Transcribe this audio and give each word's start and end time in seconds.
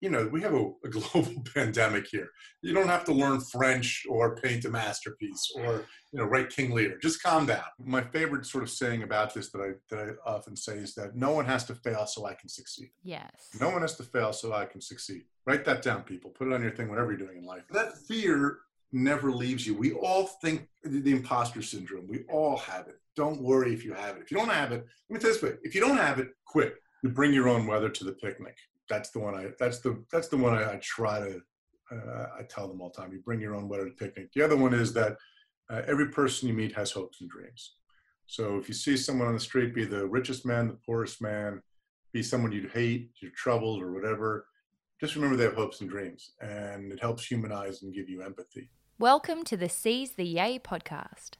you 0.00 0.08
know, 0.08 0.26
we 0.32 0.40
have 0.40 0.54
a, 0.54 0.70
a, 0.84 0.88
global 0.88 1.42
pandemic 1.54 2.06
here. 2.06 2.30
You 2.62 2.72
don't 2.72 2.88
have 2.88 3.04
to 3.04 3.12
learn 3.12 3.40
French 3.40 4.06
or 4.08 4.36
paint 4.36 4.64
a 4.64 4.70
masterpiece 4.70 5.52
or, 5.54 5.84
you 6.12 6.18
know, 6.18 6.24
write 6.24 6.50
King 6.50 6.70
Lear. 6.70 6.98
Just 6.98 7.22
calm 7.22 7.46
down. 7.46 7.64
My 7.78 8.02
favorite 8.02 8.46
sort 8.46 8.64
of 8.64 8.70
saying 8.70 9.02
about 9.02 9.34
this 9.34 9.50
that 9.50 9.60
I, 9.60 9.70
that 9.90 10.16
I 10.26 10.30
often 10.30 10.56
say 10.56 10.74
is 10.78 10.94
that 10.94 11.16
no 11.16 11.32
one 11.32 11.44
has 11.44 11.64
to 11.64 11.74
fail 11.74 12.06
so 12.06 12.24
I 12.26 12.34
can 12.34 12.48
succeed. 12.48 12.90
Yes. 13.02 13.50
No 13.60 13.68
one 13.68 13.82
has 13.82 13.96
to 13.96 14.02
fail 14.02 14.32
so 14.32 14.52
I 14.52 14.64
can 14.64 14.80
succeed. 14.80 15.24
Write 15.46 15.64
that 15.66 15.82
down, 15.82 16.02
people. 16.02 16.30
Put 16.30 16.48
it 16.48 16.54
on 16.54 16.62
your 16.62 16.72
thing, 16.72 16.88
whatever 16.88 17.10
you're 17.10 17.26
doing 17.26 17.38
in 17.38 17.44
life. 17.44 17.64
That 17.70 17.98
fear 17.98 18.58
never 18.92 19.30
leaves 19.30 19.66
you. 19.66 19.74
We 19.74 19.92
all 19.92 20.26
think 20.42 20.66
the 20.82 21.12
imposter 21.12 21.62
syndrome. 21.62 22.08
We 22.08 22.24
all 22.30 22.56
have 22.56 22.88
it. 22.88 22.96
Don't 23.16 23.42
worry 23.42 23.74
if 23.74 23.84
you 23.84 23.92
have 23.92 24.16
it. 24.16 24.22
If 24.22 24.30
you 24.30 24.38
don't 24.38 24.48
have 24.48 24.72
it, 24.72 24.86
let 25.08 25.14
me 25.14 25.20
tell 25.20 25.30
you 25.30 25.34
this 25.34 25.42
way. 25.42 25.56
If 25.62 25.74
you 25.74 25.80
don't 25.80 25.98
have 25.98 26.18
it, 26.18 26.28
quit. 26.46 26.76
You 27.02 27.10
bring 27.10 27.32
your 27.32 27.48
own 27.48 27.66
weather 27.66 27.88
to 27.88 28.04
the 28.04 28.12
picnic 28.12 28.56
that's 28.90 29.08
the 29.10 29.20
one 29.20 29.34
I 29.34 29.52
that's 29.58 29.78
the 29.78 30.04
that's 30.12 30.28
the 30.28 30.36
one 30.36 30.52
I, 30.52 30.74
I 30.74 30.80
try 30.82 31.20
to 31.20 31.40
uh, 31.90 32.26
I 32.38 32.42
tell 32.42 32.68
them 32.68 32.82
all 32.82 32.92
the 32.94 33.00
time. 33.00 33.12
You 33.12 33.20
bring 33.20 33.40
your 33.40 33.54
own 33.54 33.68
weather 33.68 33.88
to 33.88 33.94
picnic. 33.94 34.30
The 34.34 34.42
other 34.42 34.56
one 34.56 34.74
is 34.74 34.92
that 34.92 35.16
uh, 35.70 35.82
every 35.86 36.08
person 36.08 36.48
you 36.48 36.54
meet 36.54 36.74
has 36.76 36.90
hopes 36.90 37.20
and 37.20 37.30
dreams. 37.30 37.76
So 38.26 38.58
if 38.58 38.68
you 38.68 38.74
see 38.74 38.96
someone 38.96 39.26
on 39.26 39.34
the 39.34 39.40
street, 39.40 39.74
be 39.74 39.84
the 39.84 40.06
richest 40.06 40.44
man, 40.44 40.68
the 40.68 40.78
poorest 40.86 41.20
man, 41.20 41.62
be 42.12 42.22
someone 42.22 42.52
you'd 42.52 42.70
hate, 42.70 43.10
you're 43.20 43.32
troubled 43.32 43.82
or 43.82 43.92
whatever, 43.92 44.46
just 45.00 45.14
remember 45.14 45.36
they 45.36 45.44
have 45.44 45.54
hopes 45.54 45.80
and 45.80 45.88
dreams, 45.88 46.32
and 46.40 46.92
it 46.92 47.00
helps 47.00 47.24
humanize 47.24 47.82
and 47.82 47.94
give 47.94 48.08
you 48.08 48.22
empathy. 48.22 48.70
Welcome 48.98 49.44
to 49.44 49.56
the 49.56 49.68
Seize 49.68 50.12
the 50.12 50.26
Yay 50.26 50.58
podcast. 50.58 51.39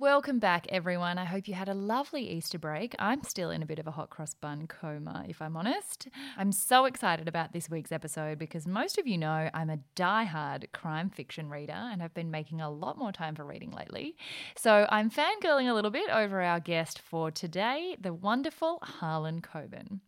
Welcome 0.00 0.38
back, 0.38 0.68
everyone. 0.68 1.18
I 1.18 1.24
hope 1.24 1.48
you 1.48 1.54
had 1.54 1.68
a 1.68 1.74
lovely 1.74 2.22
Easter 2.30 2.56
break. 2.56 2.94
I'm 3.00 3.24
still 3.24 3.50
in 3.50 3.64
a 3.64 3.66
bit 3.66 3.80
of 3.80 3.88
a 3.88 3.90
hot 3.90 4.10
cross 4.10 4.32
bun 4.32 4.68
coma, 4.68 5.24
if 5.28 5.42
I'm 5.42 5.56
honest. 5.56 6.06
I'm 6.36 6.52
so 6.52 6.84
excited 6.84 7.26
about 7.26 7.52
this 7.52 7.68
week's 7.68 7.90
episode 7.90 8.38
because 8.38 8.64
most 8.64 8.98
of 8.98 9.08
you 9.08 9.18
know 9.18 9.50
I'm 9.52 9.70
a 9.70 9.80
die-hard 9.96 10.68
crime 10.72 11.10
fiction 11.10 11.50
reader 11.50 11.72
and 11.72 12.00
have 12.00 12.14
been 12.14 12.30
making 12.30 12.60
a 12.60 12.70
lot 12.70 12.96
more 12.96 13.10
time 13.10 13.34
for 13.34 13.44
reading 13.44 13.72
lately. 13.72 14.14
So 14.56 14.86
I'm 14.88 15.10
fangirling 15.10 15.68
a 15.68 15.74
little 15.74 15.90
bit 15.90 16.08
over 16.10 16.42
our 16.42 16.60
guest 16.60 17.00
for 17.00 17.32
today, 17.32 17.96
the 18.00 18.14
wonderful 18.14 18.78
Harlan 18.82 19.42
Coben. 19.42 19.98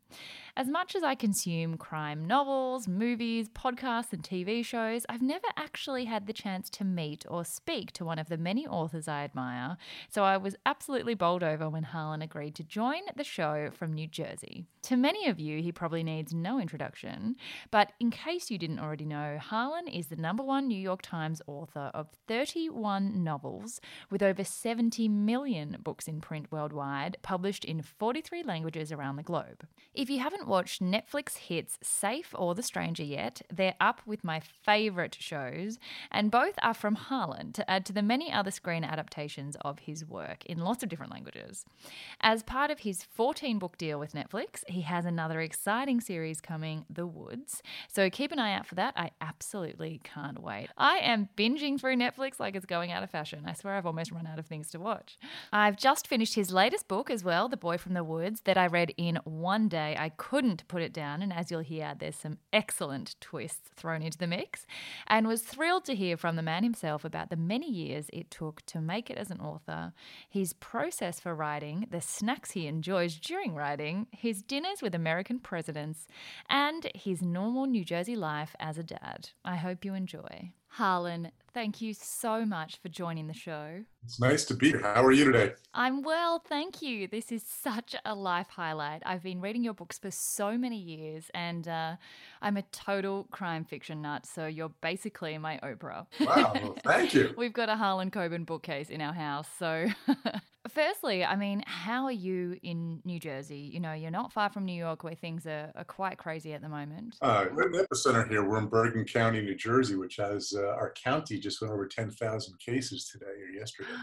As 0.61 0.69
much 0.69 0.95
as 0.95 1.03
I 1.03 1.15
consume 1.15 1.79
crime 1.79 2.27
novels, 2.27 2.87
movies, 2.87 3.49
podcasts, 3.49 4.13
and 4.13 4.23
TV 4.23 4.63
shows, 4.63 5.07
I've 5.09 5.23
never 5.23 5.47
actually 5.57 6.05
had 6.05 6.27
the 6.27 6.35
chance 6.35 6.69
to 6.69 6.85
meet 6.85 7.25
or 7.31 7.47
speak 7.47 7.93
to 7.93 8.05
one 8.05 8.19
of 8.19 8.29
the 8.29 8.37
many 8.37 8.67
authors 8.67 9.09
I 9.09 9.25
admire, 9.25 9.79
so 10.11 10.23
I 10.23 10.37
was 10.37 10.57
absolutely 10.67 11.15
bowled 11.15 11.43
over 11.43 11.71
when 11.71 11.85
Harlan 11.85 12.21
agreed 12.21 12.55
to 12.57 12.63
join 12.63 13.01
the 13.17 13.25
show 13.25 13.71
from 13.73 13.95
New 13.95 14.07
Jersey. 14.07 14.67
To 14.83 14.99
many 14.99 15.29
of 15.29 15.41
you, 15.41 15.63
he 15.63 15.73
probably 15.73 16.03
needs 16.03 16.35
no 16.35 16.61
introduction, 16.61 17.37
but 17.71 17.93
in 17.99 18.11
case 18.11 18.51
you 18.51 18.59
didn't 18.59 18.81
already 18.81 19.07
know, 19.07 19.39
Harlan 19.41 19.89
is 19.89 20.09
the 20.09 20.17
number 20.17 20.43
one 20.43 20.69
New 20.69 20.79
York 20.79 21.01
Times 21.01 21.41
author 21.47 21.91
of 21.95 22.09
31 22.29 23.25
novels 23.25 23.81
with 24.11 24.23
over 24.23 24.45
70 24.45 25.09
million 25.09 25.79
books 25.83 26.07
in 26.07 26.21
print 26.21 26.53
worldwide, 26.53 27.17
published 27.23 27.65
in 27.65 27.81
43 27.81 28.43
languages 28.43 28.93
around 28.93 29.17
the 29.17 29.23
globe. 29.23 29.67
If 29.95 30.11
you 30.11 30.19
haven't 30.19 30.50
watched 30.51 30.83
Netflix 30.83 31.37
hits 31.37 31.79
Safe 31.81 32.35
or 32.37 32.57
The 32.57 32.63
Stranger 32.65 33.05
yet, 33.05 33.41
they're 33.51 33.77
up 33.81 34.03
with 34.05 34.25
my 34.25 34.41
favourite 34.41 35.17
shows, 35.19 35.79
and 36.11 36.29
both 36.29 36.55
are 36.61 36.75
from 36.75 36.97
Harlan 36.97 37.53
to 37.53 37.71
add 37.71 37.87
to 37.87 37.93
the 37.93 38.03
many 38.03 38.33
other 38.33 38.51
screen 38.51 38.83
adaptations 38.83 39.57
of 39.61 39.79
his 39.79 40.05
work 40.05 40.45
in 40.47 40.59
lots 40.59 40.83
of 40.83 40.89
different 40.89 41.13
languages. 41.13 41.65
As 42.21 42.43
part 42.43 42.73
of 42.73 42.81
his 42.81 43.05
14 43.05 43.61
book 43.61 43.79
deal 43.79 44.01
with 44.01 44.13
Netflix, 44.13 44.65
he 44.67 44.81
has 44.81 45.05
another 45.05 45.41
exciting 45.41 46.01
series 46.01 46.41
coming, 46.41 46.85
The 46.91 47.07
Woods. 47.07 47.63
So 47.87 48.11
keep 48.11 48.33
an 48.33 48.41
eye 48.41 48.55
out 48.55 48.67
for 48.67 48.75
that. 48.75 48.95
I 48.97 49.13
absolutely 49.21 50.01
can't 50.03 50.43
wait. 50.43 50.69
I 50.77 50.99
am 50.99 51.29
binging 51.37 51.79
through 51.79 51.95
Netflix 51.95 52.41
like 52.41 52.57
it's 52.57 52.67
going 52.67 52.91
out 52.91 53.05
of 53.05 53.11
fashion. 53.11 53.45
I 53.47 53.53
swear 53.53 53.75
I've 53.77 53.87
almost 53.87 54.11
run 54.11 54.27
out 54.27 54.41
of 54.41 54.47
things 54.47 54.69
to 54.71 54.81
watch. 54.81 55.17
I've 55.53 55.77
just 55.77 56.09
finished 56.09 56.35
his 56.35 56.53
latest 56.53 56.89
book 56.89 57.09
as 57.09 57.23
well, 57.23 57.49
The 57.49 57.57
Boy 57.57 57.79
from 57.79 57.95
the 57.95 58.03
Woods, 58.03 58.41
that 58.47 58.59
I 58.59 58.67
read 58.67 58.93
in 58.97 59.21
one 59.23 59.69
day. 59.69 59.95
I 59.97 60.09
couldn't 60.31 60.69
put 60.69 60.81
it 60.81 60.93
down, 60.93 61.23
and 61.23 61.33
as 61.33 61.51
you'll 61.51 61.59
hear, 61.59 61.93
there's 61.99 62.15
some 62.15 62.39
excellent 62.53 63.17
twists 63.21 63.69
thrown 63.75 64.01
into 64.01 64.17
the 64.17 64.29
mix, 64.29 64.65
and 65.09 65.27
was 65.27 65.43
thrilled 65.43 65.85
to 65.85 65.93
hear 65.93 66.17
from 66.17 66.37
the 66.37 66.43
man 66.43 66.63
himself 66.63 67.05
about 67.05 67.31
the 67.31 67.37
many 67.37 67.69
years 67.69 68.07
it 68.13 68.31
took 68.31 68.65
to 68.67 68.81
make 68.81 69.11
it 69.11 69.19
as 69.19 69.33
an 69.33 69.41
author, 69.41 69.93
his 70.29 70.53
process 70.53 71.19
for 71.19 71.35
writing, 71.35 71.85
the 71.91 72.01
snacks 72.01 72.53
he 72.53 72.69
enjoys 72.69 73.17
during 73.17 73.57
writing, 73.57 74.07
his 74.13 74.41
dinners 74.41 74.81
with 74.81 74.95
American 74.95 75.41
presidents, 75.41 76.07
and 76.49 76.87
his 76.95 77.21
normal 77.21 77.67
New 77.67 77.85
Jersey 77.85 78.15
life 78.15 78.55
as 78.61 78.79
a 78.79 78.85
dad. 78.85 79.31
I 79.45 79.57
hope 79.57 79.85
you 79.85 79.95
enjoy. 79.95 80.53
Harlan, 80.75 81.33
thank 81.53 81.81
you 81.81 81.95
so 81.95 82.45
much 82.45 82.79
for 82.83 82.89
joining 82.89 83.27
the 83.27 83.35
show. 83.35 83.83
It's 84.05 84.21
nice 84.21 84.45
to 84.47 84.55
be 84.55 84.71
here. 84.71 84.81
How 84.81 85.05
are 85.05 85.13
you 85.13 85.25
today? 85.31 85.53
I'm 85.75 86.03
well, 86.03 86.39
thank 86.39 86.83
you. 86.83 87.09
This 87.09 87.31
is 87.31 87.45
such 87.47 87.95
a 88.05 88.15
life 88.15 88.49
highlight. 88.49 89.03
I've 89.05 89.23
been 89.23 89.41
reading 89.41 89.63
your 89.63 89.75
books 89.75 89.99
for 89.99 90.11
so 90.11 90.57
many 90.57 90.79
years, 90.79 91.31
and 91.35 91.67
uh, 91.69 91.97
I'm 92.41 92.57
a 92.57 92.63
total 92.73 93.27
crime 93.31 93.65
fiction 93.65 94.03
nut, 94.03 94.27
so 94.27 94.47
you're 94.47 94.73
basically 94.81 95.37
my 95.39 95.59
Oprah. 95.63 96.07
Wow, 96.21 96.53
well, 96.55 96.77
thank 96.85 97.15
you. 97.15 97.35
We've 97.37 97.53
got 97.53 97.69
a 97.69 97.77
Harlan 97.77 98.11
Coben 98.11 98.47
bookcase 98.47 98.91
in 98.91 99.01
our 99.01 99.15
house, 99.15 99.49
so 99.59 99.87
Firstly, 100.69 101.25
I 101.25 101.37
mean, 101.37 101.63
how 101.67 102.05
are 102.05 102.13
you 102.13 102.59
in 102.63 103.01
New 103.05 103.19
Jersey? 103.19 103.71
You 103.73 103.81
know, 103.81 103.95
you're 103.95 104.11
not 104.11 104.31
far 104.31 104.51
from 104.51 104.67
New 104.67 104.75
York 104.75 105.03
where 105.03 105.15
things 105.15 105.47
are, 105.47 105.73
are 105.75 105.85
quite 105.85 106.19
crazy 106.19 106.53
at 106.53 106.61
the 106.61 106.69
moment. 106.69 107.17
Uh, 107.23 107.47
we're 107.53 107.67
in 107.67 107.73
the 107.73 107.87
epicenter 107.87 108.29
here. 108.29 108.47
We're 108.47 108.59
in 108.59 108.67
Bergen 108.67 109.07
County, 109.07 109.41
New 109.41 109.55
Jersey, 109.55 109.97
which 109.97 110.17
has 110.17 110.53
uh, 110.55 110.67
our 110.67 110.93
county 110.93 111.40
just 111.41 111.61
went 111.61 111.73
over 111.73 111.87
10,000 111.87 112.55
cases 112.61 113.09
today 113.11 113.27
or 113.27 113.59
yesterday. 113.59 113.91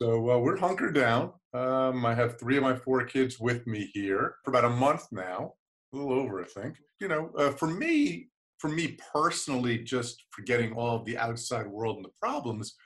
So 0.00 0.30
uh, 0.30 0.38
we're 0.38 0.56
hunkered 0.56 0.94
down. 0.94 1.32
Um, 1.52 2.06
I 2.06 2.14
have 2.14 2.38
three 2.38 2.56
of 2.56 2.62
my 2.62 2.76
four 2.76 3.02
kids 3.02 3.40
with 3.40 3.66
me 3.66 3.90
here 3.92 4.36
for 4.44 4.52
about 4.52 4.64
a 4.64 4.70
month 4.70 5.08
now, 5.10 5.54
a 5.92 5.96
little 5.96 6.12
over, 6.12 6.40
I 6.40 6.44
think. 6.46 6.76
You 7.00 7.08
know, 7.08 7.32
uh, 7.36 7.50
for 7.50 7.66
me, 7.66 8.28
for 8.58 8.68
me 8.68 8.96
personally, 9.12 9.78
just 9.78 10.22
forgetting 10.30 10.72
all 10.72 10.94
of 10.94 11.04
the 11.04 11.18
outside 11.18 11.66
world 11.66 11.96
and 11.96 12.04
the 12.04 12.12
problems, 12.22 12.76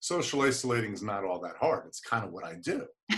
social 0.00 0.42
isolating 0.42 0.92
is 0.92 1.02
not 1.02 1.24
all 1.24 1.40
that 1.40 1.56
hard. 1.60 1.84
It's 1.86 2.00
kind 2.00 2.24
of 2.24 2.32
what 2.32 2.44
I 2.44 2.54
do. 2.54 2.86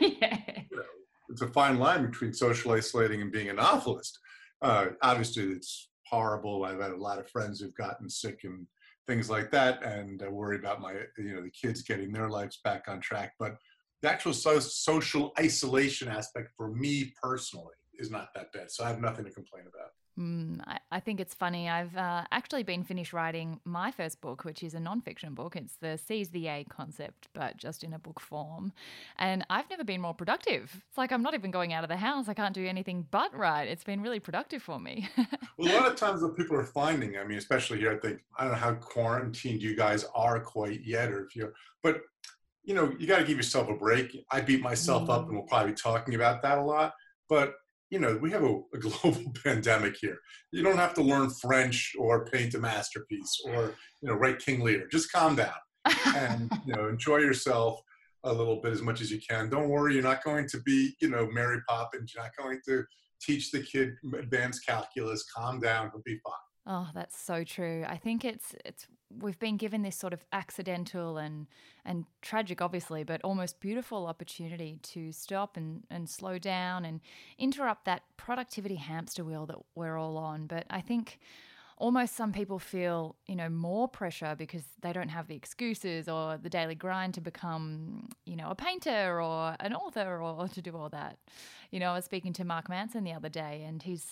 yeah. 0.00 0.38
you 0.70 0.76
know, 0.76 0.82
it's 1.28 1.42
a 1.42 1.48
fine 1.48 1.78
line 1.78 2.06
between 2.06 2.32
social 2.32 2.72
isolating 2.72 3.20
and 3.22 3.30
being 3.30 3.50
a 3.50 3.54
novelist. 3.54 4.18
Uh, 4.62 4.86
obviously, 5.02 5.44
it's 5.44 5.90
horrible. 6.06 6.64
I've 6.64 6.80
had 6.80 6.90
a 6.90 6.96
lot 6.96 7.18
of 7.18 7.30
friends 7.30 7.60
who've 7.60 7.74
gotten 7.74 8.08
sick 8.08 8.40
and 8.44 8.66
things 9.08 9.30
like 9.30 9.50
that, 9.50 9.82
and 9.82 10.22
I 10.22 10.28
worry 10.28 10.56
about 10.56 10.80
my, 10.80 10.92
you 11.16 11.34
know, 11.34 11.42
the 11.42 11.50
kids 11.50 11.82
getting 11.82 12.12
their 12.12 12.28
lives 12.28 12.60
back 12.62 12.84
on 12.88 13.00
track. 13.00 13.32
But 13.38 13.56
the 14.02 14.10
actual 14.10 14.34
so- 14.34 14.60
social 14.60 15.32
isolation 15.40 16.08
aspect 16.08 16.50
for 16.56 16.70
me 16.70 17.12
personally 17.20 17.74
is 17.98 18.10
not 18.10 18.28
that 18.34 18.52
bad. 18.52 18.70
So 18.70 18.84
I 18.84 18.88
have 18.88 19.00
nothing 19.00 19.24
to 19.24 19.30
complain 19.30 19.64
about. 19.66 19.90
Mm, 20.18 20.60
I, 20.66 20.78
I, 20.90 21.00
think 21.00 21.20
it's 21.20 21.34
funny. 21.34 21.68
I've 21.68 21.96
uh, 21.96 22.24
actually 22.32 22.64
been 22.64 22.82
finished 22.82 23.12
writing 23.12 23.60
my 23.64 23.92
first 23.92 24.20
book, 24.20 24.44
which 24.44 24.64
is 24.64 24.74
a 24.74 24.78
nonfiction 24.78 25.32
book. 25.32 25.54
It's 25.54 25.76
the 25.80 25.96
Seize 25.96 26.30
the 26.30 26.40
Yay 26.40 26.66
concept, 26.68 27.28
but 27.34 27.56
just 27.56 27.84
in 27.84 27.92
a 27.92 28.00
book 28.00 28.18
form. 28.18 28.72
And 29.18 29.46
I've 29.48 29.70
never 29.70 29.84
been 29.84 30.00
more 30.00 30.14
productive. 30.14 30.82
It's 30.88 30.98
like 30.98 31.12
I'm 31.12 31.22
not 31.22 31.34
even 31.34 31.52
going 31.52 31.72
out 31.72 31.84
of 31.84 31.88
the 31.88 31.96
house. 31.96 32.28
I 32.28 32.34
can't 32.34 32.54
do 32.54 32.66
anything 32.66 33.06
but 33.12 33.32
write. 33.36 33.68
It's 33.68 33.84
been 33.84 34.02
really 34.02 34.18
productive 34.18 34.60
for 34.60 34.80
me. 34.80 35.08
well, 35.56 35.72
a 35.72 35.76
lot 35.78 35.86
of 35.86 35.94
times 35.94 36.20
what 36.20 36.36
people 36.36 36.56
are 36.56 36.64
finding, 36.64 37.16
I 37.16 37.24
mean, 37.24 37.38
especially 37.38 37.78
here, 37.78 37.92
I 37.92 37.98
think, 37.98 38.18
I 38.36 38.42
don't 38.42 38.54
know 38.54 38.58
how 38.58 38.74
quarantined 38.74 39.62
you 39.62 39.76
guys 39.76 40.04
are 40.16 40.40
quite 40.40 40.84
yet, 40.84 41.10
or 41.12 41.24
if 41.26 41.36
you're, 41.36 41.52
but 41.82 42.00
you 42.64 42.74
know, 42.74 42.92
you 42.98 43.06
got 43.06 43.18
to 43.18 43.24
give 43.24 43.36
yourself 43.36 43.68
a 43.68 43.74
break. 43.74 44.24
I 44.32 44.40
beat 44.40 44.62
myself 44.62 45.04
mm. 45.04 45.10
up, 45.10 45.28
and 45.28 45.36
we'll 45.36 45.46
probably 45.46 45.72
be 45.72 45.76
talking 45.76 46.16
about 46.16 46.42
that 46.42 46.58
a 46.58 46.62
lot. 46.62 46.92
But 47.28 47.54
you 47.90 47.98
know, 47.98 48.18
we 48.20 48.30
have 48.30 48.42
a, 48.42 48.60
a, 48.74 48.78
global 48.78 49.32
pandemic 49.44 49.96
here. 50.00 50.18
You 50.52 50.62
don't 50.62 50.76
have 50.76 50.94
to 50.94 51.02
learn 51.02 51.30
French 51.30 51.94
or 51.98 52.26
paint 52.26 52.54
a 52.54 52.58
masterpiece 52.58 53.40
or, 53.46 53.74
you 54.02 54.08
know, 54.08 54.14
write 54.14 54.38
King 54.38 54.60
Lear. 54.60 54.86
Just 54.88 55.12
calm 55.12 55.36
down 55.36 55.54
and, 56.14 56.50
you 56.66 56.74
know, 56.74 56.88
enjoy 56.88 57.18
yourself 57.18 57.80
a 58.24 58.32
little 58.32 58.60
bit 58.60 58.72
as 58.72 58.82
much 58.82 59.00
as 59.00 59.10
you 59.10 59.20
can. 59.28 59.48
Don't 59.48 59.68
worry, 59.68 59.94
you're 59.94 60.02
not 60.02 60.24
going 60.24 60.48
to 60.48 60.60
be, 60.62 60.94
you 61.00 61.08
know, 61.08 61.28
Mary 61.30 61.60
Poppins. 61.68 62.12
You're 62.14 62.24
not 62.24 62.36
going 62.36 62.60
to 62.66 62.84
teach 63.20 63.50
the 63.50 63.60
kid 63.60 63.94
advanced 64.18 64.66
calculus. 64.66 65.24
Calm 65.34 65.60
down, 65.60 65.90
he'll 65.92 66.02
be 66.02 66.20
fine. 66.24 66.34
Oh, 66.66 66.88
that's 66.94 67.18
so 67.18 67.44
true. 67.44 67.84
I 67.88 67.96
think 67.96 68.24
it's 68.24 68.54
it's 68.64 68.86
we've 69.10 69.38
been 69.38 69.56
given 69.56 69.82
this 69.82 69.96
sort 69.96 70.12
of 70.12 70.24
accidental 70.32 71.18
and 71.18 71.46
and 71.84 72.04
tragic 72.20 72.60
obviously, 72.60 73.04
but 73.04 73.20
almost 73.22 73.60
beautiful 73.60 74.06
opportunity 74.06 74.78
to 74.82 75.12
stop 75.12 75.56
and, 75.56 75.84
and 75.90 76.08
slow 76.08 76.38
down 76.38 76.84
and 76.84 77.00
interrupt 77.38 77.84
that 77.86 78.02
productivity 78.16 78.76
hamster 78.76 79.24
wheel 79.24 79.46
that 79.46 79.56
we're 79.74 79.96
all 79.96 80.18
on. 80.18 80.46
But 80.46 80.66
I 80.68 80.80
think 80.80 81.18
almost 81.78 82.16
some 82.16 82.32
people 82.32 82.58
feel, 82.58 83.16
you 83.26 83.36
know, 83.36 83.48
more 83.48 83.88
pressure 83.88 84.34
because 84.36 84.64
they 84.82 84.92
don't 84.92 85.08
have 85.08 85.28
the 85.28 85.36
excuses 85.36 86.08
or 86.08 86.36
the 86.36 86.50
daily 86.50 86.74
grind 86.74 87.14
to 87.14 87.20
become, 87.20 88.08
you 88.26 88.36
know, 88.36 88.50
a 88.50 88.54
painter 88.54 89.22
or 89.22 89.56
an 89.60 89.72
author 89.74 90.20
or 90.20 90.48
to 90.54 90.60
do 90.60 90.76
all 90.76 90.88
that. 90.90 91.18
You 91.70 91.80
know, 91.80 91.92
I 91.92 91.94
was 91.94 92.04
speaking 92.04 92.32
to 92.34 92.44
Mark 92.44 92.68
Manson 92.68 93.04
the 93.04 93.12
other 93.12 93.28
day 93.28 93.64
and 93.66 93.82
he's 93.82 94.04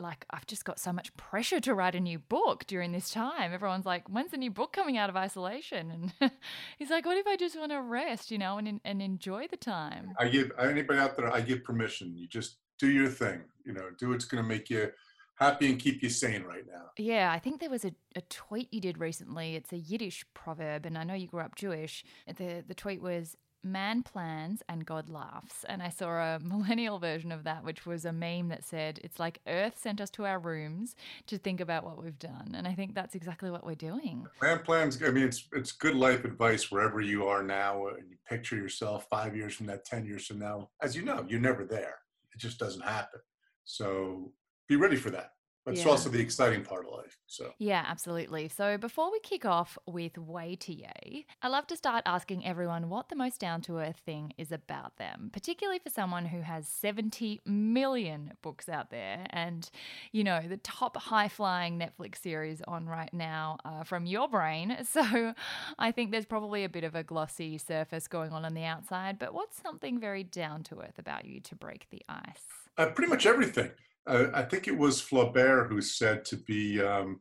like 0.00 0.24
I've 0.30 0.46
just 0.46 0.64
got 0.64 0.78
so 0.78 0.92
much 0.92 1.16
pressure 1.16 1.60
to 1.60 1.74
write 1.74 1.94
a 1.94 2.00
new 2.00 2.18
book 2.18 2.64
during 2.66 2.92
this 2.92 3.10
time. 3.10 3.52
Everyone's 3.52 3.86
like, 3.86 4.08
"When's 4.08 4.30
the 4.30 4.36
new 4.36 4.50
book 4.50 4.72
coming 4.72 4.96
out 4.96 5.10
of 5.10 5.16
isolation?" 5.16 6.12
And 6.20 6.32
he's 6.78 6.90
like, 6.90 7.06
"What 7.06 7.16
if 7.16 7.26
I 7.26 7.36
just 7.36 7.58
want 7.58 7.72
to 7.72 7.80
rest, 7.80 8.30
you 8.30 8.38
know, 8.38 8.58
and 8.58 8.80
and 8.84 9.02
enjoy 9.02 9.46
the 9.48 9.56
time?" 9.56 10.12
I 10.18 10.28
give 10.28 10.52
anybody 10.58 10.98
out 10.98 11.16
there, 11.16 11.32
I 11.32 11.40
give 11.40 11.64
permission. 11.64 12.16
You 12.16 12.26
just 12.26 12.56
do 12.78 12.90
your 12.90 13.08
thing, 13.08 13.42
you 13.64 13.72
know, 13.72 13.90
do 13.98 14.10
what's 14.10 14.24
going 14.24 14.42
to 14.42 14.48
make 14.48 14.68
you 14.68 14.90
happy 15.36 15.70
and 15.70 15.78
keep 15.78 16.02
you 16.02 16.08
sane 16.08 16.42
right 16.42 16.64
now. 16.66 16.90
Yeah, 16.96 17.32
I 17.32 17.38
think 17.38 17.60
there 17.60 17.70
was 17.70 17.84
a, 17.84 17.92
a 18.14 18.20
tweet 18.22 18.72
you 18.72 18.80
did 18.80 18.98
recently. 18.98 19.56
It's 19.56 19.72
a 19.72 19.78
Yiddish 19.78 20.24
proverb, 20.34 20.86
and 20.86 20.96
I 20.96 21.04
know 21.04 21.14
you 21.14 21.26
grew 21.26 21.40
up 21.40 21.56
Jewish. 21.56 22.04
The 22.26 22.64
the 22.66 22.74
tweet 22.74 23.02
was 23.02 23.36
man 23.64 24.02
plans 24.02 24.62
and 24.68 24.84
God 24.84 25.08
laughs. 25.08 25.64
And 25.68 25.82
I 25.82 25.88
saw 25.88 26.08
a 26.08 26.38
millennial 26.42 26.98
version 26.98 27.32
of 27.32 27.44
that, 27.44 27.64
which 27.64 27.86
was 27.86 28.04
a 28.04 28.12
meme 28.12 28.48
that 28.48 28.64
said, 28.64 29.00
It's 29.02 29.18
like 29.18 29.40
Earth 29.46 29.78
sent 29.78 30.00
us 30.00 30.10
to 30.10 30.24
our 30.24 30.38
rooms 30.38 30.94
to 31.26 31.38
think 31.38 31.60
about 31.60 31.84
what 31.84 32.02
we've 32.02 32.18
done. 32.18 32.54
And 32.56 32.68
I 32.68 32.74
think 32.74 32.94
that's 32.94 33.14
exactly 33.14 33.50
what 33.50 33.64
we're 33.64 33.74
doing. 33.74 34.26
Man 34.42 34.60
plans, 34.60 35.02
I 35.02 35.10
mean, 35.10 35.24
it's, 35.24 35.48
it's 35.52 35.72
good 35.72 35.94
life 35.94 36.24
advice 36.24 36.70
wherever 36.70 37.00
you 37.00 37.26
are 37.26 37.42
now. 37.42 37.86
Uh, 37.86 37.94
and 37.94 38.10
you 38.10 38.16
picture 38.28 38.56
yourself 38.56 39.06
five 39.10 39.36
years 39.36 39.54
from 39.54 39.66
that, 39.66 39.84
10 39.84 40.04
years 40.06 40.26
from 40.26 40.38
now. 40.38 40.70
As 40.82 40.94
you 40.94 41.02
know, 41.02 41.24
you're 41.28 41.40
never 41.40 41.64
there, 41.64 41.96
it 42.34 42.38
just 42.38 42.58
doesn't 42.58 42.82
happen. 42.82 43.20
So 43.64 44.32
be 44.68 44.76
ready 44.76 44.96
for 44.96 45.10
that 45.10 45.30
but 45.64 45.74
yeah. 45.74 45.80
it's 45.80 45.86
also 45.86 46.08
the 46.10 46.20
exciting 46.20 46.62
part 46.62 46.84
of 46.84 46.92
life. 46.92 47.18
So 47.26 47.52
yeah, 47.58 47.84
absolutely. 47.86 48.48
So 48.48 48.76
before 48.76 49.10
we 49.10 49.18
kick 49.20 49.44
off 49.44 49.78
with 49.86 50.18
Way 50.18 50.56
to 50.56 50.74
Yay, 50.74 51.26
I 51.42 51.48
love 51.48 51.66
to 51.68 51.76
start 51.76 52.02
asking 52.06 52.44
everyone 52.44 52.88
what 52.88 53.08
the 53.08 53.16
most 53.16 53.40
down 53.40 53.62
to 53.62 53.78
earth 53.78 54.00
thing 54.04 54.32
is 54.36 54.52
about 54.52 54.96
them, 54.98 55.30
particularly 55.32 55.78
for 55.78 55.90
someone 55.90 56.26
who 56.26 56.42
has 56.42 56.68
70 56.68 57.40
million 57.46 58.32
books 58.42 58.68
out 58.68 58.90
there, 58.90 59.26
and 59.30 59.70
you 60.12 60.22
know 60.22 60.42
the 60.46 60.58
top 60.58 60.96
high 60.96 61.28
flying 61.28 61.78
Netflix 61.78 62.18
series 62.18 62.60
on 62.68 62.86
right 62.86 63.12
now 63.12 63.58
uh, 63.64 63.84
from 63.84 64.06
your 64.06 64.28
brain. 64.28 64.76
So 64.94 65.34
I 65.78 65.90
think 65.90 66.12
there's 66.12 66.26
probably 66.26 66.62
a 66.62 66.68
bit 66.68 66.84
of 66.84 66.94
a 66.94 67.02
glossy 67.02 67.58
surface 67.58 68.06
going 68.06 68.30
on 68.30 68.44
on 68.44 68.54
the 68.54 68.64
outside, 68.64 69.18
but 69.18 69.34
what's 69.34 69.60
something 69.60 69.98
very 69.98 70.22
down 70.22 70.62
to 70.64 70.80
earth 70.80 70.98
about 70.98 71.24
you 71.24 71.40
to 71.40 71.56
break 71.56 71.86
the 71.90 72.02
ice? 72.08 72.42
Uh, 72.78 72.86
pretty 72.86 73.10
much 73.10 73.26
everything 73.26 73.70
uh, 74.06 74.26
I 74.34 74.42
think 74.42 74.68
it 74.68 74.76
was 74.76 75.00
Flaubert 75.00 75.68
who 75.68 75.80
said 75.80 76.24
to 76.26 76.36
be 76.36 76.80
um, 76.82 77.20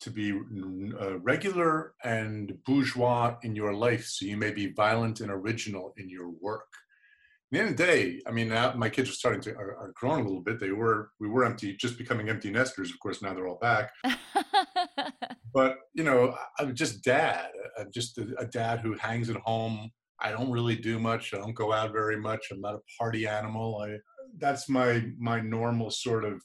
to 0.00 0.10
be 0.10 0.32
uh, 1.00 1.18
regular 1.20 1.94
and 2.02 2.58
bourgeois 2.64 3.36
in 3.42 3.54
your 3.54 3.72
life, 3.72 4.04
so 4.06 4.24
you 4.26 4.36
may 4.36 4.50
be 4.50 4.72
violent 4.72 5.20
and 5.20 5.30
original 5.30 5.94
in 5.96 6.08
your 6.08 6.30
work. 6.40 6.66
At 7.52 7.56
the 7.56 7.60
end 7.60 7.70
of 7.70 7.76
the 7.76 7.84
day, 7.84 8.20
I 8.26 8.32
mean, 8.32 8.48
now 8.48 8.72
my 8.74 8.88
kids 8.88 9.10
are 9.10 9.14
starting 9.14 9.40
to 9.42 9.54
are, 9.54 9.76
are 9.76 9.92
growing 9.94 10.22
a 10.22 10.24
little 10.24 10.42
bit. 10.42 10.58
They 10.58 10.72
were 10.72 11.10
we 11.20 11.28
were 11.28 11.44
empty, 11.44 11.76
just 11.76 11.98
becoming 11.98 12.28
empty 12.28 12.50
nesters. 12.50 12.90
Of 12.90 12.98
course, 12.98 13.22
now 13.22 13.34
they're 13.34 13.46
all 13.46 13.58
back. 13.60 13.92
but 15.54 15.76
you 15.94 16.02
know, 16.02 16.34
I'm 16.58 16.74
just 16.74 17.04
dad. 17.04 17.50
I'm 17.78 17.90
just 17.92 18.18
a, 18.18 18.26
a 18.38 18.46
dad 18.46 18.80
who 18.80 18.94
hangs 18.94 19.28
at 19.30 19.36
home. 19.36 19.90
I 20.18 20.30
don't 20.30 20.50
really 20.50 20.76
do 20.76 20.98
much. 20.98 21.34
I 21.34 21.38
don't 21.38 21.54
go 21.54 21.72
out 21.72 21.92
very 21.92 22.16
much. 22.16 22.48
I'm 22.50 22.60
not 22.60 22.74
a 22.74 22.80
party 22.98 23.26
animal. 23.26 23.82
I 23.82 23.98
that's 24.38 24.68
my 24.68 25.04
my 25.18 25.40
normal 25.40 25.90
sort 25.90 26.24
of 26.24 26.42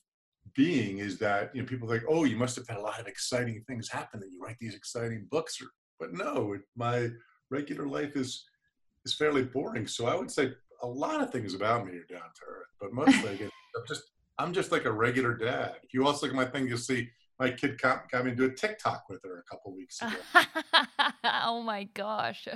being 0.56 0.98
is 1.00 1.18
that 1.20 1.56
you 1.56 1.62
know 1.62 1.68
people 1.68 1.88
think 1.88 2.04
oh 2.10 2.24
you 2.24 2.36
must 2.36 2.56
have 2.56 2.68
had 2.68 2.78
a 2.78 2.82
lot 2.82 3.00
of 3.00 3.08
exciting 3.08 3.64
things 3.68 3.90
happen 3.90 4.20
that 4.20 4.32
you 4.32 4.42
write 4.42 4.58
these 4.60 4.76
exciting 4.76 5.28
books 5.30 5.62
or, 5.62 5.68
but 6.00 6.14
no 6.14 6.58
my 6.76 7.08
regular 7.50 7.88
life 7.88 8.16
is 8.16 8.46
is 9.06 9.14
fairly 9.14 9.44
boring. 9.44 9.88
So 9.88 10.08
i 10.08 10.16
would 10.16 10.32
say 10.32 10.52
a 10.84 10.88
lot 10.88 11.22
of 11.22 11.32
things 11.32 11.54
about 11.54 11.86
me 11.86 11.94
are 11.94 12.06
down 12.06 12.22
to 12.22 12.42
earth 12.48 12.68
but 12.80 12.94
mostly 12.94 13.34
again, 13.36 13.50
I'm 13.76 13.84
just 13.88 14.04
i'm 14.38 14.54
just 14.54 14.72
like 14.72 14.86
a 14.86 14.92
regular 14.92 15.36
dad. 15.36 15.76
If 15.84 15.94
you 15.94 16.06
also 16.06 16.26
look 16.26 16.34
at 16.34 16.38
my 16.38 16.46
thing 16.46 16.68
you'll 16.68 16.78
see 16.78 17.10
my 17.40 17.52
kid 17.52 17.80
got, 17.80 18.10
got 18.10 18.26
me 18.26 18.32
to 18.32 18.36
do 18.36 18.46
a 18.46 18.54
tiktok 18.54 19.04
with 19.10 19.22
her 19.24 19.40
a 19.40 19.44
couple 19.44 19.76
weeks 19.76 20.02
ago. 20.02 20.16
Oh 21.24 21.62
my 21.62 21.84
gosh. 21.94 22.48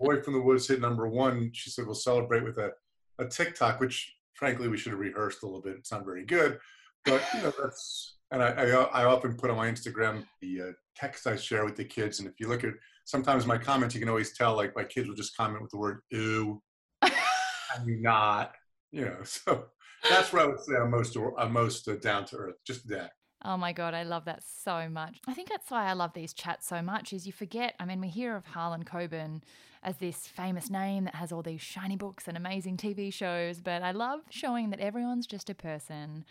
Boy 0.00 0.22
from 0.22 0.32
the 0.32 0.40
woods 0.40 0.68
hit 0.68 0.80
number 0.80 1.08
one 1.08 1.50
she 1.52 1.70
said 1.70 1.86
we'll 1.86 1.94
celebrate 1.94 2.44
with 2.44 2.58
a, 2.58 2.70
a 3.18 3.26
tiktok 3.26 3.78
which 3.78 4.14
frankly, 4.42 4.66
we 4.66 4.76
should 4.76 4.90
have 4.90 4.98
rehearsed 4.98 5.44
a 5.44 5.46
little 5.46 5.60
bit. 5.60 5.76
It's 5.78 5.92
not 5.92 6.04
very 6.04 6.24
good, 6.24 6.58
but 7.04 7.22
you 7.32 7.42
know 7.42 7.52
that's. 7.62 8.16
And 8.32 8.42
I, 8.42 8.48
I, 8.48 9.02
I 9.02 9.04
often 9.04 9.36
put 9.36 9.50
on 9.50 9.56
my 9.56 9.70
Instagram 9.70 10.24
the 10.40 10.60
uh, 10.60 10.72
text 10.96 11.28
I 11.28 11.36
share 11.36 11.64
with 11.64 11.76
the 11.76 11.84
kids, 11.84 12.18
and 12.18 12.28
if 12.28 12.40
you 12.40 12.48
look 12.48 12.64
at 12.64 12.72
sometimes 13.04 13.46
my 13.46 13.56
comments, 13.56 13.94
you 13.94 14.00
can 14.00 14.08
always 14.08 14.36
tell 14.36 14.56
like 14.56 14.74
my 14.74 14.82
kids 14.82 15.06
will 15.06 15.14
just 15.14 15.36
comment 15.36 15.62
with 15.62 15.70
the 15.70 15.78
word 15.78 16.00
"ew," 16.10 16.60
I'm 17.02 18.02
not, 18.02 18.50
you 18.90 19.04
know. 19.04 19.18
So 19.24 19.66
that's 20.10 20.32
where 20.32 20.42
I 20.42 20.46
would 20.46 20.58
say 20.58 20.74
I'm 20.74 20.90
most 20.90 21.16
I'm 21.38 21.52
most 21.52 21.86
uh, 21.86 21.94
down 21.94 22.24
to 22.26 22.36
earth, 22.36 22.56
just 22.66 22.88
that. 22.88 23.12
Oh 23.44 23.56
my 23.56 23.72
god, 23.72 23.94
I 23.94 24.02
love 24.02 24.24
that 24.24 24.42
so 24.42 24.88
much. 24.88 25.20
I 25.28 25.34
think 25.34 25.50
that's 25.50 25.70
why 25.70 25.86
I 25.86 25.92
love 25.92 26.14
these 26.14 26.32
chats 26.32 26.66
so 26.66 26.82
much. 26.82 27.12
Is 27.12 27.28
you 27.28 27.32
forget. 27.32 27.74
I 27.78 27.84
mean, 27.84 28.00
we 28.00 28.08
hear 28.08 28.34
of 28.34 28.44
Harlan 28.44 28.82
Coben 28.82 29.42
as 29.82 29.96
this 29.96 30.26
famous 30.26 30.70
name 30.70 31.04
that 31.04 31.14
has 31.16 31.32
all 31.32 31.42
these 31.42 31.60
shiny 31.60 31.96
books 31.96 32.28
and 32.28 32.36
amazing 32.36 32.76
TV 32.76 33.12
shows, 33.12 33.60
but 33.60 33.82
I 33.82 33.90
love 33.92 34.20
showing 34.30 34.70
that 34.70 34.80
everyone's 34.80 35.26
just 35.26 35.50
a 35.50 35.54
person. 35.54 36.24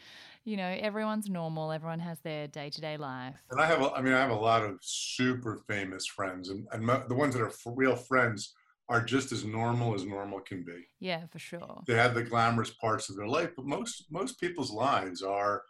You 0.45 0.57
know, 0.57 0.77
everyone's 0.79 1.29
normal. 1.29 1.71
Everyone 1.71 1.99
has 1.99 2.19
their 2.19 2.47
day 2.47 2.69
to 2.69 2.81
day 2.81 2.97
life. 2.97 3.35
And 3.51 3.59
I 3.59 3.65
have, 3.65 3.81
a, 3.81 3.91
I 3.91 4.01
mean, 4.01 4.13
I 4.13 4.19
have 4.19 4.31
a 4.31 4.35
lot 4.35 4.63
of 4.63 4.77
super 4.81 5.61
famous 5.67 6.05
friends, 6.05 6.49
and, 6.49 6.67
and 6.71 6.87
the 7.07 7.15
ones 7.15 7.35
that 7.35 7.43
are 7.43 7.51
real 7.65 7.95
friends 7.95 8.53
are 8.89 9.01
just 9.01 9.31
as 9.31 9.45
normal 9.45 9.93
as 9.95 10.05
normal 10.05 10.39
can 10.39 10.63
be. 10.63 10.85
Yeah, 10.99 11.25
for 11.31 11.39
sure. 11.39 11.81
They 11.87 11.95
have 11.95 12.13
the 12.13 12.23
glamorous 12.23 12.71
parts 12.71 13.09
of 13.09 13.15
their 13.15 13.27
life, 13.27 13.51
but 13.55 13.65
most 13.65 14.05
most 14.09 14.39
people's 14.39 14.71
lives 14.71 15.21
are 15.21 15.63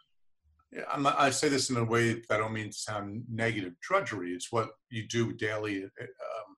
not, 0.98 1.18
i 1.18 1.30
say 1.30 1.48
this 1.48 1.70
in 1.70 1.76
a 1.76 1.84
way 1.84 2.14
that 2.14 2.30
I 2.30 2.38
don't 2.38 2.52
mean 2.52 2.70
to 2.70 2.76
sound 2.76 3.24
negative. 3.30 3.74
Drudgery. 3.80 4.32
It's 4.32 4.50
what 4.50 4.70
you 4.90 5.06
do 5.06 5.32
daily. 5.32 5.84
Uh, 5.84 6.04
um, 6.04 6.51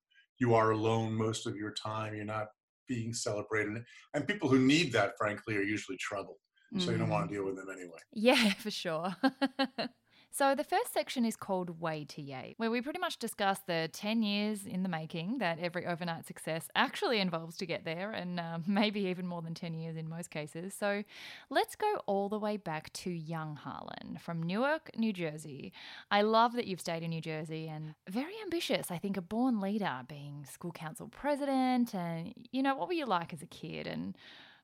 you 0.45 0.55
are 0.55 0.73
alone 0.73 1.15
most 1.15 1.47
of 1.47 1.57
your 1.57 1.73
time. 1.73 2.15
You're 2.15 2.25
not 2.25 2.49
being 2.87 3.15
celebrated, 3.15 3.83
and 4.13 4.27
people 4.27 4.49
who 4.49 4.59
need 4.59 4.93
that, 4.93 5.13
frankly, 5.17 5.57
are 5.57 5.63
usually 5.63 5.97
troubled. 5.97 6.37
So 6.79 6.89
mm. 6.89 6.93
you 6.93 6.99
don't 6.99 7.09
want 7.09 7.29
to 7.29 7.33
mm. 7.33 7.37
deal 7.37 7.47
with 7.47 7.57
them 7.57 7.69
anyway. 7.73 7.99
Yeah, 8.13 8.53
for 8.65 8.71
sure. 8.71 9.15
So, 10.37 10.57
the 10.57 10.65
first 10.65 10.93
section 10.93 11.25
is 11.25 11.37
called 11.37 11.81
Way 11.81 12.05
to 12.07 12.21
Yay, 12.21 12.57
where 12.57 12.69
we 12.69 12.81
pretty 12.81 12.99
much 12.99 13.19
discuss 13.19 13.61
the 13.69 13.89
10 13.93 14.25
years 14.25 14.67
in 14.67 14.83
the 14.83 14.89
making 14.89 15.39
that 15.39 15.61
every 15.61 15.87
overnight 15.87 16.27
success 16.27 16.67
actually 16.75 17.21
involves 17.21 17.57
to 17.59 17.67
get 17.67 17.85
there, 17.85 18.11
and 18.11 18.41
um, 18.41 18.65
maybe 18.67 19.03
even 19.03 19.29
more 19.29 19.43
than 19.43 19.55
10 19.55 19.75
years 19.75 19.97
in 19.97 20.09
most 20.09 20.31
cases. 20.31 20.75
So, 20.75 21.05
let's 21.51 21.77
go 21.77 22.01
all 22.07 22.29
the 22.29 22.41
way 22.41 22.57
back 22.57 22.93
to 22.95 23.11
young 23.11 23.55
Harlan 23.55 24.19
from 24.21 24.43
Newark, 24.43 24.91
New 24.97 25.13
Jersey. 25.13 25.73
I 26.11 26.23
love 26.23 26.55
that 26.55 26.67
you've 26.67 26.81
stayed 26.81 27.05
in 27.05 27.11
New 27.11 27.21
Jersey 27.21 27.69
and 27.69 27.95
very 28.11 28.35
ambitious. 28.43 28.91
I 28.91 28.99
think 28.99 29.17
a 29.17 29.23
born 29.23 29.61
leader, 29.61 30.01
being 30.09 30.47
school 30.51 30.73
council 30.73 31.07
president, 31.07 31.95
and 31.95 32.35
you 32.51 32.65
know, 32.65 32.75
what 32.75 32.89
were 32.89 32.95
you 32.95 33.07
like 33.07 33.33
as 33.33 33.43
a 33.43 33.47
kid? 33.47 33.87
And 33.87 34.17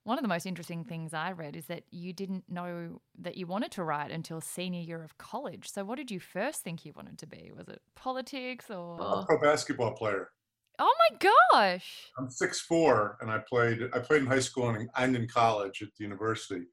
one 0.04 0.18
of 0.18 0.22
the 0.22 0.28
most 0.28 0.46
interesting 0.46 0.84
things 0.84 1.12
I 1.12 1.32
read 1.32 1.56
is 1.56 1.66
that 1.66 1.84
you 1.90 2.12
didn't 2.12 2.44
know 2.48 3.00
that 3.18 3.36
you 3.36 3.46
wanted 3.46 3.70
to 3.72 3.84
write 3.84 4.10
until 4.10 4.40
senior 4.40 4.80
year 4.80 5.02
of 5.02 5.18
college. 5.18 5.70
So, 5.70 5.84
what 5.84 5.96
did 5.96 6.10
you 6.10 6.20
first 6.20 6.62
think 6.62 6.84
you 6.84 6.92
wanted 6.94 7.18
to 7.18 7.26
be? 7.26 7.52
Was 7.56 7.68
it 7.68 7.82
politics 7.94 8.70
or 8.70 9.00
a 9.00 9.24
pro 9.26 9.40
basketball 9.40 9.92
player? 9.92 10.30
Oh 10.78 10.94
my 11.10 11.30
gosh! 11.52 12.10
I'm 12.18 12.30
six 12.30 12.60
four, 12.60 13.18
and 13.20 13.30
I 13.30 13.38
played. 13.38 13.82
I 13.92 13.98
played 13.98 14.22
in 14.22 14.26
high 14.26 14.40
school 14.40 14.70
and, 14.70 14.88
and 14.96 15.14
in 15.14 15.28
college 15.28 15.82
at 15.82 15.88
the 15.96 16.04
university. 16.04 16.64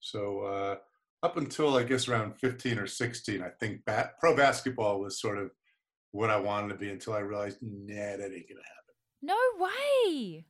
So 0.00 0.40
uh, 0.40 0.76
up 1.24 1.38
until 1.38 1.76
I 1.78 1.84
guess 1.84 2.06
around 2.06 2.38
15 2.38 2.78
or 2.78 2.86
16, 2.86 3.42
I 3.42 3.48
think 3.58 3.82
bat, 3.86 4.18
pro 4.20 4.36
basketball 4.36 5.00
was 5.00 5.18
sort 5.18 5.38
of 5.38 5.50
what 6.10 6.28
I 6.28 6.38
wanted 6.38 6.68
to 6.68 6.74
be 6.74 6.90
until 6.90 7.14
I 7.14 7.20
realized, 7.20 7.58
nah, 7.62 7.94
that 7.94 8.20
ain't 8.20 8.48
gonna 8.48 8.60
happen. 8.60 8.94
No 9.22 9.36
way. 9.58 10.44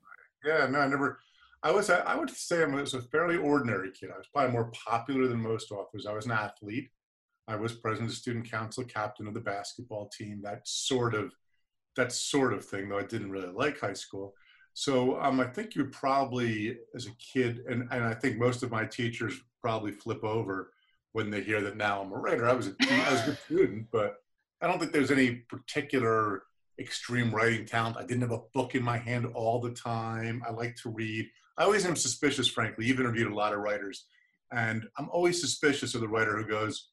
Yeah, 0.44 0.66
no, 0.66 0.80
I 0.80 0.88
never. 0.88 1.20
I 1.64 1.70
was, 1.70 1.88
I 1.88 2.14
would 2.14 2.28
say 2.28 2.62
I 2.62 2.66
was 2.66 2.92
a 2.92 3.00
fairly 3.00 3.38
ordinary 3.38 3.90
kid. 3.90 4.10
I 4.14 4.18
was 4.18 4.26
probably 4.26 4.52
more 4.52 4.70
popular 4.86 5.26
than 5.26 5.40
most 5.40 5.72
authors. 5.72 6.04
I 6.04 6.12
was 6.12 6.26
an 6.26 6.32
athlete. 6.32 6.90
I 7.48 7.56
was 7.56 7.72
president 7.72 8.10
of 8.10 8.16
student 8.16 8.50
council, 8.50 8.84
captain 8.84 9.26
of 9.26 9.32
the 9.32 9.40
basketball 9.40 10.08
team, 10.08 10.42
that 10.42 10.68
sort 10.68 11.14
of, 11.14 11.32
that 11.96 12.12
sort 12.12 12.52
of 12.52 12.64
thing, 12.66 12.88
though 12.90 12.98
I 12.98 13.04
didn't 13.04 13.30
really 13.30 13.50
like 13.50 13.80
high 13.80 13.94
school. 13.94 14.34
So 14.74 15.18
um, 15.22 15.40
I 15.40 15.46
think 15.46 15.74
you 15.74 15.86
probably, 15.86 16.76
as 16.94 17.06
a 17.06 17.12
kid, 17.12 17.62
and, 17.66 17.88
and 17.90 18.04
I 18.04 18.12
think 18.12 18.36
most 18.38 18.62
of 18.62 18.70
my 18.70 18.84
teachers 18.84 19.34
probably 19.62 19.92
flip 19.92 20.22
over 20.22 20.72
when 21.12 21.30
they 21.30 21.40
hear 21.40 21.62
that 21.62 21.78
now 21.78 22.02
I'm 22.02 22.12
a 22.12 22.16
writer. 22.16 22.46
I 22.46 22.52
was 22.52 22.68
a, 22.68 22.74
I 22.90 23.12
was 23.12 23.22
a 23.22 23.26
good 23.26 23.38
student, 23.46 23.86
but 23.90 24.16
I 24.60 24.66
don't 24.66 24.78
think 24.78 24.92
there's 24.92 25.10
any 25.10 25.36
particular 25.48 26.42
extreme 26.78 27.34
writing 27.34 27.64
talent. 27.64 27.96
I 27.96 28.04
didn't 28.04 28.22
have 28.22 28.32
a 28.32 28.42
book 28.52 28.74
in 28.74 28.82
my 28.82 28.98
hand 28.98 29.26
all 29.32 29.60
the 29.60 29.70
time. 29.70 30.42
I 30.46 30.52
like 30.52 30.76
to 30.82 30.90
read. 30.90 31.26
I 31.56 31.64
always 31.64 31.86
am 31.86 31.96
suspicious, 31.96 32.48
frankly. 32.48 32.86
You've 32.86 33.00
interviewed 33.00 33.30
a 33.30 33.34
lot 33.34 33.52
of 33.52 33.60
writers, 33.60 34.06
and 34.52 34.86
I'm 34.98 35.08
always 35.10 35.40
suspicious 35.40 35.94
of 35.94 36.00
the 36.00 36.08
writer 36.08 36.36
who 36.36 36.48
goes, 36.48 36.90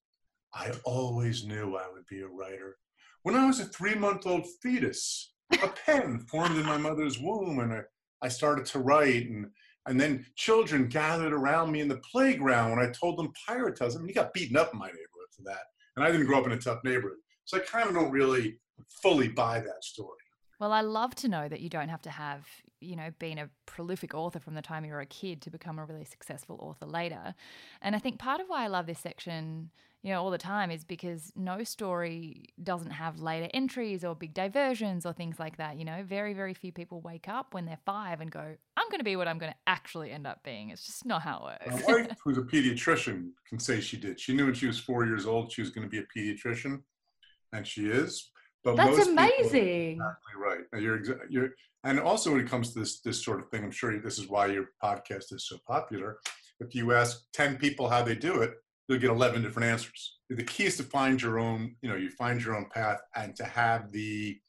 I 0.54 0.72
always 0.84 1.46
knew 1.46 1.76
I 1.76 1.88
would 1.92 2.06
be 2.08 2.22
a 2.22 2.28
writer. 2.28 2.78
When 3.24 3.36
I 3.36 3.46
was 3.46 3.60
a 3.60 3.66
three 3.66 3.96
month 3.96 4.28
old 4.28 4.46
fetus, 4.62 5.34
a 5.64 5.68
pen 5.68 6.20
formed 6.30 6.58
in 6.58 6.66
my 6.66 6.78
mother's 6.78 7.20
womb, 7.20 7.60
and 7.60 7.74
I, 7.74 7.82
I 8.22 8.28
started 8.28 8.66
to 8.68 8.80
write. 8.80 9.30
And, 9.30 9.48
and 9.88 10.00
then 10.00 10.26
children 10.36 10.88
gathered 10.88 11.34
around 11.34 11.72
me 11.72 11.82
in 11.82 11.88
the 11.88 12.02
playground 12.12 12.72
when 12.72 12.86
I 12.86 12.92
told 12.92 13.18
them 13.18 13.34
pirate. 13.48 13.82
I 13.82 13.88
mean, 13.88 14.08
you 14.08 14.14
got 14.14 14.34
beaten 14.34 14.58
up 14.58 14.74
in 14.74 14.80
my 14.80 14.88
neighborhood 14.88 15.32
for 15.36 15.44
that. 15.44 15.64
And 15.96 16.06
I 16.06 16.12
didn't 16.12 16.28
grow 16.28 16.40
up 16.40 16.46
in 16.46 16.52
a 16.52 16.58
tough 16.58 16.80
neighborhood. 16.84 17.18
So 17.46 17.58
I 17.58 17.62
kind 17.62 17.88
of 17.88 17.96
don't 17.96 18.12
really 18.12 18.60
fully 19.02 19.28
buy 19.28 19.60
that 19.60 19.84
story. 19.84 20.18
Well, 20.60 20.72
I 20.72 20.82
love 20.82 21.16
to 21.16 21.28
know 21.28 21.48
that 21.48 21.62
you 21.62 21.70
don't 21.70 21.90
have 21.90 22.04
to 22.04 22.12
have, 22.12 22.46
you 22.82 22.96
know, 22.96 23.12
been 23.20 23.38
a 23.38 23.50
prolific 23.66 24.14
author 24.14 24.40
from 24.40 24.56
the 24.56 24.62
time 24.62 24.84
you 24.84 24.92
were 24.92 25.00
a 25.00 25.06
kid 25.06 25.42
to 25.44 25.50
become 25.50 25.80
a 25.80 25.86
really 25.86 26.04
successful 26.04 26.58
author 26.60 26.86
later. 26.86 27.36
And 27.82 27.96
I 27.96 28.00
think 28.00 28.20
part 28.20 28.42
of 28.42 28.48
why 28.48 28.64
I 28.64 28.68
love 28.68 28.88
this 28.88 29.00
section, 29.00 29.70
you 30.02 30.12
know, 30.12 30.22
all 30.22 30.32
the 30.32 30.38
time 30.40 30.72
is 30.72 30.84
because 30.84 31.32
no 31.36 31.64
story 31.64 32.46
doesn't 32.62 32.90
have 32.92 33.20
later 33.20 33.48
entries 33.54 34.04
or 34.04 34.16
big 34.16 34.34
diversions 34.34 35.06
or 35.06 35.14
things 35.14 35.40
like 35.40 35.58
that. 35.58 35.78
You 35.78 35.86
know, 35.86 36.04
very, 36.04 36.34
very 36.34 36.56
few 36.56 36.72
people 36.72 37.02
wake 37.02 37.30
up 37.30 37.54
when 37.54 37.66
they're 37.66 37.78
five 37.86 38.20
and 38.20 38.32
go, 38.32 38.56
I'm 38.76 38.90
going 38.90 39.00
to 39.00 39.06
be 39.06 39.16
what 39.16 39.28
I'm 39.28 39.38
going 39.38 39.52
to 39.52 39.58
actually 39.68 40.12
end 40.12 40.26
up 40.26 40.44
being. 40.44 40.72
It's 40.72 40.86
just 40.86 41.06
not 41.06 41.22
how 41.22 41.52
it 41.62 41.72
works. 41.72 41.88
My 41.88 41.94
wife, 41.94 42.18
who's 42.24 42.40
a 42.40 42.42
pediatrician, 42.42 43.30
can 43.48 43.60
say 43.60 43.80
she 43.80 43.98
did. 43.98 44.20
She 44.20 44.34
knew 44.34 44.46
when 44.46 44.56
she 44.56 44.66
was 44.68 44.80
four 44.80 45.06
years 45.06 45.28
old 45.28 45.52
she 45.52 45.62
was 45.62 45.70
going 45.70 45.88
to 45.88 45.90
be 45.90 46.00
a 46.00 46.04
pediatrician, 46.18 46.82
and 47.54 47.66
she 47.66 47.88
is. 47.88 48.32
But 48.64 48.76
That's 48.76 49.08
amazing. 49.08 49.94
exactly 49.94 50.34
right. 50.38 50.82
You're 50.82 51.02
you're, 51.30 51.50
and 51.84 52.00
also 52.00 52.32
when 52.32 52.42
it 52.42 52.48
comes 52.50 52.74
to 52.74 52.80
this 52.80 53.02
this 53.02 53.24
sort 53.24 53.40
of 53.40 53.50
thing, 53.50 53.64
I'm 53.64 53.72
sure 53.72 53.98
this 54.00 54.20
is 54.20 54.28
why 54.28 54.48
your 54.48 54.68
podcast 54.84 55.34
is 55.34 55.48
so 55.48 55.58
popular. 55.68 56.20
If 56.60 56.76
you 56.76 56.94
ask 56.94 57.24
ten 57.34 57.58
people 57.58 57.90
how 57.90 58.04
they 58.04 58.16
do 58.16 58.42
it, 58.42 58.54
you'll 58.88 59.00
get 59.00 59.10
eleven 59.10 59.42
different 59.42 59.70
answers. 59.70 60.20
The 60.30 60.44
key 60.44 60.66
is 60.66 60.78
to 60.78 60.84
find 60.84 61.20
your 61.22 61.40
own. 61.40 61.76
You 61.82 61.90
know, 61.90 61.96
you 61.96 62.12
find 62.12 62.44
your 62.44 62.56
own 62.56 62.68
path 62.74 63.00
and 63.16 63.36
to 63.38 63.46
have 63.46 63.92
the 63.92 64.40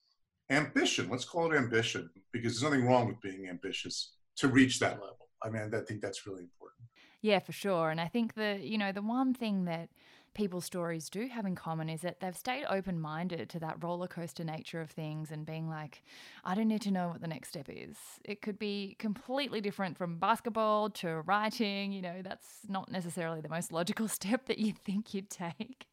ambition. 0.50 1.08
Let's 1.08 1.24
call 1.24 1.50
it 1.50 1.56
ambition 1.56 2.10
because 2.32 2.52
there's 2.52 2.70
nothing 2.70 2.86
wrong 2.86 3.06
with 3.08 3.20
being 3.22 3.48
ambitious 3.48 4.12
to 4.36 4.48
reach 4.48 4.78
that 4.80 5.00
level. 5.00 5.28
I 5.42 5.48
mean, 5.48 5.72
I 5.74 5.80
think 5.80 6.02
that's 6.02 6.26
really 6.26 6.42
important. 6.42 6.88
Yeah, 7.22 7.38
for 7.38 7.52
sure. 7.52 7.90
And 7.90 8.00
I 8.00 8.08
think 8.08 8.34
the 8.34 8.58
you 8.60 8.76
know 8.76 8.92
the 8.92 9.02
one 9.02 9.32
thing 9.32 9.64
that 9.64 9.88
people's 10.34 10.64
stories 10.64 11.08
do 11.08 11.26
have 11.26 11.44
in 11.46 11.54
common 11.54 11.88
is 11.88 12.00
that 12.02 12.20
they've 12.20 12.36
stayed 12.36 12.64
open 12.68 13.00
minded 13.00 13.48
to 13.50 13.60
that 13.60 13.82
roller 13.82 14.06
coaster 14.06 14.44
nature 14.44 14.80
of 14.80 14.90
things 14.90 15.30
and 15.30 15.44
being 15.44 15.68
like, 15.68 16.02
I 16.44 16.54
don't 16.54 16.68
need 16.68 16.82
to 16.82 16.90
know 16.90 17.08
what 17.08 17.20
the 17.20 17.26
next 17.26 17.50
step 17.50 17.68
is. 17.68 17.96
It 18.24 18.42
could 18.42 18.58
be 18.58 18.96
completely 18.98 19.60
different 19.60 19.96
from 19.96 20.18
basketball 20.18 20.90
to 20.90 21.20
writing. 21.22 21.92
You 21.92 22.02
know, 22.02 22.22
that's 22.22 22.48
not 22.68 22.90
necessarily 22.90 23.40
the 23.40 23.48
most 23.48 23.72
logical 23.72 24.08
step 24.22 24.46
that 24.46 24.58
you 24.58 24.72
think 24.72 25.14
you'd 25.14 25.30
take. 25.30 25.86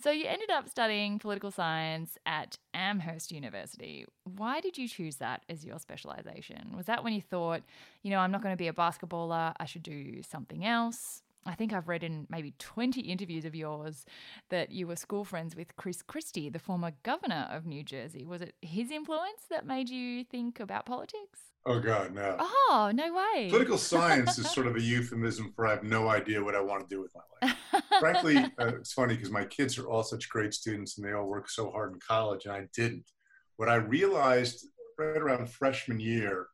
So, 0.00 0.10
you 0.12 0.26
ended 0.26 0.50
up 0.50 0.68
studying 0.68 1.18
political 1.18 1.50
science 1.50 2.16
at 2.24 2.58
Amherst 2.74 3.32
University. 3.32 4.06
Why 4.22 4.60
did 4.60 4.78
you 4.78 4.86
choose 4.86 5.16
that 5.16 5.42
as 5.48 5.64
your 5.64 5.80
specialization? 5.80 6.74
Was 6.76 6.86
that 6.86 7.02
when 7.02 7.12
you 7.12 7.20
thought, 7.20 7.62
you 8.02 8.10
know, 8.10 8.18
I'm 8.18 8.30
not 8.30 8.42
going 8.42 8.52
to 8.52 8.56
be 8.56 8.68
a 8.68 8.72
basketballer, 8.72 9.52
I 9.58 9.64
should 9.64 9.82
do 9.82 10.22
something 10.22 10.64
else? 10.64 11.22
I 11.44 11.54
think 11.54 11.72
I've 11.72 11.88
read 11.88 12.04
in 12.04 12.26
maybe 12.30 12.54
20 12.58 13.00
interviews 13.00 13.44
of 13.44 13.54
yours 13.54 14.04
that 14.50 14.70
you 14.70 14.86
were 14.86 14.96
school 14.96 15.24
friends 15.24 15.56
with 15.56 15.74
Chris 15.76 16.00
Christie, 16.02 16.48
the 16.48 16.58
former 16.58 16.92
governor 17.02 17.48
of 17.50 17.66
New 17.66 17.82
Jersey. 17.82 18.24
Was 18.24 18.42
it 18.42 18.54
his 18.62 18.90
influence 18.90 19.42
that 19.50 19.66
made 19.66 19.88
you 19.88 20.24
think 20.24 20.60
about 20.60 20.86
politics? 20.86 21.40
Oh, 21.66 21.80
God, 21.80 22.14
no. 22.14 22.36
Oh, 22.38 22.92
no 22.94 23.12
way. 23.12 23.48
Political 23.48 23.78
science 23.92 24.38
is 24.38 24.50
sort 24.50 24.66
of 24.66 24.76
a 24.76 24.80
euphemism 24.80 25.52
for 25.54 25.66
I 25.66 25.70
have 25.70 25.84
no 25.84 26.08
idea 26.08 26.42
what 26.42 26.54
I 26.54 26.60
want 26.60 26.88
to 26.88 26.94
do 26.94 27.00
with 27.00 27.12
my 27.14 27.48
life. 27.48 27.84
Frankly, 28.00 28.36
uh, 28.36 28.66
it's 28.76 28.92
funny 28.92 29.16
because 29.16 29.30
my 29.30 29.44
kids 29.44 29.78
are 29.78 29.88
all 29.88 30.02
such 30.02 30.28
great 30.28 30.54
students 30.54 30.98
and 30.98 31.06
they 31.06 31.12
all 31.12 31.26
work 31.26 31.48
so 31.48 31.70
hard 31.70 31.92
in 31.92 32.00
college, 32.00 32.46
and 32.46 32.54
I 32.54 32.66
didn't. 32.74 33.10
What 33.56 33.68
I 33.68 33.76
realized 33.76 34.66
right 34.98 35.16
around 35.16 35.50
freshman 35.50 36.00
year 36.00 36.46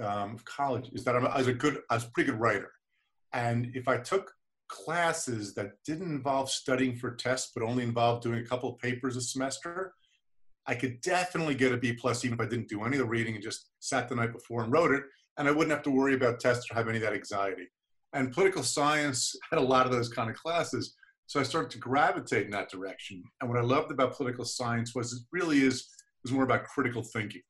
um, 0.00 0.34
of 0.34 0.44
college 0.44 0.90
is 0.92 1.04
that 1.04 1.16
I'm, 1.16 1.26
I 1.26 1.38
was 1.38 1.48
a 1.48 1.52
good, 1.52 1.78
I 1.90 1.94
was 1.94 2.04
a 2.04 2.10
pretty 2.10 2.30
good 2.30 2.40
writer. 2.40 2.72
And 3.32 3.70
if 3.74 3.88
I 3.88 3.98
took 3.98 4.32
classes 4.68 5.54
that 5.54 5.72
didn't 5.84 6.10
involve 6.10 6.50
studying 6.50 6.96
for 6.96 7.14
tests, 7.14 7.52
but 7.54 7.64
only 7.64 7.82
involved 7.82 8.22
doing 8.22 8.40
a 8.40 8.46
couple 8.46 8.70
of 8.72 8.78
papers 8.78 9.16
a 9.16 9.20
semester, 9.20 9.94
I 10.66 10.74
could 10.74 11.00
definitely 11.00 11.54
get 11.54 11.72
a 11.72 11.76
B 11.76 11.92
plus 11.92 12.24
even 12.24 12.38
if 12.38 12.46
I 12.46 12.48
didn't 12.48 12.68
do 12.68 12.84
any 12.84 12.96
of 12.96 13.02
the 13.02 13.08
reading 13.08 13.34
and 13.34 13.42
just 13.42 13.70
sat 13.80 14.08
the 14.08 14.14
night 14.14 14.32
before 14.32 14.62
and 14.62 14.72
wrote 14.72 14.92
it. 14.92 15.02
And 15.38 15.48
I 15.48 15.50
wouldn't 15.50 15.72
have 15.72 15.82
to 15.84 15.90
worry 15.90 16.14
about 16.14 16.40
tests 16.40 16.70
or 16.70 16.74
have 16.74 16.88
any 16.88 16.98
of 16.98 17.02
that 17.02 17.12
anxiety. 17.12 17.68
And 18.12 18.32
political 18.32 18.62
science 18.62 19.34
had 19.50 19.58
a 19.58 19.62
lot 19.62 19.86
of 19.86 19.92
those 19.92 20.08
kind 20.08 20.30
of 20.30 20.36
classes. 20.36 20.94
So 21.26 21.40
I 21.40 21.44
started 21.44 21.70
to 21.72 21.78
gravitate 21.78 22.46
in 22.46 22.50
that 22.52 22.70
direction. 22.70 23.22
And 23.40 23.48
what 23.48 23.58
I 23.58 23.62
loved 23.62 23.92
about 23.92 24.16
political 24.16 24.44
science 24.44 24.94
was 24.94 25.12
it 25.12 25.22
really 25.32 25.60
is 25.62 25.88
was 26.22 26.32
more 26.32 26.44
about 26.44 26.64
critical 26.64 27.02
thinking, 27.02 27.42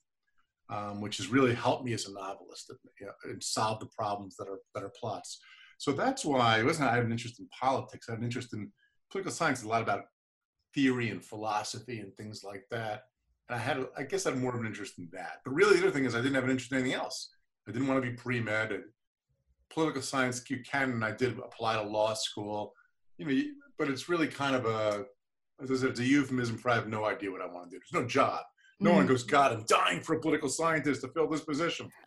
um, 0.71 1.01
which 1.01 1.17
has 1.17 1.29
really 1.29 1.55
helped 1.55 1.85
me 1.85 1.93
as 1.93 2.07
a 2.07 2.13
novelist 2.13 2.71
and, 2.71 2.79
you 3.01 3.07
know, 3.07 3.13
and 3.25 3.43
solve 3.43 3.81
the 3.81 3.89
problems 3.99 4.37
that 4.37 4.49
are 4.49 4.61
that 4.75 4.85
are 4.85 4.93
plots. 5.01 5.41
So 5.81 5.93
that's 5.93 6.27
why 6.27 6.61
it 6.61 6.65
wasn't 6.67 6.91
I 6.91 6.97
have 6.97 7.07
an 7.07 7.11
interest 7.11 7.41
in 7.41 7.49
politics. 7.59 8.07
I 8.07 8.13
have 8.13 8.19
an 8.19 8.25
interest 8.27 8.53
in 8.53 8.71
political 9.11 9.33
science, 9.33 9.63
a 9.63 9.67
lot 9.69 9.81
about 9.81 10.05
theory 10.75 11.09
and 11.09 11.25
philosophy 11.25 12.01
and 12.01 12.15
things 12.15 12.45
like 12.45 12.65
that. 12.71 13.05
And 13.49 13.59
I 13.59 13.63
had, 13.63 13.87
I 13.97 14.03
guess, 14.03 14.27
I 14.27 14.33
had 14.33 14.39
more 14.39 14.55
of 14.55 14.61
an 14.61 14.67
interest 14.67 14.99
in 14.99 15.09
that. 15.15 15.39
But 15.43 15.55
really, 15.55 15.79
the 15.79 15.85
other 15.85 15.91
thing 15.91 16.05
is, 16.05 16.15
I 16.15 16.19
didn't 16.19 16.35
have 16.35 16.45
an 16.45 16.51
interest 16.51 16.71
in 16.71 16.81
anything 16.81 17.01
else. 17.01 17.31
I 17.67 17.73
didn't 17.73 17.89
want 17.89 18.05
to 18.05 18.11
be 18.11 18.15
pre 18.15 18.43
med. 18.43 18.79
Political 19.73 20.03
science, 20.03 20.43
you 20.51 20.59
can, 20.71 20.91
and 20.91 21.03
I 21.03 21.13
did 21.13 21.39
apply 21.39 21.77
to 21.77 21.83
law 21.83 22.13
school. 22.13 22.75
You 23.17 23.25
know, 23.25 23.43
but 23.79 23.89
it's 23.89 24.07
really 24.07 24.29
kind 24.29 24.55
of 24.55 24.67
a, 24.67 25.07
as 25.63 25.71
I 25.71 25.77
said, 25.77 25.91
it's 25.91 26.01
a 26.01 26.05
euphemism 26.05 26.59
for 26.59 26.69
I 26.69 26.75
have 26.75 26.89
no 26.89 27.07
idea 27.07 27.31
what 27.31 27.41
I 27.41 27.47
want 27.47 27.71
to 27.71 27.77
do. 27.77 27.81
There's 27.81 28.03
no 28.03 28.07
job. 28.07 28.43
No 28.81 28.91
mm. 28.91 28.97
one 28.97 29.07
goes, 29.07 29.23
God, 29.23 29.53
I'm 29.53 29.65
dying 29.67 30.03
for 30.03 30.17
a 30.17 30.21
political 30.21 30.51
scientist 30.51 31.01
to 31.01 31.09
fill 31.09 31.27
this 31.27 31.41
position. 31.41 31.91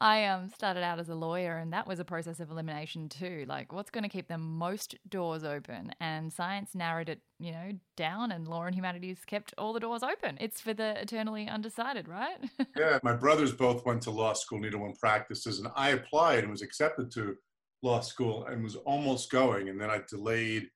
I 0.00 0.26
um 0.26 0.48
started 0.48 0.84
out 0.84 1.00
as 1.00 1.08
a 1.08 1.14
lawyer, 1.14 1.56
and 1.56 1.72
that 1.72 1.86
was 1.86 1.98
a 1.98 2.04
process 2.04 2.38
of 2.40 2.50
elimination 2.50 3.08
too. 3.08 3.44
Like, 3.48 3.72
what's 3.72 3.90
going 3.90 4.04
to 4.04 4.08
keep 4.08 4.28
the 4.28 4.38
most 4.38 4.94
doors 5.08 5.42
open? 5.42 5.92
And 6.00 6.32
science 6.32 6.74
narrowed 6.74 7.08
it, 7.08 7.20
you 7.40 7.50
know, 7.50 7.72
down, 7.96 8.30
and 8.30 8.46
law 8.46 8.64
and 8.64 8.74
humanities 8.74 9.18
kept 9.26 9.54
all 9.58 9.72
the 9.72 9.80
doors 9.80 10.02
open. 10.02 10.38
It's 10.40 10.60
for 10.60 10.72
the 10.72 11.00
eternally 11.00 11.48
undecided, 11.48 12.06
right? 12.06 12.38
yeah, 12.76 12.98
my 13.02 13.12
brothers 13.12 13.52
both 13.52 13.84
went 13.84 14.02
to 14.02 14.10
law 14.10 14.34
school, 14.34 14.60
neither 14.60 14.78
one 14.78 14.94
practices, 14.94 15.58
and 15.58 15.68
I 15.74 15.90
applied 15.90 16.40
and 16.40 16.50
was 16.50 16.62
accepted 16.62 17.10
to 17.12 17.34
law 17.82 18.00
school 18.00 18.46
and 18.46 18.62
was 18.62 18.76
almost 18.76 19.30
going, 19.30 19.68
and 19.68 19.80
then 19.80 19.90
I 19.90 20.02
delayed 20.08 20.68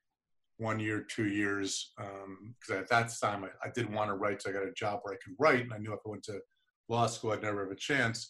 one 0.59 0.81
year, 0.81 1.01
two 1.01 1.27
years, 1.27 1.93
because 1.97 2.71
um, 2.71 2.77
at 2.77 2.89
that 2.89 3.11
time 3.21 3.45
I, 3.45 3.49
I, 3.67 3.71
didn't 3.75 3.95
want 3.95 4.11
to 4.11 4.15
write, 4.15 4.43
so 4.43 4.51
I 4.51 4.53
got 4.53 4.63
a 4.63 4.73
job 4.73 5.01
where 5.03 5.15
I 5.15 5.17
could 5.17 5.35
write, 5.39 5.63
and 5.65 5.73
I 5.73 5.79
knew 5.79 5.93
if 5.93 6.01
I 6.07 6.11
went 6.11 6.23
to 6.25 6.39
law 6.89 7.07
school, 7.07 7.33
I'd 7.33 7.43
never 7.43 7.65
have 7.65 7.73
a 7.73 7.77
chance 7.77 8.29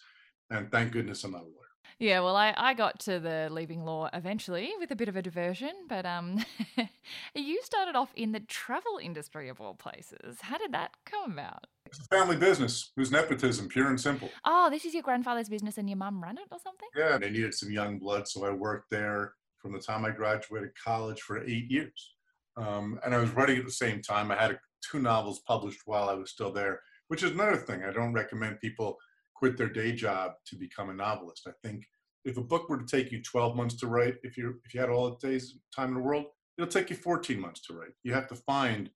and 0.53 0.71
thank 0.71 0.93
goodness 0.93 1.25
I'm 1.25 1.33
not 1.33 1.43
a 1.43 1.45
lawyer. 1.45 1.57
Yeah, 1.99 2.21
well, 2.21 2.37
I, 2.37 2.53
I 2.57 2.75
got 2.75 2.99
to 3.01 3.21
the 3.21 3.49
leaving 3.51 3.85
law 3.85 4.09
eventually 4.13 4.73
with 4.79 4.91
a 4.91 4.97
bit 4.97 5.09
of 5.09 5.17
a 5.17 5.23
diversion, 5.23 5.71
but 5.89 6.05
um, 6.05 6.45
you 7.35 7.61
started 7.63 7.95
off 7.95 8.11
in 8.17 8.33
the 8.33 8.41
travel 8.41 8.99
industry 9.01 9.49
of 9.49 9.61
all 9.61 9.75
places. 9.75 10.39
How 10.41 10.59
did 10.59 10.73
that 10.73 10.91
come 11.05 11.33
about? 11.33 11.67
It's 11.87 12.01
a 12.01 12.05
family 12.05 12.37
business. 12.37 12.91
It 12.97 13.01
was 13.01 13.13
nepotism, 13.13 13.69
pure 13.69 13.89
and 13.89 14.01
simple. 14.01 14.31
Oh, 14.45 14.69
this 14.71 14.85
is 14.85 14.95
your 14.95 15.03
grandfather's 15.03 15.49
business 15.49 15.79
and 15.79 15.89
your 15.89 15.99
mum 15.99 16.23
ran 16.23 16.39
it 16.39 16.45
or 16.51 16.59
something? 16.59 16.89
Yeah, 16.97 17.19
they 17.19 17.31
needed 17.31 17.55
some 17.55 17.71
young 17.71 17.99
blood, 17.99 18.27
so 18.27 18.45
I 18.45 18.51
worked 18.51 18.91
there 18.91 19.35
from 19.59 19.73
the 19.73 19.79
time 19.79 20.05
I 20.05 20.11
graduated 20.11 20.71
college 20.83 21.21
for 21.21 21.45
eight 21.45 21.71
years. 21.71 22.15
Um, 22.57 22.99
and 23.05 23.15
I 23.15 23.19
was 23.19 23.31
writing 23.31 23.59
at 23.59 23.65
the 23.65 23.71
same 23.73 24.03
time. 24.03 24.31
I 24.31 24.37
had 24.37 24.59
two 24.91 24.99
novels 24.99 25.41
published 25.47 25.83
while 25.85 26.09
I 26.09 26.15
was 26.15 26.31
still 26.31 26.53
there, 26.53 26.81
which 27.09 27.23
is 27.23 27.31
another 27.31 27.57
thing. 27.57 27.85
I 27.85 27.93
don't 27.93 28.13
recommend 28.13 28.61
people– 28.61 28.99
quit 29.43 29.57
their 29.57 29.69
day 29.69 29.91
job 29.91 30.35
to 30.47 30.55
become 30.55 30.89
a 30.89 30.95
novelist. 30.95 31.49
I 31.49 31.67
think 31.67 31.85
if 32.25 32.37
a 32.37 32.41
book 32.41 32.69
were 32.69 32.79
to 32.79 32.87
take 32.87 33.11
you 33.11 33.21
12 33.21 33.57
months 33.57 33.75
to 33.81 33.89
write, 33.89 34.15
if 34.23 34.37
you 34.37 34.61
if 34.65 34.73
you 34.73 34.79
had 34.79 34.89
all 34.89 35.11
the 35.11 35.29
days 35.29 35.59
time 35.75 35.89
in 35.89 35.95
the 35.95 36.01
world, 36.01 36.27
it'll 36.57 36.71
take 36.71 36.91
you 36.91 36.97
14 36.97 37.41
months 37.41 37.61
to 37.67 37.75
write. 37.75 37.91
You 38.05 38.15
have 38.15 38.29
to 38.29 38.37
find 38.37 38.89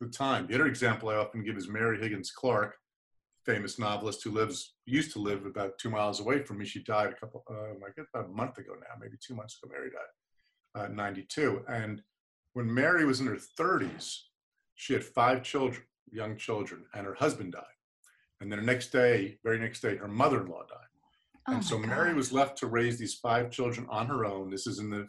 the 0.00 0.08
time. 0.08 0.48
The 0.48 0.56
other 0.56 0.66
example 0.66 1.10
I 1.10 1.14
often 1.14 1.44
give 1.44 1.56
is 1.56 1.68
Mary 1.68 2.00
Higgins 2.00 2.32
Clark. 2.32 2.74
famous 3.46 3.78
novelist 3.78 4.24
who 4.24 4.32
lives 4.32 4.74
used 4.86 5.12
to 5.12 5.20
live 5.20 5.46
about 5.46 5.78
two 5.78 5.90
miles 5.90 6.18
away 6.18 6.42
from 6.42 6.58
me. 6.58 6.64
She 6.64 6.82
died 6.82 7.10
a 7.12 7.14
couple, 7.20 7.44
uh, 7.48 7.74
I 7.86 7.90
guess 7.94 8.06
about 8.12 8.30
a 8.30 8.32
month 8.32 8.56
ago 8.58 8.72
now, 8.72 8.94
maybe 8.98 9.16
two 9.24 9.34
months 9.34 9.58
ago. 9.62 9.70
Mary 9.72 9.90
died, 9.90 10.82
uh, 10.82 10.88
92. 10.88 11.62
And 11.68 12.02
when 12.54 12.72
Mary 12.72 13.04
was 13.04 13.20
in 13.20 13.26
her 13.26 13.38
30s, 13.60 14.06
she 14.74 14.94
had 14.94 15.04
five 15.04 15.42
children, 15.42 15.84
young 16.10 16.36
children, 16.36 16.86
and 16.94 17.06
her 17.06 17.14
husband 17.14 17.52
died. 17.52 17.73
And 18.44 18.52
then 18.52 18.60
the 18.60 18.66
next 18.66 18.92
day, 18.92 19.38
very 19.42 19.58
next 19.58 19.80
day, 19.80 19.96
her 19.96 20.06
mother-in-law 20.06 20.64
died. 20.68 20.78
Oh 21.48 21.54
and 21.54 21.64
so 21.64 21.78
Mary 21.78 22.12
was 22.12 22.30
left 22.30 22.58
to 22.58 22.66
raise 22.66 22.98
these 22.98 23.14
five 23.14 23.50
children 23.50 23.86
on 23.88 24.06
her 24.06 24.26
own. 24.26 24.50
This 24.50 24.66
is 24.66 24.78
in 24.78 24.90
the 24.90 25.08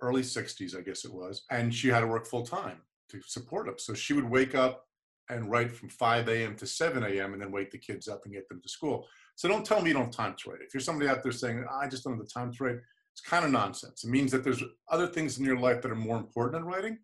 early 0.00 0.22
60s, 0.22 0.78
I 0.78 0.80
guess 0.80 1.04
it 1.04 1.12
was. 1.12 1.42
And 1.50 1.74
she 1.74 1.88
had 1.88 2.00
to 2.00 2.06
work 2.06 2.26
full 2.26 2.46
time 2.46 2.78
to 3.10 3.20
support 3.26 3.66
them. 3.66 3.74
So 3.78 3.94
she 3.94 4.12
would 4.12 4.30
wake 4.30 4.54
up 4.54 4.86
and 5.28 5.50
write 5.50 5.72
from 5.72 5.88
5 5.88 6.28
a.m. 6.28 6.54
to 6.54 6.66
7 6.66 7.02
a.m. 7.02 7.32
and 7.32 7.42
then 7.42 7.50
wake 7.50 7.72
the 7.72 7.78
kids 7.78 8.06
up 8.06 8.22
and 8.24 8.34
get 8.34 8.48
them 8.48 8.60
to 8.62 8.68
school. 8.68 9.08
So 9.34 9.48
don't 9.48 9.66
tell 9.66 9.82
me 9.82 9.88
you 9.88 9.94
don't 9.94 10.04
have 10.04 10.14
time 10.14 10.36
to 10.38 10.50
write. 10.50 10.60
If 10.62 10.72
you're 10.72 10.80
somebody 10.80 11.10
out 11.10 11.24
there 11.24 11.32
saying, 11.32 11.64
I 11.68 11.88
just 11.88 12.04
don't 12.04 12.16
have 12.16 12.24
the 12.24 12.30
time 12.30 12.52
to 12.52 12.64
write, 12.64 12.76
it's 13.12 13.22
kind 13.22 13.44
of 13.44 13.50
nonsense. 13.50 14.04
It 14.04 14.10
means 14.10 14.30
that 14.30 14.44
there's 14.44 14.62
other 14.88 15.08
things 15.08 15.38
in 15.38 15.44
your 15.44 15.58
life 15.58 15.82
that 15.82 15.90
are 15.90 15.96
more 15.96 16.16
important 16.16 16.62
than 16.62 16.72
writing. 16.72 16.98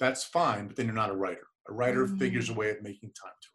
That's 0.00 0.24
fine, 0.24 0.66
but 0.66 0.74
then 0.74 0.86
you're 0.86 0.94
not 0.94 1.10
a 1.10 1.16
writer. 1.16 1.46
A 1.68 1.72
writer 1.72 2.04
mm-hmm. 2.04 2.18
figures 2.18 2.50
a 2.50 2.54
way 2.54 2.70
of 2.70 2.82
making 2.82 3.10
time 3.10 3.32
to 3.40 3.48
write. 3.48 3.53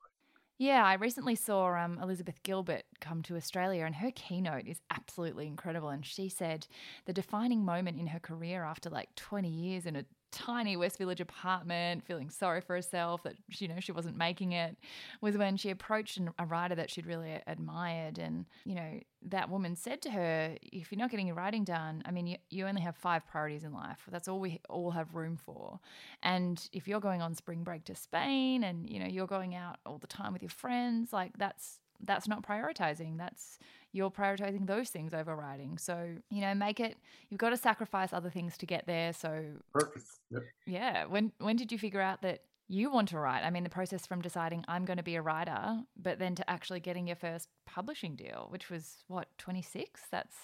Yeah, 0.62 0.86
I 0.86 0.96
recently 0.96 1.36
saw 1.36 1.74
um, 1.74 1.98
Elizabeth 2.04 2.44
Gilbert 2.44 2.84
come 3.00 3.24
to 3.24 3.38
Australia, 3.38 3.86
and 3.86 3.96
her 3.96 4.12
keynote 4.12 4.68
is 4.68 4.82
absolutely 4.92 5.48
incredible. 5.48 5.88
And 5.88 6.06
she 6.06 6.28
said 6.28 6.68
the 7.06 7.14
defining 7.14 7.64
moment 7.64 7.98
in 7.98 8.08
her 8.08 8.20
career 8.20 8.66
after 8.66 8.90
like 8.90 9.16
20 9.16 9.48
years 9.48 9.86
in 9.86 9.96
a 9.96 10.04
tiny 10.32 10.78
West 10.78 10.98
Village 10.98 11.22
apartment, 11.22 12.04
feeling 12.04 12.30
sorry 12.30 12.62
for 12.62 12.76
herself 12.76 13.24
that 13.24 13.36
you 13.58 13.68
know 13.68 13.80
she 13.80 13.92
wasn't 13.92 14.18
making 14.18 14.52
it, 14.52 14.78
was 15.22 15.38
when 15.38 15.58
she 15.58 15.70
approached 15.70 16.20
a 16.38 16.46
writer 16.46 16.76
that 16.76 16.90
she'd 16.90 17.06
really 17.06 17.40
admired, 17.48 18.18
and 18.18 18.46
you 18.66 18.76
know 18.76 19.00
that 19.22 19.50
woman 19.50 19.76
said 19.76 20.02
to 20.04 20.12
her, 20.12 20.56
"If 20.62 20.92
you're 20.92 21.00
not 21.00 21.12
getting 21.12 21.28
your 21.28 21.36
writing 21.36 21.64
done, 21.64 22.02
I 22.06 22.12
mean, 22.12 22.28
you, 22.28 22.38
you 22.50 22.68
only 22.68 22.82
have 22.82 22.96
five 22.96 23.26
priorities 23.28 23.64
in 23.64 23.74
life. 23.74 24.08
That's 24.10 24.28
all 24.28 24.40
we 24.40 24.60
all 24.70 24.92
have 24.92 25.16
room 25.16 25.38
for. 25.38 25.80
And 26.24 26.68
if 26.74 26.88
you're 26.88 27.00
going 27.00 27.22
on 27.22 27.36
spring 27.36 27.64
break 27.64 27.86
to 27.86 27.96
Spain, 27.96 28.64
and 28.64 28.90
you 28.90 29.00
know 29.00 29.08
you're 29.08 29.28
going 29.28 29.56
out 29.56 29.78
all 29.86 29.98
the 29.98 30.08
time 30.08 30.34
with 30.34 30.42
your 30.42 30.50
friends, 30.50 31.14
like 31.14 31.38
that's 31.38 31.80
that's 32.02 32.28
not 32.28 32.44
prioritizing. 32.44 33.18
That's 33.18 33.60
you're 33.92 34.12
prioritizing 34.12 34.68
those 34.68 34.90
things 34.90 35.14
over 35.14 35.36
writing. 35.36 35.78
So, 35.78 36.16
you 36.30 36.42
know, 36.42 36.54
make 36.54 36.80
it 36.80 36.98
you've 37.30 37.40
got 37.40 37.50
to 37.50 37.58
sacrifice 37.58 38.14
other 38.14 38.30
things 38.30 38.58
to 38.58 38.66
get 38.66 38.86
there. 38.86 39.14
So 39.14 39.44
Perfect. 39.74 40.06
Yep. 40.32 40.44
Yeah. 40.66 41.06
When 41.06 41.32
when 41.40 41.56
did 41.56 41.72
you 41.72 41.80
figure 41.80 42.02
out 42.02 42.22
that 42.22 42.42
you 42.68 42.92
want 42.92 43.10
to 43.10 43.20
write? 43.20 43.44
I 43.44 43.50
mean, 43.50 43.64
the 43.64 43.70
process 43.70 44.06
from 44.06 44.22
deciding 44.22 44.64
I'm 44.68 44.86
going 44.86 44.98
to 44.98 45.04
be 45.04 45.16
a 45.16 45.22
writer, 45.22 45.80
but 45.98 46.20
then 46.20 46.36
to 46.36 46.50
actually 46.50 46.80
getting 46.80 47.08
your 47.08 47.16
first 47.16 47.50
publishing 47.66 48.16
deal, 48.16 48.48
which 48.52 48.70
was 48.70 49.04
what, 49.08 49.28
26? 49.40 50.02
That's 50.12 50.36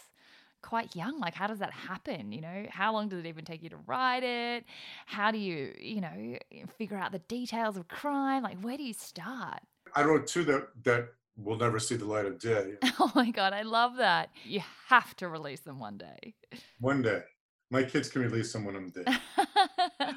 quite 0.63 0.95
young. 0.95 1.19
Like, 1.19 1.35
how 1.35 1.45
does 1.45 1.59
that 1.59 1.71
happen? 1.71 2.31
You 2.31 2.41
know, 2.41 2.65
how 2.69 2.91
long 2.91 3.09
does 3.09 3.19
it 3.19 3.27
even 3.27 3.45
take 3.45 3.61
you 3.61 3.69
to 3.69 3.77
write 3.85 4.23
it? 4.23 4.65
How 5.05 5.29
do 5.29 5.37
you, 5.37 5.75
you 5.79 6.01
know, 6.01 6.37
figure 6.79 6.97
out 6.97 7.11
the 7.11 7.19
details 7.19 7.77
of 7.77 7.87
crime? 7.87 8.41
Like, 8.41 8.59
where 8.61 8.75
do 8.75 8.83
you 8.83 8.93
start? 8.93 9.59
I 9.95 10.03
wrote 10.03 10.25
two 10.25 10.43
that 10.45 10.69
that 10.83 11.09
will 11.37 11.57
never 11.57 11.79
see 11.79 11.95
the 11.95 12.05
light 12.05 12.25
of 12.25 12.39
day. 12.39 12.73
Oh 12.99 13.11
my 13.13 13.29
God, 13.29 13.53
I 13.53 13.63
love 13.63 13.97
that. 13.97 14.29
You 14.45 14.61
have 14.87 15.15
to 15.17 15.27
release 15.27 15.59
them 15.61 15.79
one 15.79 15.97
day. 15.97 16.33
One 16.79 17.01
day. 17.01 17.21
My 17.69 17.83
kids 17.83 18.09
can 18.09 18.21
release 18.21 18.53
them 18.53 18.63
when 18.63 18.75
I'm 18.75 18.89
dead. 18.89 19.19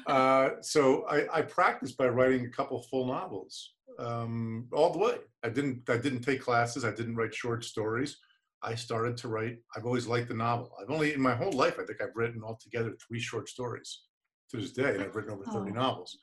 uh, 0.07 0.49
so 0.61 1.05
I, 1.07 1.39
I 1.39 1.41
practiced 1.41 1.97
by 1.97 2.07
writing 2.07 2.45
a 2.45 2.49
couple 2.49 2.81
full 2.83 3.07
novels 3.07 3.73
um, 3.97 4.67
all 4.71 4.91
the 4.91 4.99
way. 4.99 5.17
I 5.43 5.49
didn't 5.49 5.89
I 5.89 5.97
didn't 5.97 6.21
take 6.21 6.41
classes. 6.41 6.85
I 6.85 6.91
didn't 6.91 7.15
write 7.15 7.33
short 7.33 7.63
stories. 7.65 8.17
I 8.61 8.75
started 8.75 9.17
to 9.17 9.27
write. 9.27 9.57
I've 9.75 9.85
always 9.85 10.07
liked 10.07 10.29
the 10.29 10.35
novel. 10.35 10.71
I've 10.81 10.89
only 10.89 11.13
in 11.13 11.21
my 11.21 11.35
whole 11.35 11.51
life 11.51 11.75
I 11.79 11.85
think 11.85 12.01
I've 12.01 12.15
written 12.15 12.43
altogether 12.43 12.95
three 12.95 13.19
short 13.19 13.49
stories 13.49 14.03
to 14.51 14.57
this 14.57 14.71
day, 14.71 14.93
and 14.93 15.03
I've 15.03 15.15
written 15.15 15.31
over 15.31 15.43
30 15.43 15.71
oh. 15.71 15.73
novels. 15.73 16.17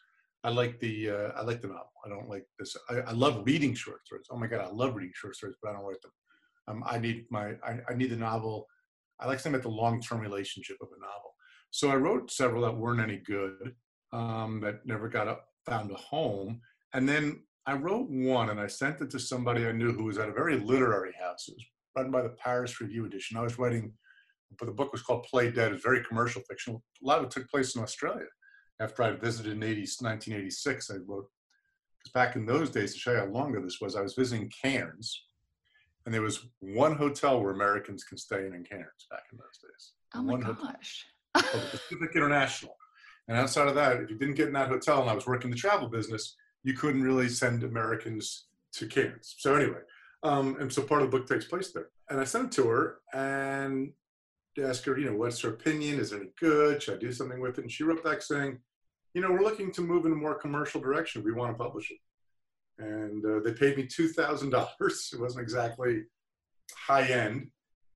I 0.46 0.50
like 0.50 0.78
the 0.78 1.10
uh, 1.10 1.28
I 1.36 1.42
like 1.42 1.60
the 1.60 1.66
novel. 1.66 1.90
I 2.04 2.08
don't 2.08 2.28
like 2.28 2.46
this. 2.56 2.76
I, 2.88 2.98
I, 2.98 3.10
love 3.10 3.42
reading 3.44 3.74
short 3.74 4.06
stories. 4.06 4.26
Oh 4.30 4.38
my 4.38 4.46
god, 4.46 4.60
I 4.60 4.70
love 4.70 4.94
reading 4.94 5.12
short 5.12 5.34
stories, 5.34 5.56
but 5.60 5.70
I 5.70 5.72
don't 5.72 5.84
write 5.84 6.00
them. 6.00 6.12
Um, 6.68 6.84
I 6.86 7.00
need 7.00 7.24
my 7.30 7.54
I, 7.64 7.80
I 7.90 7.94
need 7.96 8.10
the 8.10 8.16
novel. 8.16 8.68
I 9.18 9.26
like 9.26 9.40
something 9.40 9.58
at 9.58 9.64
the 9.64 9.68
long 9.68 10.00
term 10.00 10.20
relationship 10.20 10.76
of 10.80 10.88
a 10.96 11.00
novel. 11.00 11.34
So 11.72 11.90
I 11.90 11.96
wrote 11.96 12.30
several 12.30 12.62
that 12.62 12.76
weren't 12.76 13.00
any 13.00 13.16
good, 13.26 13.74
um, 14.12 14.60
that 14.60 14.86
never 14.86 15.08
got 15.08 15.26
up, 15.26 15.46
found 15.68 15.90
a 15.90 15.96
home, 15.96 16.60
and 16.94 17.08
then 17.08 17.42
I 17.66 17.74
wrote 17.74 18.08
one 18.08 18.50
and 18.50 18.60
I 18.60 18.68
sent 18.68 19.00
it 19.00 19.10
to 19.10 19.18
somebody 19.18 19.66
I 19.66 19.72
knew 19.72 19.92
who 19.92 20.04
was 20.04 20.18
at 20.18 20.28
a 20.28 20.32
very 20.32 20.60
literary 20.60 21.12
house. 21.20 21.48
It 21.48 21.54
was 21.54 21.64
run 21.96 22.12
by 22.12 22.22
the 22.22 22.36
Paris 22.40 22.80
Review 22.80 23.04
Edition. 23.04 23.36
I 23.36 23.42
was 23.42 23.58
writing, 23.58 23.92
but 24.60 24.66
the 24.66 24.72
book 24.72 24.92
was 24.92 25.02
called 25.02 25.24
Play 25.24 25.50
Dead. 25.50 25.72
It's 25.72 25.82
very 25.82 26.04
commercial 26.04 26.42
fiction. 26.48 26.76
A 26.76 27.06
lot 27.06 27.18
of 27.18 27.24
it 27.24 27.30
took 27.32 27.50
place 27.50 27.74
in 27.74 27.82
Australia 27.82 28.26
after 28.80 29.02
I 29.02 29.12
visited 29.12 29.52
in 29.52 29.62
80, 29.62 29.80
1986, 29.80 30.90
I 30.90 30.94
wrote, 31.06 31.28
because 31.98 32.12
back 32.12 32.36
in 32.36 32.46
those 32.46 32.70
days, 32.70 32.92
to 32.92 32.98
show 32.98 33.12
you 33.12 33.18
how 33.18 33.26
long 33.26 33.50
ago 33.50 33.62
this 33.62 33.80
was, 33.80 33.96
I 33.96 34.02
was 34.02 34.14
visiting 34.14 34.50
Cairns, 34.50 35.24
and 36.04 36.14
there 36.14 36.22
was 36.22 36.46
one 36.60 36.94
hotel 36.94 37.40
where 37.40 37.52
Americans 37.52 38.04
can 38.04 38.18
stay 38.18 38.46
in 38.46 38.54
in 38.54 38.64
Cairns 38.64 39.06
back 39.10 39.24
in 39.32 39.38
those 39.38 39.58
days. 39.62 39.92
Oh 40.14 40.22
my 40.22 40.38
gosh. 40.40 41.06
Hotel, 41.36 41.60
the 41.60 41.78
Pacific 41.78 42.14
International. 42.14 42.76
And 43.28 43.36
outside 43.36 43.66
of 43.66 43.74
that, 43.74 43.96
if 43.96 44.10
you 44.10 44.16
didn't 44.16 44.36
get 44.36 44.46
in 44.46 44.52
that 44.54 44.68
hotel 44.68 45.00
and 45.00 45.10
I 45.10 45.14
was 45.14 45.26
working 45.26 45.50
the 45.50 45.56
travel 45.56 45.88
business, 45.88 46.36
you 46.62 46.74
couldn't 46.74 47.02
really 47.02 47.28
send 47.28 47.64
Americans 47.64 48.46
to 48.74 48.86
Cairns. 48.86 49.34
So 49.38 49.56
anyway, 49.56 49.80
um, 50.22 50.56
and 50.60 50.72
so 50.72 50.82
part 50.82 51.02
of 51.02 51.10
the 51.10 51.18
book 51.18 51.28
takes 51.28 51.44
place 51.44 51.72
there. 51.72 51.88
And 52.08 52.20
I 52.20 52.24
sent 52.24 52.46
it 52.46 52.52
to 52.52 52.68
her, 52.68 52.98
and 53.12 53.92
asked 54.62 54.84
her, 54.86 54.98
you 54.98 55.10
know, 55.10 55.16
what's 55.16 55.40
her 55.40 55.50
opinion? 55.50 55.98
Is 55.98 56.12
it 56.12 56.20
any 56.20 56.30
good? 56.40 56.82
Should 56.82 56.94
I 56.94 56.98
do 56.98 57.12
something 57.12 57.40
with 57.40 57.58
it? 57.58 57.62
And 57.62 57.72
she 57.72 57.84
wrote 57.84 58.04
back 58.04 58.22
saying, 58.22 58.58
you 59.16 59.22
know, 59.22 59.32
we're 59.32 59.40
looking 59.40 59.72
to 59.72 59.80
move 59.80 60.04
in 60.04 60.12
a 60.12 60.14
more 60.14 60.34
commercial 60.34 60.78
direction. 60.78 61.24
We 61.24 61.32
want 61.32 61.50
to 61.50 61.64
publish 61.64 61.90
it. 61.90 61.96
And 62.78 63.24
uh, 63.24 63.40
they 63.42 63.54
paid 63.54 63.78
me 63.78 63.84
$2,000. 63.84 64.52
It 65.14 65.18
wasn't 65.18 65.42
exactly 65.42 66.02
high 66.70 67.06
end. 67.06 67.48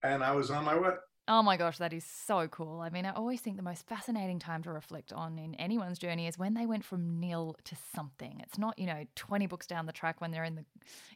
And 0.02 0.24
I 0.24 0.32
was 0.32 0.50
on 0.50 0.64
my 0.64 0.78
way. 0.78 0.92
Oh 1.32 1.44
my 1.44 1.56
gosh, 1.56 1.78
that 1.78 1.92
is 1.92 2.02
so 2.04 2.48
cool. 2.48 2.80
I 2.80 2.90
mean, 2.90 3.06
I 3.06 3.12
always 3.12 3.40
think 3.40 3.56
the 3.56 3.62
most 3.62 3.86
fascinating 3.86 4.40
time 4.40 4.64
to 4.64 4.72
reflect 4.72 5.12
on 5.12 5.38
in 5.38 5.54
anyone's 5.54 5.96
journey 5.96 6.26
is 6.26 6.36
when 6.36 6.54
they 6.54 6.66
went 6.66 6.84
from 6.84 7.20
nil 7.20 7.54
to 7.62 7.76
something. 7.94 8.40
It's 8.42 8.58
not, 8.58 8.76
you 8.76 8.86
know, 8.86 9.04
20 9.14 9.46
books 9.46 9.68
down 9.68 9.86
the 9.86 9.92
track 9.92 10.20
when 10.20 10.32
they're 10.32 10.42
in 10.42 10.56
the 10.56 10.64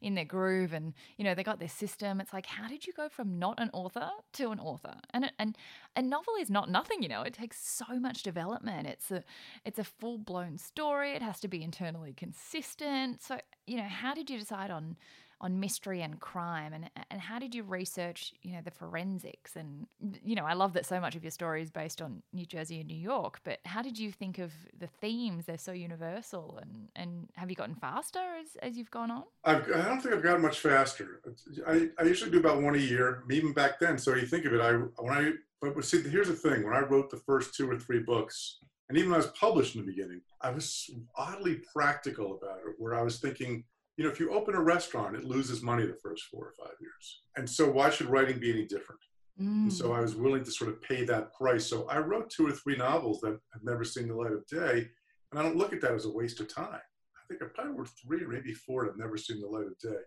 in 0.01 0.15
their 0.15 0.25
groove 0.25 0.73
and, 0.73 0.95
you 1.17 1.25
know, 1.25 1.35
they 1.35 1.43
got 1.43 1.59
their 1.59 1.69
system. 1.69 2.21
It's 2.21 2.33
like, 2.33 2.47
how 2.47 2.69
did 2.69 2.87
you 2.87 2.93
go 2.93 3.09
from 3.09 3.41
not 3.41 3.59
an 3.59 3.71
author 3.73 4.09
to 4.35 4.53
an 4.53 4.61
author? 4.61 4.95
And 5.13 5.33
and 5.41 5.59
a 5.97 6.03
novel 6.03 6.35
is 6.39 6.49
not 6.49 6.71
nothing, 6.71 7.03
you 7.03 7.09
know. 7.09 7.23
It 7.23 7.35
takes 7.35 7.59
so 7.67 7.99
much 7.99 8.23
development. 8.23 8.87
It's 8.87 9.11
a 9.11 9.25
it's 9.65 9.81
a 9.81 9.85
full-blown 9.85 10.59
story. 10.59 11.11
It 11.11 11.23
has 11.23 11.41
to 11.41 11.49
be 11.49 11.61
internally 11.61 12.13
consistent. 12.13 13.21
So, 13.21 13.41
you 13.67 13.79
know, 13.79 13.89
how 13.89 14.15
did 14.15 14.31
you 14.31 14.39
decide 14.39 14.71
on 14.71 14.97
on 15.45 15.61
mystery 15.61 16.01
and 16.01 16.19
crime 16.21 16.73
and 16.73 16.91
and 17.11 17.21
how 17.21 17.39
did 17.39 17.55
you 17.55 17.63
research 17.63 18.33
you 18.43 18.53
know 18.53 18.63
the 18.65 18.71
forensics? 18.71 19.55
And 19.57 19.87
you 20.25 20.35
know 20.35 20.45
I 20.45 20.55
love 20.55 20.73
that 20.73 20.87
so 20.87 20.99
much 20.99 21.15
of 21.15 21.23
your 21.23 21.31
story 21.31 21.61
is 21.61 21.71
based 21.71 22.01
on 22.01 22.23
New 22.33 22.47
Jersey 22.47 22.81
and 22.81 22.89
New 22.89 22.97
York 22.97 23.41
but 23.45 23.59
how 23.67 23.83
did 23.83 23.99
you 23.99 24.11
think 24.11 24.39
of 24.39 24.53
the 24.77 24.87
themes? 24.87 25.45
They're 25.45 25.59
so 25.59 25.73
universal 25.73 26.59
and 26.63 26.89
and 26.97 27.29
have 27.37 27.51
you 27.51 27.57
gotten 27.57 27.75
faster 27.75 28.19
as, 28.41 28.57
as 28.63 28.79
you've 28.79 28.91
gone 28.91 29.11
on? 29.11 29.25
I've, 29.45 29.71
I 29.71 29.85
don't 29.85 30.01
think 30.01 30.15
I've 30.15 30.23
gotten 30.23 30.41
much 30.41 30.61
faster. 30.61 31.21
I, 31.69 31.91
I 31.99 32.05
usually 32.05 32.31
do 32.31 32.39
about 32.39 32.63
one 32.63 32.75
a 32.75 32.79
year 32.79 33.23
even 33.31 33.53
back 33.53 33.79
then. 33.79 33.99
So 33.99 34.15
you 34.15 34.27
think 34.27 34.47
of 34.47 34.55
it 34.55 34.63
I 34.63 34.73
when 34.73 35.13
I 35.13 35.33
but 35.61 35.85
see 35.85 36.03
here's 36.03 36.29
the 36.29 36.35
thing. 36.35 36.65
When 36.65 36.75
I 36.75 36.81
wrote 36.81 37.11
the 37.11 37.19
first 37.19 37.55
two 37.55 37.71
or 37.71 37.79
three 37.79 38.01
books 38.01 38.61
and 38.89 38.97
even 38.97 39.11
when 39.11 39.21
I 39.21 39.25
was 39.25 39.33
published 39.39 39.75
in 39.75 39.83
the 39.83 39.93
beginning 39.93 40.23
I 40.41 40.51
was 40.51 40.89
oddly 41.17 41.61
practical 41.71 42.39
about 42.39 42.61
it 42.61 42.77
where 42.79 42.95
I 42.95 43.03
was 43.03 43.19
thinking 43.19 43.65
you 43.97 44.05
know, 44.05 44.11
if 44.11 44.19
you 44.19 44.31
open 44.31 44.55
a 44.55 44.61
restaurant, 44.61 45.15
it 45.15 45.25
loses 45.25 45.63
money 45.63 45.87
the 45.87 45.99
first 46.03 46.25
four 46.25 46.47
or 46.47 46.53
five 46.59 46.75
years. 46.81 47.23
And 47.37 47.49
so 47.49 47.71
why 47.71 47.91
should 47.91 48.09
writing 48.09 48.39
be 48.39 48.51
any 48.51 48.67
different? 48.67 49.01
Mm. 49.41 49.71
So 49.71 49.93
I 49.93 50.01
was 50.01 50.17
willing 50.17 50.45
to 50.45 50.51
sort 50.51 50.71
of 50.71 50.83
pay 50.83 51.05
that 51.05 51.33
price. 51.35 51.67
So 51.67 51.87
I 51.89 51.99
wrote 51.99 52.31
two 52.31 52.47
or 52.47 52.53
three 52.53 52.77
novels 52.77 53.21
that 53.21 53.39
have 53.53 53.63
never 53.63 53.85
seen 53.85 54.09
the 54.09 54.15
light 54.15 54.33
of 54.33 54.47
day. 54.47 54.89
And 55.31 55.41
I 55.41 55.43
don't 55.43 55.57
look 55.57 55.73
at 55.73 55.81
that 55.83 55.93
as 55.93 56.05
a 56.05 56.13
waste 56.13 56.41
of 56.41 56.53
time. 56.53 56.69
I 56.75 57.23
think 57.29 57.43
I 57.43 57.47
probably 57.55 57.75
wrote 57.75 57.91
three 58.05 58.23
or 58.23 58.29
maybe 58.29 58.53
four 58.53 58.85
that 58.85 58.93
have 58.93 58.99
never 58.99 59.17
seen 59.17 59.41
the 59.41 59.47
light 59.47 59.67
of 59.67 59.79
day. 59.79 60.01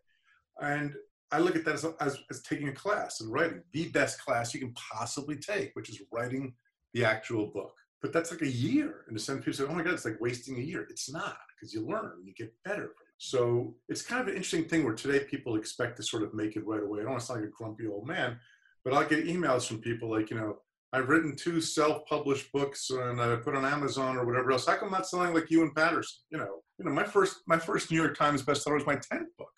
And 0.62 0.94
I 1.32 1.40
look 1.40 1.56
at 1.56 1.66
that 1.66 1.76
as, 1.76 1.86
as, 2.00 2.20
as 2.30 2.42
taking 2.44 2.70
a 2.70 2.74
class 2.74 3.20
and 3.20 3.32
writing, 3.32 3.62
the 3.74 3.90
best 3.90 4.24
class 4.24 4.54
you 4.54 4.60
can 4.60 4.74
possibly 4.74 5.36
take, 5.36 5.72
which 5.74 5.90
is 5.90 6.02
writing 6.12 6.54
the 6.94 7.04
actual 7.04 7.48
book. 7.48 7.74
But 8.02 8.14
that's 8.14 8.32
like 8.32 8.44
a 8.44 8.48
year. 8.48 9.06
And 9.08 9.20
some 9.20 9.40
people 9.40 9.54
say, 9.54 9.66
oh 9.68 9.74
my 9.74 9.84
God, 9.84 9.94
it's 9.94 10.06
like 10.06 10.22
wasting 10.22 10.58
a 10.58 10.62
year. 10.62 10.88
It's 10.90 11.12
not 11.12 11.38
because 11.56 11.74
you 11.74 11.86
learn 11.86 12.14
and 12.18 12.28
you 12.28 12.34
get 12.34 12.54
better 12.64 12.92
so 13.18 13.76
it's 13.90 14.02
kind 14.02 14.22
of 14.22 14.28
an 14.28 14.36
interesting 14.36 14.66
thing 14.66 14.84
where 14.84 14.94
today 14.94 15.20
people 15.26 15.56
expect 15.56 15.98
to 15.98 16.04
sort 16.04 16.24
of 16.24 16.34
make 16.34 16.56
it 16.56 16.66
right 16.66 16.84
away. 16.84 17.00
I 17.00 17.04
don't 17.04 17.12
want 17.12 17.22
to 17.22 17.26
sound 17.26 17.42
like 17.42 17.50
a 17.50 17.52
grumpy 17.52 17.88
old 17.88 18.08
man, 18.08 18.40
but 18.84 18.94
I'll 18.94 19.08
get 19.08 19.26
emails 19.26 19.68
from 19.68 19.80
people 19.80 20.10
like, 20.10 20.30
you 20.30 20.38
know, 20.38 20.58
I've 20.94 21.10
written 21.10 21.36
two 21.36 21.60
self-published 21.60 22.52
books 22.54 22.90
and 22.92 23.20
I 23.20 23.36
put 23.38 23.56
on 23.56 23.66
Amazon 23.66 24.18
or 24.18 24.26
whatever 24.26 24.52
else. 24.52 24.66
How 24.66 24.76
come 24.76 24.88
I'm 24.88 24.94
not 24.94 25.08
selling 25.08 25.34
like 25.34 25.52
you 25.52 25.64
and 25.64 25.76
Patterson? 25.76 26.20
You 26.32 26.38
know, 26.38 26.62
you 26.80 26.86
know, 26.86 26.92
my 26.92 27.04
first 27.04 27.38
my 27.48 27.58
first 27.58 27.92
New 27.92 27.98
York 27.98 28.18
Times 28.18 28.44
bestseller 28.44 28.76
was 28.76 28.86
my 28.86 28.96
10th 28.96 29.28
book. 29.38 29.52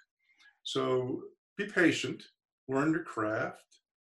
So 0.63 1.21
be 1.57 1.65
patient, 1.65 2.23
learn 2.67 2.91
your 2.91 3.03
craft, 3.03 3.63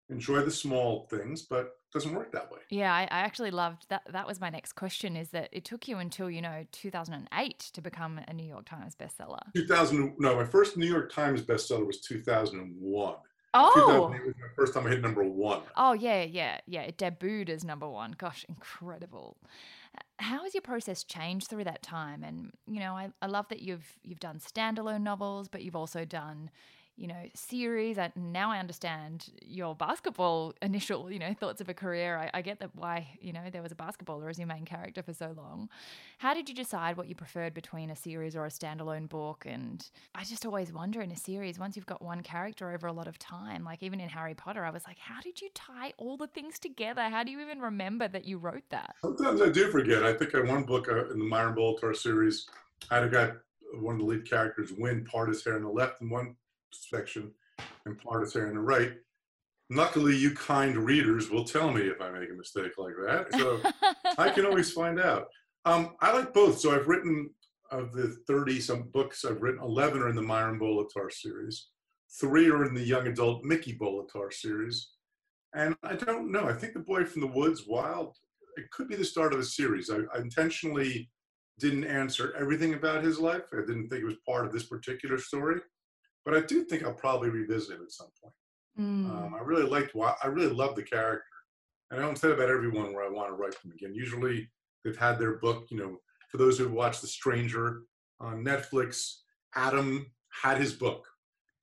enjoy 0.09 0.41
the 0.41 0.51
small 0.51 1.07
things, 1.09 1.43
but 1.43 1.69
doesn't 1.93 2.13
work 2.13 2.31
that 2.31 2.51
way. 2.51 2.59
Yeah, 2.69 2.93
I, 2.93 3.03
I, 3.03 3.19
actually 3.19 3.51
loved 3.51 3.87
that. 3.89 4.01
That 4.11 4.27
was 4.27 4.41
my 4.41 4.49
next 4.49 4.73
question 4.73 5.15
is 5.15 5.29
that 5.29 5.49
it 5.51 5.63
took 5.63 5.87
you 5.87 5.97
until, 5.97 6.29
you 6.29 6.41
know, 6.41 6.65
2008 6.71 7.59
to 7.59 7.81
become 7.81 8.19
a 8.27 8.33
New 8.33 8.47
York 8.47 8.65
Times 8.65 8.95
bestseller. 8.95 9.39
2000, 9.55 10.15
no, 10.17 10.35
my 10.35 10.45
first 10.45 10.75
New 10.75 10.87
York 10.87 11.11
Times 11.13 11.41
bestseller 11.41 11.85
was 11.85 11.99
2001. 12.01 13.15
Oh, 13.55 14.09
was 14.09 14.33
the 14.35 14.49
first 14.55 14.73
time 14.73 14.87
I 14.87 14.89
hit 14.89 15.01
number 15.01 15.23
one. 15.23 15.61
Oh 15.77 15.93
yeah, 15.93 16.23
yeah, 16.23 16.59
yeah. 16.65 16.81
It 16.81 16.97
debuted 16.97 17.49
as 17.49 17.63
number 17.63 17.87
one. 17.87 18.15
Gosh, 18.17 18.45
incredible. 18.49 19.37
How 20.17 20.43
has 20.43 20.55
your 20.55 20.61
process 20.61 21.03
changed 21.03 21.49
through 21.49 21.65
that 21.65 21.83
time? 21.83 22.23
And 22.23 22.51
you 22.67 22.79
know, 22.79 22.93
I, 22.93 23.11
I 23.21 23.27
love 23.27 23.47
that 23.49 23.61
you've 23.61 23.99
you've 24.01 24.19
done 24.19 24.39
standalone 24.39 25.01
novels, 25.01 25.49
but 25.49 25.61
you've 25.61 25.75
also 25.75 26.03
done 26.03 26.49
you 26.95 27.07
know, 27.07 27.23
series. 27.33 27.97
And 27.97 28.11
now 28.15 28.51
I 28.51 28.59
understand 28.59 29.29
your 29.41 29.75
basketball 29.75 30.53
initial, 30.61 31.11
you 31.11 31.17
know, 31.17 31.33
thoughts 31.33 31.59
of 31.59 31.69
a 31.69 31.73
career. 31.73 32.17
I, 32.17 32.29
I, 32.35 32.41
get 32.41 32.59
that 32.59 32.75
why, 32.75 33.17
you 33.19 33.33
know, 33.33 33.49
there 33.51 33.63
was 33.63 33.71
a 33.71 33.75
basketballer 33.75 34.29
as 34.29 34.37
your 34.37 34.47
main 34.47 34.65
character 34.65 35.01
for 35.01 35.13
so 35.13 35.33
long. 35.35 35.69
How 36.19 36.33
did 36.33 36.47
you 36.49 36.55
decide 36.55 36.95
what 36.95 37.07
you 37.07 37.15
preferred 37.15 37.53
between 37.53 37.89
a 37.89 37.95
series 37.95 38.35
or 38.35 38.45
a 38.45 38.49
standalone 38.49 39.09
book? 39.09 39.45
And 39.47 39.85
I 40.13 40.23
just 40.23 40.45
always 40.45 40.71
wonder 40.71 41.01
in 41.01 41.11
a 41.11 41.17
series, 41.17 41.57
once 41.57 41.75
you've 41.75 41.85
got 41.85 42.01
one 42.01 42.21
character 42.21 42.71
over 42.71 42.87
a 42.87 42.93
lot 42.93 43.07
of 43.07 43.17
time, 43.17 43.63
like 43.63 43.81
even 43.81 43.99
in 43.99 44.09
Harry 44.09 44.35
Potter, 44.35 44.63
I 44.63 44.69
was 44.69 44.83
like, 44.85 44.99
how 44.99 45.19
did 45.21 45.41
you 45.41 45.49
tie 45.55 45.93
all 45.97 46.15
the 46.15 46.27
things 46.27 46.59
together? 46.59 47.01
How 47.03 47.23
do 47.23 47.31
you 47.31 47.39
even 47.39 47.59
remember 47.59 48.07
that 48.07 48.25
you 48.25 48.37
wrote 48.37 48.69
that? 48.69 48.95
Sometimes 49.01 49.41
I 49.41 49.49
do 49.49 49.71
forget. 49.71 50.03
I 50.03 50.13
think 50.13 50.33
in 50.33 50.47
one 50.47 50.63
book 50.63 50.87
uh, 50.87 51.09
in 51.09 51.19
the 51.19 51.25
Myron 51.25 51.55
Bolitar 51.55 51.95
series, 51.95 52.47
I 52.91 52.95
had 52.95 53.03
a 53.05 53.09
guy, 53.09 53.31
one 53.79 53.95
of 53.95 54.01
the 54.01 54.05
lead 54.05 54.29
characters, 54.29 54.71
win 54.77 55.05
part 55.05 55.29
his 55.29 55.43
hair 55.43 55.55
on 55.55 55.63
the 55.63 55.69
left 55.69 56.01
and 56.01 56.11
one 56.11 56.35
section 56.73 57.31
and 57.85 57.97
part 57.97 58.23
is 58.23 58.33
there 58.33 58.47
on 58.47 58.55
the 58.55 58.59
right. 58.59 58.93
Luckily, 59.69 60.15
you 60.15 60.31
kind 60.35 60.77
readers 60.77 61.29
will 61.29 61.45
tell 61.45 61.71
me 61.71 61.81
if 61.81 62.01
I 62.01 62.11
make 62.11 62.29
a 62.29 62.33
mistake 62.33 62.73
like 62.77 62.93
that, 63.05 63.33
so 63.33 63.59
I 64.17 64.29
can 64.29 64.45
always 64.45 64.71
find 64.71 64.99
out. 64.99 65.27
Um, 65.65 65.95
I 66.01 66.11
like 66.11 66.33
both. 66.33 66.59
So 66.59 66.75
I've 66.75 66.87
written 66.87 67.29
of 67.71 67.93
the 67.93 68.17
30 68.27 68.59
some 68.59 68.89
books 68.93 69.25
I've 69.25 69.41
written, 69.41 69.63
11 69.63 70.01
are 70.01 70.09
in 70.09 70.15
the 70.15 70.21
Myron 70.21 70.59
Bolitar 70.59 71.11
series, 71.11 71.69
three 72.19 72.49
are 72.49 72.65
in 72.65 72.73
the 72.73 72.83
young 72.83 73.07
adult 73.07 73.43
Mickey 73.43 73.75
Bolitar 73.75 74.31
series. 74.31 74.91
And 75.55 75.75
I 75.83 75.95
don't 75.95 76.31
know. 76.31 76.47
I 76.47 76.53
think 76.53 76.73
The 76.73 76.79
Boy 76.79 77.05
from 77.05 77.21
the 77.21 77.27
Woods, 77.27 77.63
Wilde, 77.67 78.15
it 78.57 78.69
could 78.71 78.87
be 78.87 78.95
the 78.95 79.05
start 79.05 79.33
of 79.33 79.39
a 79.39 79.43
series. 79.43 79.89
I, 79.89 79.99
I 80.13 80.19
intentionally 80.19 81.09
didn't 81.59 81.85
answer 81.85 82.35
everything 82.37 82.73
about 82.73 83.03
his 83.03 83.19
life. 83.19 83.43
I 83.53 83.61
didn't 83.61 83.89
think 83.89 84.01
it 84.01 84.05
was 84.05 84.17
part 84.27 84.45
of 84.45 84.51
this 84.51 84.65
particular 84.65 85.17
story 85.17 85.61
but 86.25 86.33
I 86.33 86.41
do 86.41 86.63
think 86.63 86.83
I'll 86.83 86.93
probably 86.93 87.29
revisit 87.29 87.79
it 87.79 87.83
at 87.83 87.91
some 87.91 88.07
point. 88.21 88.33
Mm. 88.79 89.09
Um, 89.09 89.35
I 89.35 89.43
really 89.43 89.69
liked, 89.69 89.95
I 89.95 90.27
really 90.27 90.53
love 90.53 90.75
the 90.75 90.83
character, 90.83 91.23
and 91.91 91.99
I 91.99 92.03
don't 92.03 92.17
say 92.17 92.31
about 92.31 92.49
everyone 92.49 92.93
where 92.93 93.05
I 93.05 93.09
want 93.09 93.29
to 93.29 93.35
write 93.35 93.61
them 93.61 93.71
again. 93.71 93.93
Usually, 93.93 94.49
they've 94.83 94.97
had 94.97 95.19
their 95.19 95.37
book. 95.37 95.67
You 95.69 95.77
know, 95.77 95.97
for 96.29 96.37
those 96.37 96.57
who 96.57 96.69
watched 96.69 97.01
The 97.01 97.07
Stranger 97.07 97.83
on 98.19 98.43
Netflix, 98.43 99.13
Adam 99.55 100.11
had 100.41 100.57
his 100.57 100.73
book. 100.73 101.05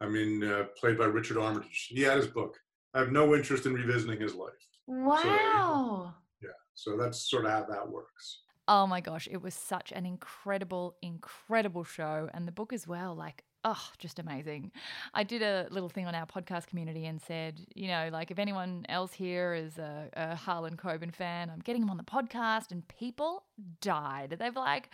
I 0.01 0.09
mean, 0.09 0.45
uh, 0.45 0.65
played 0.77 0.97
by 0.97 1.07
Richard 1.07 1.37
Armitage. 1.37 1.89
He 1.91 2.03
had 2.03 2.17
his 2.17 2.29
book. 2.29 2.57
I 2.95 3.01
have 3.01 3.13
no 3.13 3.35
interest 3.35 3.67
in 3.67 3.75
revisiting 3.75 4.21
his 4.21 4.35
life. 4.35 4.53
Wow. 4.87 6.15
So, 6.41 6.47
yeah, 6.47 6.55
so 6.75 6.97
that's 6.97 7.29
sort 7.29 7.45
of 7.45 7.51
how 7.51 7.65
that 7.69 7.89
works. 7.89 8.43
Oh 8.67 8.87
my 8.87 9.01
gosh, 9.01 9.29
it 9.31 9.43
was 9.43 9.55
such 9.55 9.93
an 9.93 10.07
incredible, 10.07 10.97
incredible 11.03 11.85
show. 11.85 12.31
And 12.33 12.47
the 12.47 12.53
book 12.53 12.73
as 12.73 12.87
well. 12.87 13.15
Like, 13.15 13.45
oh, 13.65 13.89
just 13.99 14.19
amazing. 14.19 14.73
I 15.13 15.23
did 15.23 15.43
a 15.43 15.67
little 15.71 15.89
thing 15.89 16.07
on 16.07 16.15
our 16.15 16.27
podcast 16.27 16.67
community 16.67 17.07
and 17.07 17.21
said, 17.21 17.61
you 17.75 17.89
know, 17.89 18.09
like 18.13 18.31
if 18.31 18.39
anyone 18.39 18.87
else 18.89 19.13
here 19.13 19.55
is 19.55 19.79
a, 19.79 20.09
a 20.15 20.35
Harlan 20.35 20.77
Coben 20.77 21.15
fan, 21.15 21.51
I'm 21.51 21.61
getting 21.61 21.83
him 21.83 21.91
on 21.91 21.97
the 21.97 22.03
podcast, 22.03 22.71
and 22.71 22.87
people 22.89 23.45
died. 23.81 24.37
They've 24.39 24.57
like, 24.57 24.91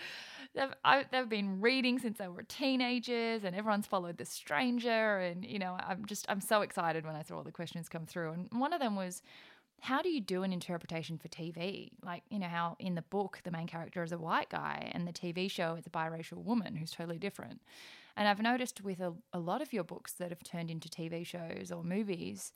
they've 0.54 0.72
I, 0.84 1.04
they've 1.10 1.28
been 1.28 1.60
reading 1.60 1.98
since 1.98 2.18
they 2.18 2.28
were 2.28 2.42
teenagers, 2.42 3.44
and 3.44 3.54
everyone's 3.54 3.86
followed 3.86 4.18
The 4.18 4.24
Stranger, 4.24 5.18
and 5.18 5.44
you 5.44 5.58
know, 5.58 5.76
I'm 5.86 6.04
just 6.06 6.26
I'm 6.28 6.40
so 6.40 6.62
excited 6.62 7.06
when 7.06 7.14
I 7.14 7.22
saw 7.22 7.36
all 7.36 7.44
the 7.44 7.52
questions 7.52 7.88
come 7.88 8.06
through, 8.06 8.32
and 8.32 8.48
one 8.52 8.72
of 8.72 8.80
them 8.80 8.96
was 8.96 9.22
how 9.80 10.02
do 10.02 10.08
you 10.08 10.20
do 10.20 10.42
an 10.42 10.52
interpretation 10.52 11.18
for 11.18 11.28
TV? 11.28 11.90
Like, 12.02 12.22
you 12.30 12.38
know, 12.38 12.48
how 12.48 12.76
in 12.78 12.94
the 12.94 13.02
book 13.02 13.40
the 13.44 13.50
main 13.50 13.66
character 13.66 14.02
is 14.02 14.10
a 14.10 14.18
white 14.18 14.48
guy 14.48 14.90
and 14.92 15.06
the 15.06 15.12
TV 15.12 15.50
show 15.50 15.74
it's 15.76 15.86
a 15.86 15.90
biracial 15.90 16.38
woman 16.38 16.74
who's 16.76 16.90
totally 16.90 17.18
different. 17.18 17.60
And 18.16 18.28
I've 18.28 18.40
noticed 18.40 18.82
with 18.82 19.00
a, 19.00 19.12
a 19.32 19.38
lot 19.38 19.60
of 19.60 19.72
your 19.72 19.84
books 19.84 20.12
that 20.14 20.30
have 20.30 20.42
turned 20.42 20.70
into 20.70 20.88
TV 20.88 21.26
shows 21.26 21.70
or 21.70 21.84
movies, 21.84 22.52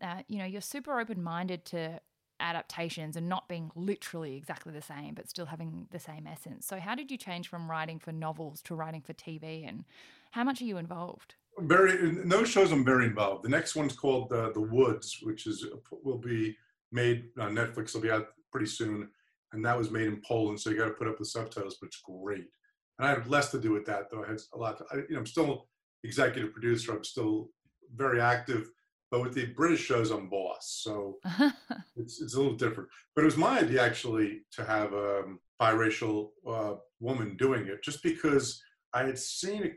uh, 0.00 0.22
you 0.26 0.38
know, 0.38 0.44
you're 0.44 0.60
super 0.60 0.98
open 0.98 1.22
minded 1.22 1.64
to 1.66 2.00
adaptations 2.40 3.16
and 3.16 3.28
not 3.28 3.48
being 3.48 3.70
literally 3.74 4.36
exactly 4.36 4.72
the 4.72 4.82
same, 4.82 5.14
but 5.14 5.28
still 5.28 5.46
having 5.46 5.86
the 5.90 5.98
same 5.98 6.26
essence. 6.26 6.66
So, 6.66 6.78
how 6.78 6.94
did 6.94 7.10
you 7.10 7.16
change 7.16 7.48
from 7.48 7.70
writing 7.70 7.98
for 7.98 8.12
novels 8.12 8.60
to 8.62 8.74
writing 8.74 9.00
for 9.00 9.12
TV, 9.12 9.66
and 9.66 9.84
how 10.32 10.44
much 10.44 10.60
are 10.60 10.64
you 10.64 10.76
involved? 10.76 11.36
Very 11.58 11.92
in 11.92 12.28
those 12.28 12.48
shows, 12.48 12.72
I'm 12.72 12.84
very 12.84 13.06
involved. 13.06 13.44
The 13.44 13.50
next 13.50 13.76
one's 13.76 13.94
called 13.94 14.32
uh, 14.32 14.50
The 14.50 14.60
Woods, 14.60 15.18
which 15.22 15.46
is 15.46 15.66
will 16.02 16.18
be 16.18 16.56
made 16.90 17.26
on 17.38 17.54
Netflix. 17.54 17.94
Will 17.94 18.00
be 18.00 18.10
out 18.10 18.28
pretty 18.50 18.66
soon, 18.66 19.08
and 19.52 19.64
that 19.64 19.78
was 19.78 19.90
made 19.90 20.08
in 20.08 20.20
Poland, 20.26 20.60
so 20.60 20.70
you 20.70 20.78
got 20.78 20.86
to 20.86 20.92
put 20.92 21.08
up 21.08 21.18
the 21.18 21.24
subtitles, 21.24 21.76
but 21.80 21.86
it's 21.86 22.02
great. 22.02 22.48
And 23.02 23.10
I 23.10 23.14
have 23.14 23.28
less 23.28 23.50
to 23.50 23.58
do 23.58 23.72
with 23.72 23.84
that, 23.86 24.12
though. 24.12 24.22
I 24.22 24.28
had 24.28 24.40
a 24.54 24.56
lot. 24.56 24.78
To, 24.78 24.84
I, 24.92 24.96
you 24.98 25.06
know, 25.10 25.18
I'm 25.18 25.26
still 25.26 25.66
executive 26.04 26.52
producer. 26.52 26.92
I'm 26.92 27.02
still 27.02 27.48
very 27.96 28.20
active, 28.20 28.70
but 29.10 29.20
with 29.20 29.34
the 29.34 29.46
British 29.46 29.80
shows, 29.80 30.12
I'm 30.12 30.28
boss. 30.28 30.80
So 30.84 31.18
it's 31.96 32.22
it's 32.22 32.34
a 32.34 32.40
little 32.40 32.54
different. 32.54 32.88
But 33.16 33.22
it 33.22 33.24
was 33.24 33.36
my 33.36 33.58
idea 33.58 33.82
actually 33.82 34.42
to 34.52 34.64
have 34.64 34.92
a 34.92 35.24
biracial 35.60 36.28
uh, 36.48 36.74
woman 37.00 37.36
doing 37.36 37.66
it, 37.66 37.82
just 37.82 38.04
because 38.04 38.62
I 38.94 39.02
had 39.02 39.18
seen 39.18 39.74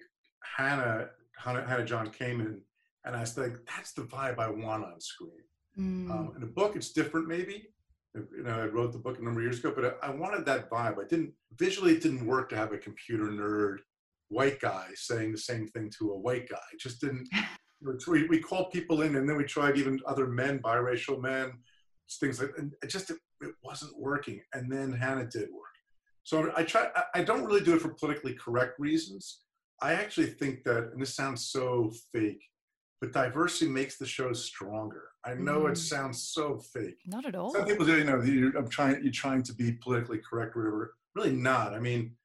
Hannah 0.55 1.07
Hannah, 1.35 1.67
Hannah 1.67 1.85
John 1.85 2.09
Kamen, 2.09 2.59
and 3.05 3.15
I 3.15 3.21
was 3.21 3.35
like, 3.39 3.55
that's 3.65 3.93
the 3.93 4.03
vibe 4.03 4.37
I 4.37 4.51
want 4.51 4.85
on 4.85 5.01
screen. 5.01 5.31
Mm. 5.79 6.11
Um, 6.11 6.33
in 6.37 6.43
a 6.43 6.45
book, 6.45 6.75
it's 6.75 6.91
different, 6.91 7.27
maybe, 7.27 7.69
you 8.15 8.43
know, 8.43 8.61
I 8.61 8.65
wrote 8.65 8.93
the 8.93 8.99
book 8.99 9.19
a 9.19 9.23
number 9.23 9.41
of 9.41 9.45
years 9.45 9.59
ago, 9.59 9.73
but 9.75 9.99
I, 10.01 10.09
wanted 10.09 10.45
that 10.45 10.69
vibe. 10.69 11.03
I 11.03 11.07
didn't 11.07 11.33
visually, 11.57 11.93
it 11.93 12.01
didn't 12.01 12.25
work 12.25 12.49
to 12.49 12.55
have 12.55 12.71
a 12.71 12.77
computer 12.77 13.25
nerd 13.25 13.77
white 14.29 14.59
guy 14.59 14.87
saying 14.95 15.31
the 15.31 15.37
same 15.37 15.67
thing 15.67 15.91
to 15.99 16.11
a 16.11 16.17
white 16.17 16.49
guy. 16.49 16.57
It 16.73 16.79
just 16.79 17.01
didn't. 17.01 17.27
we, 18.07 18.27
we 18.27 18.39
called 18.39 18.71
people 18.71 19.01
in, 19.01 19.15
and 19.15 19.27
then 19.27 19.37
we 19.37 19.43
tried 19.43 19.77
even 19.77 19.99
other 20.07 20.27
men, 20.27 20.59
biracial 20.59 21.21
men, 21.21 21.53
things 22.19 22.39
like, 22.39 22.51
and 22.57 22.71
it 22.81 22.87
just 22.87 23.09
it, 23.09 23.17
it 23.41 23.53
wasn't 23.63 23.99
working. 23.99 24.41
And 24.53 24.71
then 24.71 24.93
Hannah 24.93 25.25
did 25.25 25.49
work. 25.51 25.65
So 26.23 26.51
I 26.55 26.63
try. 26.63 26.87
I 27.13 27.23
don't 27.23 27.45
really 27.45 27.63
do 27.63 27.75
it 27.75 27.81
for 27.81 27.89
politically 27.89 28.33
correct 28.33 28.79
reasons. 28.79 29.41
I 29.81 29.93
actually 29.93 30.27
think 30.27 30.63
that, 30.63 30.91
and 30.93 31.01
this 31.01 31.13
sounds 31.13 31.47
so 31.47 31.91
fake, 32.13 32.41
but 33.05 33.13
diversity 33.13 33.69
makes 33.69 33.97
the 33.97 34.05
show 34.05 34.33
stronger. 34.33 35.03
I 35.23 35.33
know 35.33 35.61
mm. 35.61 35.71
it 35.71 35.77
sounds 35.77 36.29
so 36.33 36.57
fake. 36.57 36.97
Not 37.05 37.25
at 37.25 37.35
all. 37.35 37.53
Some 37.53 37.65
people 37.65 37.85
do, 37.85 37.97
you 37.97 38.03
know, 38.03 38.21
you're, 38.21 38.55
I'm 38.57 38.67
trying, 38.67 39.01
you're 39.03 39.11
trying 39.11 39.43
to 39.43 39.53
be 39.53 39.73
politically 39.73 40.19
correct 40.27 40.55
or 40.55 40.63
whatever. 40.63 40.95
Really 41.15 41.31
not. 41.31 41.73
I 41.73 41.79
mean, 41.79 42.15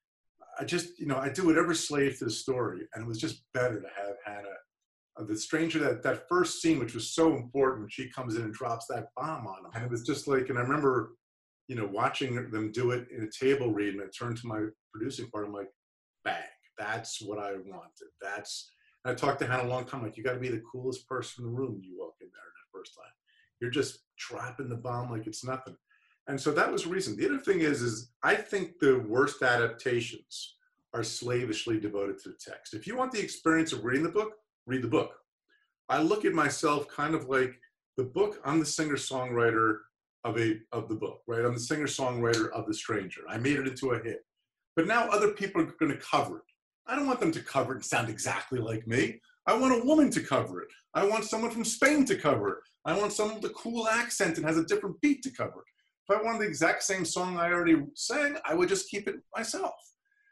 I 0.58 0.64
just, 0.64 0.98
you 0.98 1.06
know, 1.06 1.16
I 1.16 1.28
do 1.28 1.46
whatever 1.46 1.74
slave 1.74 2.18
to 2.18 2.24
the 2.26 2.30
story, 2.30 2.80
and 2.94 3.04
it 3.04 3.08
was 3.08 3.18
just 3.18 3.42
better 3.54 3.80
to 3.80 3.88
have 3.96 4.16
Hannah. 4.24 4.48
Uh, 5.18 5.24
the 5.24 5.36
stranger 5.36 5.78
that 5.78 6.02
that 6.02 6.28
first 6.28 6.60
scene, 6.60 6.78
which 6.78 6.94
was 6.94 7.10
so 7.10 7.34
important, 7.34 7.80
when 7.82 7.90
she 7.90 8.10
comes 8.10 8.36
in 8.36 8.42
and 8.42 8.52
drops 8.52 8.86
that 8.88 9.08
bomb 9.16 9.46
on 9.46 9.64
him, 9.64 9.70
and 9.74 9.84
it 9.84 9.90
was 9.90 10.04
just 10.04 10.28
like, 10.28 10.48
and 10.48 10.58
I 10.58 10.62
remember, 10.62 11.12
you 11.68 11.76
know, 11.76 11.88
watching 11.90 12.50
them 12.50 12.72
do 12.72 12.90
it 12.90 13.08
in 13.16 13.24
a 13.24 13.44
table 13.44 13.72
read, 13.72 13.94
and 13.94 14.02
I 14.02 14.06
turned 14.16 14.38
to 14.38 14.46
my 14.46 14.66
producing 14.92 15.30
part, 15.30 15.46
I'm 15.46 15.52
like, 15.52 15.70
bang, 16.24 16.42
that's 16.78 17.22
what 17.22 17.38
I 17.38 17.52
wanted. 17.52 18.08
That's 18.20 18.70
I 19.04 19.14
talked 19.14 19.40
to 19.40 19.46
Hannah 19.46 19.64
a 19.64 19.68
long 19.68 19.86
time, 19.86 20.02
like, 20.02 20.16
you 20.16 20.22
got 20.22 20.34
to 20.34 20.40
be 20.40 20.48
the 20.48 20.62
coolest 20.70 21.08
person 21.08 21.44
in 21.44 21.50
the 21.50 21.56
room 21.56 21.72
when 21.72 21.82
you 21.82 21.98
walk 21.98 22.14
in 22.20 22.28
there 22.32 22.42
that 22.42 22.78
first 22.78 22.94
time. 22.94 23.12
You're 23.60 23.70
just 23.70 24.00
dropping 24.18 24.68
the 24.68 24.76
bomb 24.76 25.10
like 25.10 25.26
it's 25.26 25.44
nothing. 25.44 25.76
And 26.28 26.40
so 26.40 26.52
that 26.52 26.70
was 26.70 26.86
reason. 26.86 27.16
The 27.16 27.26
other 27.26 27.38
thing 27.38 27.60
is, 27.60 27.82
is 27.82 28.12
I 28.22 28.34
think 28.34 28.78
the 28.78 29.00
worst 29.08 29.42
adaptations 29.42 30.56
are 30.92 31.02
slavishly 31.02 31.80
devoted 31.80 32.18
to 32.18 32.28
the 32.30 32.36
text. 32.36 32.74
If 32.74 32.86
you 32.86 32.96
want 32.96 33.12
the 33.12 33.20
experience 33.20 33.72
of 33.72 33.84
reading 33.84 34.02
the 34.02 34.10
book, 34.10 34.32
read 34.66 34.82
the 34.82 34.88
book. 34.88 35.12
I 35.88 36.02
look 36.02 36.24
at 36.24 36.34
myself 36.34 36.86
kind 36.88 37.14
of 37.14 37.28
like 37.28 37.58
the 37.96 38.04
book. 38.04 38.40
I'm 38.44 38.60
the 38.60 38.66
singer-songwriter 38.66 39.78
of 40.24 40.38
a 40.38 40.58
of 40.72 40.88
the 40.88 40.94
book, 40.94 41.22
right? 41.26 41.44
I'm 41.44 41.54
the 41.54 41.60
singer-songwriter 41.60 42.50
of 42.52 42.66
The 42.66 42.74
Stranger. 42.74 43.22
I 43.28 43.38
made 43.38 43.56
it 43.56 43.66
into 43.66 43.92
a 43.92 44.02
hit. 44.02 44.24
But 44.76 44.86
now 44.86 45.08
other 45.08 45.32
people 45.32 45.62
are 45.62 45.74
going 45.80 45.92
to 45.92 45.98
cover 45.98 46.36
it. 46.36 46.42
I 46.90 46.96
don't 46.96 47.06
want 47.06 47.20
them 47.20 47.30
to 47.30 47.40
cover 47.40 47.72
it 47.72 47.76
and 47.76 47.84
sound 47.84 48.08
exactly 48.08 48.58
like 48.58 48.84
me. 48.84 49.20
I 49.46 49.56
want 49.56 49.80
a 49.80 49.86
woman 49.86 50.10
to 50.10 50.20
cover 50.20 50.60
it. 50.60 50.68
I 50.92 51.06
want 51.06 51.24
someone 51.24 51.52
from 51.52 51.64
Spain 51.64 52.04
to 52.06 52.16
cover 52.16 52.48
it. 52.48 52.58
I 52.84 52.98
want 52.98 53.12
someone 53.12 53.40
with 53.40 53.48
a 53.48 53.54
cool 53.54 53.86
accent 53.86 54.36
and 54.36 54.44
has 54.44 54.58
a 54.58 54.64
different 54.64 55.00
beat 55.00 55.22
to 55.22 55.30
cover 55.30 55.60
it. 55.60 56.12
If 56.12 56.18
I 56.18 56.22
wanted 56.22 56.40
the 56.40 56.48
exact 56.48 56.82
same 56.82 57.04
song 57.04 57.38
I 57.38 57.52
already 57.52 57.76
sang, 57.94 58.36
I 58.44 58.54
would 58.54 58.68
just 58.68 58.90
keep 58.90 59.06
it 59.06 59.16
myself. 59.36 59.74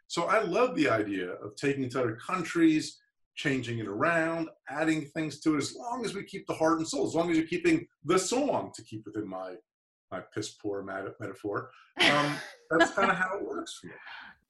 So 0.08 0.24
I 0.24 0.42
love 0.42 0.74
the 0.74 0.88
idea 0.88 1.34
of 1.34 1.54
taking 1.54 1.84
it 1.84 1.92
to 1.92 2.00
other 2.00 2.16
countries, 2.16 2.98
changing 3.36 3.78
it 3.78 3.86
around, 3.86 4.48
adding 4.68 5.04
things 5.14 5.38
to 5.40 5.54
it, 5.54 5.58
as 5.58 5.76
long 5.76 6.04
as 6.04 6.12
we 6.12 6.24
keep 6.24 6.44
the 6.48 6.54
heart 6.54 6.78
and 6.78 6.88
soul, 6.88 7.06
as 7.06 7.14
long 7.14 7.30
as 7.30 7.36
you're 7.36 7.46
keeping 7.46 7.86
the 8.04 8.18
song 8.18 8.72
to 8.74 8.82
keep 8.82 9.04
within 9.06 9.28
my 9.28 9.54
my 10.10 10.22
piss 10.34 10.50
poor 10.50 10.82
metaphor. 10.82 11.70
Um, 12.00 12.34
that's 12.70 12.92
kind 12.92 13.10
of 13.10 13.16
how 13.16 13.36
it 13.36 13.46
works 13.46 13.78
for 13.78 13.88
me. 13.88 13.92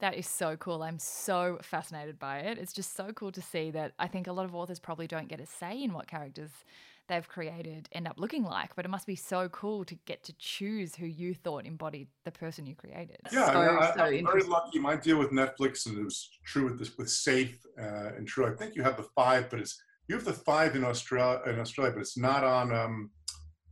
That 0.01 0.15
is 0.15 0.29
so 0.29 0.57
cool. 0.57 0.83
I'm 0.83 0.99
so 0.99 1.59
fascinated 1.61 2.19
by 2.19 2.39
it. 2.39 2.59
It's 2.59 2.73
just 2.73 2.95
so 2.95 3.13
cool 3.13 3.33
to 3.33 3.43
see 3.43 3.71
that 3.73 3.93
I 3.99 4.07
think 4.07 4.29
a 4.29 4.33
lot 4.33 4.45
of 4.45 4.55
authors 4.55 4.79
probably 4.79 5.09
don't 5.09 5.29
get 5.29 5.41
a 5.41 5.47
say 5.47 5.83
in 5.83 5.93
what 5.93 6.07
characters 6.07 6.51
they've 7.09 7.27
created 7.27 7.89
end 7.93 8.07
up 8.07 8.19
looking 8.19 8.45
like, 8.45 8.77
but 8.77 8.85
it 8.85 8.89
must 8.89 9.07
be 9.07 9.17
so 9.17 9.49
cool 9.49 9.85
to 9.85 9.95
get 10.05 10.23
to 10.25 10.33
choose 10.39 10.95
who 10.95 11.07
you 11.07 11.35
thought 11.35 11.67
embodied 11.67 12.07
the 12.25 12.31
person 12.31 12.67
you 12.67 12.77
created. 12.77 13.17
Yeah, 13.33 13.47
so, 13.47 13.61
I, 13.61 14.19
am 14.19 14.25
very 14.25 14.43
lucky. 14.45 14.79
My 14.79 14.95
deal 14.95 15.19
with 15.19 15.31
Netflix, 15.31 15.87
and 15.87 15.99
it 15.99 16.05
was 16.05 16.31
true 16.45 16.65
with 16.65 16.79
this 16.79 16.97
with 16.97 17.11
Safe 17.11 17.59
uh, 17.81 18.13
and 18.17 18.29
True. 18.29 18.47
I 18.47 18.55
think 18.55 18.77
you 18.77 18.83
have 18.83 18.97
the 18.97 19.07
five, 19.17 19.51
but 19.51 19.59
it's 19.59 19.83
you 20.07 20.15
have 20.15 20.25
the 20.25 20.33
five 20.33 20.77
in 20.77 20.85
Australia, 20.85 21.41
in 21.47 21.59
Australia, 21.59 21.93
but 21.93 22.01
it's 22.01 22.17
not 22.17 22.45
on. 22.45 22.73
Um, 22.73 23.11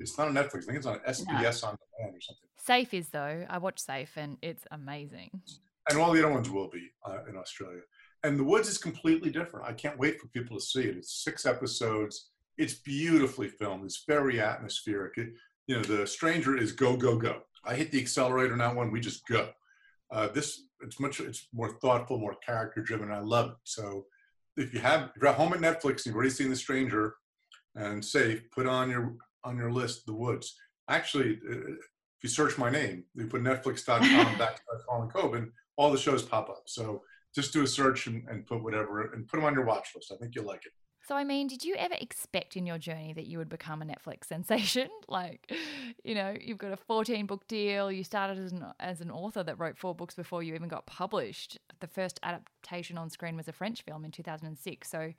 it's 0.00 0.18
not 0.18 0.28
on 0.28 0.34
Netflix. 0.34 0.62
I 0.62 0.72
think 0.72 0.78
it's 0.78 0.86
on 0.86 0.98
SBS 1.00 1.62
no. 1.62 1.68
on 1.68 1.76
demand 1.98 2.16
or 2.16 2.20
something. 2.20 2.48
Safe 2.56 2.94
is 2.94 3.10
though. 3.10 3.46
I 3.48 3.58
watch 3.58 3.78
Safe, 3.78 4.12
and 4.16 4.38
it's 4.42 4.64
amazing 4.70 5.30
and 5.88 5.98
all 5.98 6.12
the 6.12 6.24
other 6.24 6.32
ones 6.32 6.50
will 6.50 6.68
be 6.68 6.90
uh, 7.04 7.18
in 7.28 7.36
Australia. 7.36 7.80
And 8.22 8.38
The 8.38 8.44
Woods 8.44 8.68
is 8.68 8.78
completely 8.78 9.30
different. 9.30 9.68
I 9.68 9.72
can't 9.72 9.98
wait 9.98 10.20
for 10.20 10.28
people 10.28 10.56
to 10.56 10.64
see 10.64 10.82
it. 10.82 10.96
It's 10.96 11.22
six 11.22 11.46
episodes. 11.46 12.30
It's 12.58 12.74
beautifully 12.74 13.48
filmed. 13.48 13.84
It's 13.84 14.04
very 14.06 14.40
atmospheric. 14.40 15.18
It, 15.18 15.28
you 15.66 15.76
know, 15.76 15.82
The 15.82 16.06
Stranger 16.06 16.56
is 16.56 16.72
go 16.72 16.96
go 16.96 17.16
go. 17.16 17.42
I 17.64 17.74
hit 17.74 17.90
the 17.90 18.00
accelerator 18.00 18.52
on 18.52 18.58
that 18.58 18.74
one. 18.74 18.90
We 18.90 19.00
just 19.00 19.26
go. 19.26 19.50
Uh, 20.10 20.28
this 20.28 20.62
it's 20.80 21.00
much 21.00 21.20
it's 21.20 21.48
more 21.52 21.70
thoughtful, 21.80 22.18
more 22.18 22.36
character 22.44 22.82
driven. 22.82 23.10
I 23.10 23.20
love 23.20 23.50
it. 23.50 23.56
So 23.64 24.06
if 24.56 24.72
you 24.72 24.80
have 24.80 25.10
if 25.14 25.22
you're 25.22 25.30
at 25.30 25.36
home 25.36 25.52
at 25.52 25.60
Netflix 25.60 25.98
and 25.98 26.06
you've 26.06 26.16
already 26.16 26.30
seen 26.30 26.50
The 26.50 26.56
Stranger 26.56 27.14
and 27.74 28.04
safe, 28.04 28.42
put 28.50 28.66
on 28.66 28.90
your 28.90 29.14
on 29.44 29.56
your 29.56 29.70
list 29.70 30.06
The 30.06 30.14
Woods. 30.14 30.56
Actually, 30.88 31.38
uh, 31.50 31.72
if 31.72 32.22
you 32.22 32.28
search 32.28 32.56
my 32.56 32.70
name, 32.70 33.04
you 33.14 33.26
put 33.26 33.42
netflix.com 33.42 34.00
backslash 34.38 34.82
Harlan 34.88 35.10
Coben, 35.10 35.50
all 35.76 35.90
the 35.90 35.98
shows 35.98 36.22
pop 36.22 36.48
up. 36.48 36.64
So 36.66 37.02
just 37.34 37.52
do 37.52 37.62
a 37.62 37.66
search 37.66 38.06
and, 38.06 38.26
and 38.28 38.46
put 38.46 38.62
whatever 38.62 39.12
and 39.12 39.28
put 39.28 39.36
them 39.36 39.44
on 39.44 39.54
your 39.54 39.64
watch 39.64 39.90
list. 39.94 40.12
I 40.12 40.16
think 40.16 40.34
you'll 40.34 40.46
like 40.46 40.64
it. 40.66 40.72
So, 41.06 41.14
I 41.14 41.22
mean, 41.22 41.46
did 41.46 41.64
you 41.64 41.76
ever 41.76 41.94
expect 42.00 42.56
in 42.56 42.66
your 42.66 42.78
journey 42.78 43.12
that 43.12 43.26
you 43.26 43.38
would 43.38 43.48
become 43.48 43.80
a 43.80 43.84
Netflix 43.84 44.24
sensation? 44.28 44.88
Like, 45.06 45.52
you 46.02 46.16
know, 46.16 46.34
you've 46.40 46.58
got 46.58 46.72
a 46.72 46.76
14 46.76 47.26
book 47.26 47.46
deal. 47.46 47.92
You 47.92 48.02
started 48.02 48.38
as 48.38 48.52
an, 48.52 48.64
as 48.80 49.00
an 49.00 49.12
author 49.12 49.44
that 49.44 49.56
wrote 49.60 49.78
four 49.78 49.94
books 49.94 50.16
before 50.16 50.42
you 50.42 50.54
even 50.54 50.68
got 50.68 50.86
published. 50.86 51.58
The 51.78 51.86
first 51.86 52.18
adaptation 52.24 52.98
on 52.98 53.08
screen 53.10 53.36
was 53.36 53.46
a 53.46 53.52
French 53.52 53.82
film 53.82 54.04
in 54.04 54.10
2006. 54.10 54.90
So, 54.90 55.12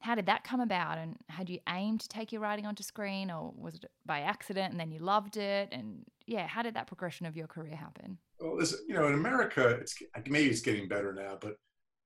how 0.00 0.14
did 0.14 0.26
that 0.26 0.44
come 0.44 0.60
about? 0.60 0.98
And 0.98 1.16
had 1.28 1.50
you 1.50 1.58
aimed 1.68 2.00
to 2.00 2.08
take 2.08 2.32
your 2.32 2.40
writing 2.40 2.66
onto 2.66 2.82
screen, 2.82 3.30
or 3.30 3.52
was 3.56 3.74
it 3.74 3.86
by 4.06 4.20
accident 4.20 4.70
and 4.70 4.80
then 4.80 4.90
you 4.90 5.00
loved 5.00 5.36
it? 5.36 5.68
And 5.72 6.04
yeah, 6.26 6.46
how 6.46 6.62
did 6.62 6.74
that 6.74 6.86
progression 6.86 7.26
of 7.26 7.36
your 7.36 7.46
career 7.46 7.76
happen? 7.76 8.18
Well, 8.40 8.60
you 8.88 8.94
know, 8.94 9.08
in 9.08 9.14
America, 9.14 9.68
it's 9.80 9.96
maybe 10.28 10.50
it's 10.50 10.60
getting 10.60 10.88
better 10.88 11.12
now, 11.12 11.38
but 11.40 11.56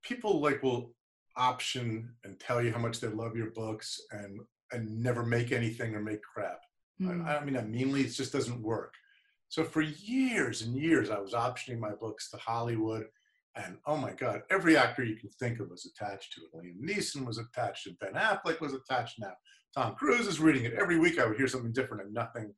people 0.03 0.41
like 0.41 0.63
will 0.63 0.95
option 1.37 2.15
and 2.25 2.39
tell 2.39 2.63
you 2.63 2.73
how 2.73 2.79
much 2.79 3.01
they 3.01 3.09
love 3.09 3.37
your 3.37 3.51
books 3.51 4.01
and 4.13 4.41
and 4.73 5.03
never 5.03 5.25
make 5.25 5.51
anything 5.51 5.95
or 5.95 6.01
make 6.01 6.23
crap. 6.23 6.61
Mm. 7.01 7.27
I, 7.27 7.39
I 7.39 7.45
mean, 7.45 7.55
that 7.55 7.69
meanly, 7.69 8.03
it 8.03 8.11
just 8.11 8.33
doesn't 8.33 8.63
work. 8.63 8.95
So 9.49 9.65
for 9.65 9.83
years 9.83 10.63
and 10.63 10.77
years, 10.77 11.11
I 11.11 11.19
was 11.19 11.33
optioning 11.33 11.81
my 11.81 11.91
books 11.91 12.31
to 12.31 12.37
Hollywood 12.37 13.07
and 13.57 13.79
oh 13.87 13.97
my 13.97 14.13
God, 14.13 14.43
every 14.51 14.77
actor 14.77 15.05
you 15.05 15.17
can 15.17 15.31
think 15.31 15.61
of 15.61 15.71
was 15.71 15.87
attached 15.87 16.35
to 16.35 16.43
it. 16.43 16.55
Liam 16.57 16.81
Neeson 16.81 17.27
was 17.27 17.39
attached 17.39 17.87
and. 17.87 17.99
Ben 17.99 18.15
Affleck 18.15 18.61
was 18.61 18.75
attached 18.75 19.19
now. 19.19 19.33
Tom 19.75 19.95
Cruise 19.95 20.27
is 20.27 20.41
reading 20.41 20.65
it. 20.65 20.75
Every 20.75 20.99
week 20.99 21.19
I 21.19 21.27
would 21.27 21.37
hear 21.37 21.49
something 21.49 21.73
different 21.73 22.05
and 22.05 22.15
nothing 22.15 22.55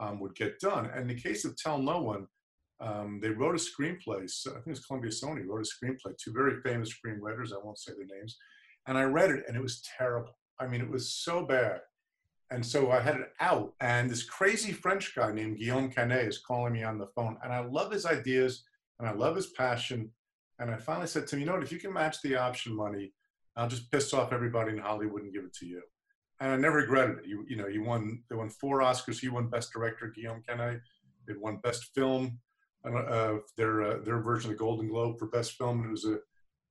um, 0.00 0.20
would 0.20 0.34
get 0.34 0.58
done. 0.58 0.86
And 0.86 1.02
in 1.02 1.08
the 1.08 1.20
case 1.20 1.44
of 1.44 1.56
Tell 1.56 1.78
No 1.78 2.00
One, 2.00 2.26
um, 2.82 3.20
they 3.22 3.30
wrote 3.30 3.54
a 3.54 3.58
screenplay. 3.58 4.28
So 4.28 4.50
I 4.50 4.54
think 4.54 4.66
it 4.66 4.70
was 4.70 4.86
Columbia 4.86 5.10
Sony 5.10 5.46
wrote 5.46 5.66
a 5.66 5.86
screenplay. 5.86 6.16
Two 6.18 6.32
very 6.32 6.60
famous 6.62 6.92
screenwriters. 6.92 7.52
I 7.52 7.64
won't 7.64 7.78
say 7.78 7.92
their 7.92 8.18
names. 8.18 8.36
And 8.86 8.98
I 8.98 9.04
read 9.04 9.30
it, 9.30 9.44
and 9.46 9.56
it 9.56 9.62
was 9.62 9.82
terrible. 9.96 10.36
I 10.58 10.66
mean, 10.66 10.80
it 10.80 10.90
was 10.90 11.14
so 11.14 11.46
bad. 11.46 11.80
And 12.50 12.64
so 12.66 12.90
I 12.90 13.00
had 13.00 13.16
it 13.16 13.32
out, 13.40 13.72
and 13.80 14.10
this 14.10 14.24
crazy 14.24 14.72
French 14.72 15.14
guy 15.14 15.32
named 15.32 15.58
Guillaume 15.58 15.90
Canet 15.90 16.28
is 16.28 16.38
calling 16.38 16.74
me 16.74 16.82
on 16.82 16.98
the 16.98 17.06
phone, 17.14 17.38
and 17.42 17.50
I 17.50 17.60
love 17.60 17.90
his 17.90 18.04
ideas, 18.04 18.64
and 18.98 19.08
I 19.08 19.12
love 19.12 19.36
his 19.36 19.46
passion, 19.46 20.10
and 20.58 20.70
I 20.70 20.76
finally 20.76 21.06
said 21.06 21.26
to 21.26 21.36
him, 21.36 21.40
you 21.40 21.46
know 21.46 21.54
what, 21.54 21.62
if 21.62 21.72
you 21.72 21.78
can 21.78 21.94
match 21.94 22.20
the 22.20 22.36
option 22.36 22.76
money, 22.76 23.14
I'll 23.56 23.68
just 23.68 23.90
piss 23.90 24.12
off 24.12 24.34
everybody 24.34 24.72
in 24.72 24.78
Hollywood 24.78 25.22
and 25.22 25.32
give 25.32 25.44
it 25.44 25.54
to 25.54 25.66
you. 25.66 25.82
And 26.40 26.50
I 26.52 26.56
never 26.56 26.78
regretted 26.78 27.20
it. 27.20 27.26
You, 27.26 27.46
you 27.48 27.56
know, 27.56 27.68
you 27.68 27.84
won, 27.84 28.22
they 28.28 28.36
won 28.36 28.50
four 28.50 28.80
Oscars. 28.80 29.20
He 29.20 29.28
won 29.28 29.48
Best 29.48 29.72
Director, 29.72 30.12
Guillaume 30.14 30.42
Canet. 30.46 30.80
They 31.26 31.34
won 31.38 31.58
Best 31.62 31.86
Film, 31.94 32.38
uh, 32.84 33.34
their, 33.56 33.82
uh, 33.82 33.98
their 34.04 34.20
version 34.20 34.50
of 34.50 34.56
the 34.56 34.64
Golden 34.64 34.88
Globe 34.88 35.18
for 35.18 35.26
Best 35.26 35.52
Film. 35.52 35.80
And 35.80 35.88
it 35.88 35.90
was 35.90 36.04
a, 36.04 36.18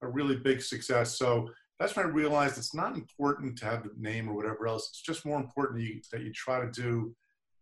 a 0.01 0.09
really 0.09 0.35
big 0.35 0.61
success. 0.61 1.17
So 1.17 1.49
that's 1.79 1.95
when 1.95 2.05
I 2.05 2.09
realized 2.09 2.57
it's 2.57 2.75
not 2.75 2.95
important 2.95 3.57
to 3.59 3.65
have 3.65 3.83
the 3.83 3.91
name 3.97 4.29
or 4.29 4.33
whatever 4.33 4.67
else. 4.67 4.89
It's 4.89 5.01
just 5.01 5.25
more 5.25 5.39
important 5.39 5.79
that 5.79 5.85
you, 5.85 6.01
that 6.11 6.21
you 6.21 6.31
try 6.33 6.59
to 6.59 6.71
do 6.71 7.15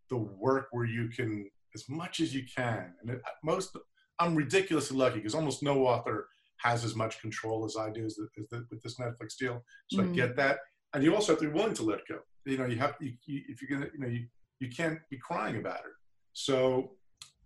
the 0.10 0.18
work 0.18 0.68
where 0.72 0.86
you 0.86 1.10
can, 1.10 1.50
as 1.76 1.88
much 1.88 2.20
as 2.20 2.34
you 2.34 2.44
can. 2.54 2.94
And 3.02 3.12
it, 3.12 3.22
most, 3.44 3.78
I'm 4.20 4.36
ridiculously 4.36 4.98
lucky 4.98 5.18
because 5.18 5.36
almost 5.36 5.64
no 5.64 5.86
author 5.86 6.28
has 6.58 6.84
as 6.84 6.96
much 6.96 7.22
control 7.22 7.64
as 7.66 7.78
I 7.78 7.90
do 7.90 8.06
as, 8.06 8.16
the, 8.16 8.28
as 8.38 8.48
the, 8.50 8.66
with 8.70 8.82
this 8.84 8.98
Netflix 9.00 9.38
deal. 9.40 9.64
So 9.88 10.02
mm-hmm. 10.02 10.12
I 10.12 10.16
get 10.16 10.36
that, 10.36 10.60
and 10.94 11.04
you 11.04 11.16
also 11.16 11.34
have 11.34 11.42
to 11.42 11.48
be 11.48 11.54
willing 11.54 11.76
to 11.76 11.84
let 11.84 12.00
go. 12.08 12.20
You 12.46 12.58
know, 12.58 12.66
you 12.66 12.78
have 12.78 12.96
you, 13.00 13.14
you, 13.26 13.44
if 13.48 13.62
you're 13.62 13.80
gonna, 13.80 13.92
you 13.94 14.00
know, 14.00 14.08
you 14.08 14.26
you 14.60 14.70
can't 14.70 15.00
be 15.10 15.18
crying 15.18 15.58
about 15.58 15.80
it. 15.80 15.94
So 16.34 16.92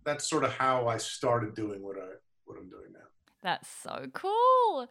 that's 0.04 0.28
sort 0.28 0.44
of 0.44 0.52
how 0.52 0.88
I 0.88 0.96
started 0.96 1.54
doing 1.54 1.82
what 1.82 1.96
I 1.96 2.06
what 2.44 2.58
I'm 2.58 2.68
doing 2.68 2.92
now. 2.92 3.00
That's 3.42 3.68
so 3.68 4.06
cool. 4.14 4.88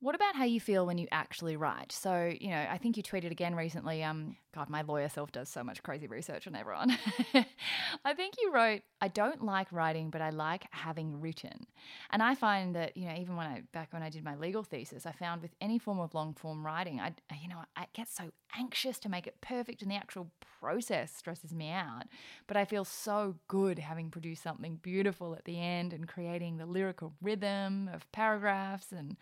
What 0.00 0.14
about 0.14 0.36
how 0.36 0.44
you 0.44 0.60
feel 0.60 0.84
when 0.86 0.98
you 0.98 1.08
actually 1.10 1.56
write? 1.56 1.90
So, 1.90 2.32
you 2.38 2.50
know, 2.50 2.66
I 2.70 2.76
think 2.76 2.96
you 2.96 3.02
tweeted 3.02 3.30
again 3.30 3.54
recently. 3.54 4.04
Um, 4.04 4.36
God, 4.54 4.70
my 4.70 4.82
lawyer 4.82 5.08
self 5.08 5.32
does 5.32 5.48
so 5.48 5.64
much 5.64 5.82
crazy 5.82 6.06
research 6.06 6.46
on 6.46 6.54
everyone. 6.54 6.96
I 8.04 8.14
think 8.14 8.34
you 8.40 8.52
wrote, 8.52 8.82
I 9.00 9.08
don't 9.08 9.44
like 9.44 9.72
writing, 9.72 10.10
but 10.10 10.20
I 10.20 10.30
like 10.30 10.66
having 10.70 11.20
written. 11.20 11.66
And 12.10 12.22
I 12.22 12.36
find 12.36 12.74
that, 12.76 12.96
you 12.96 13.06
know, 13.06 13.14
even 13.18 13.34
when 13.34 13.46
I, 13.46 13.62
back 13.72 13.92
when 13.92 14.02
I 14.02 14.10
did 14.10 14.22
my 14.22 14.36
legal 14.36 14.62
thesis, 14.62 15.06
I 15.06 15.12
found 15.12 15.42
with 15.42 15.50
any 15.60 15.78
form 15.78 15.98
of 15.98 16.14
long 16.14 16.34
form 16.34 16.64
writing, 16.64 17.00
I, 17.00 17.14
you 17.42 17.48
know, 17.48 17.64
I 17.76 17.86
get 17.94 18.08
so 18.08 18.30
anxious 18.56 19.00
to 19.00 19.08
make 19.08 19.26
it 19.26 19.40
perfect 19.40 19.82
and 19.82 19.90
the 19.90 19.96
actual 19.96 20.30
process 20.60 21.12
stresses 21.12 21.52
me 21.52 21.70
out. 21.70 22.04
But 22.46 22.56
I 22.56 22.64
feel 22.64 22.84
so 22.84 23.34
good 23.48 23.80
having 23.80 24.10
produced 24.10 24.42
something 24.42 24.76
beautiful 24.76 25.34
at 25.34 25.46
the 25.46 25.60
end 25.60 25.92
and 25.92 26.06
creating 26.06 26.58
the 26.58 26.66
lyrical 26.66 27.12
rhythm 27.20 27.90
of 27.92 28.10
paragraphs 28.12 28.92
and 28.92 29.16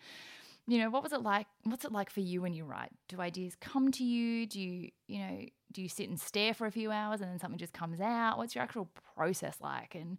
you 0.67 0.77
know 0.77 0.89
what 0.89 1.03
was 1.03 1.11
it 1.11 1.21
like 1.21 1.47
what's 1.63 1.83
it 1.83 1.91
like 1.91 2.09
for 2.09 2.21
you 2.21 2.41
when 2.41 2.53
you 2.53 2.65
write? 2.65 2.91
Do 3.09 3.19
ideas 3.19 3.55
come 3.59 3.91
to 3.93 4.03
you? 4.03 4.45
Do 4.45 4.59
you 4.59 4.89
you 5.07 5.19
know 5.19 5.45
do 5.71 5.81
you 5.81 5.89
sit 5.89 6.09
and 6.09 6.19
stare 6.19 6.53
for 6.53 6.67
a 6.67 6.71
few 6.71 6.91
hours 6.91 7.21
and 7.21 7.29
then 7.29 7.39
something 7.39 7.57
just 7.57 7.73
comes 7.73 7.99
out? 7.99 8.37
What's 8.37 8.55
your 8.55 8.63
actual 8.63 8.89
process 9.15 9.57
like? 9.61 9.95
And 9.95 10.17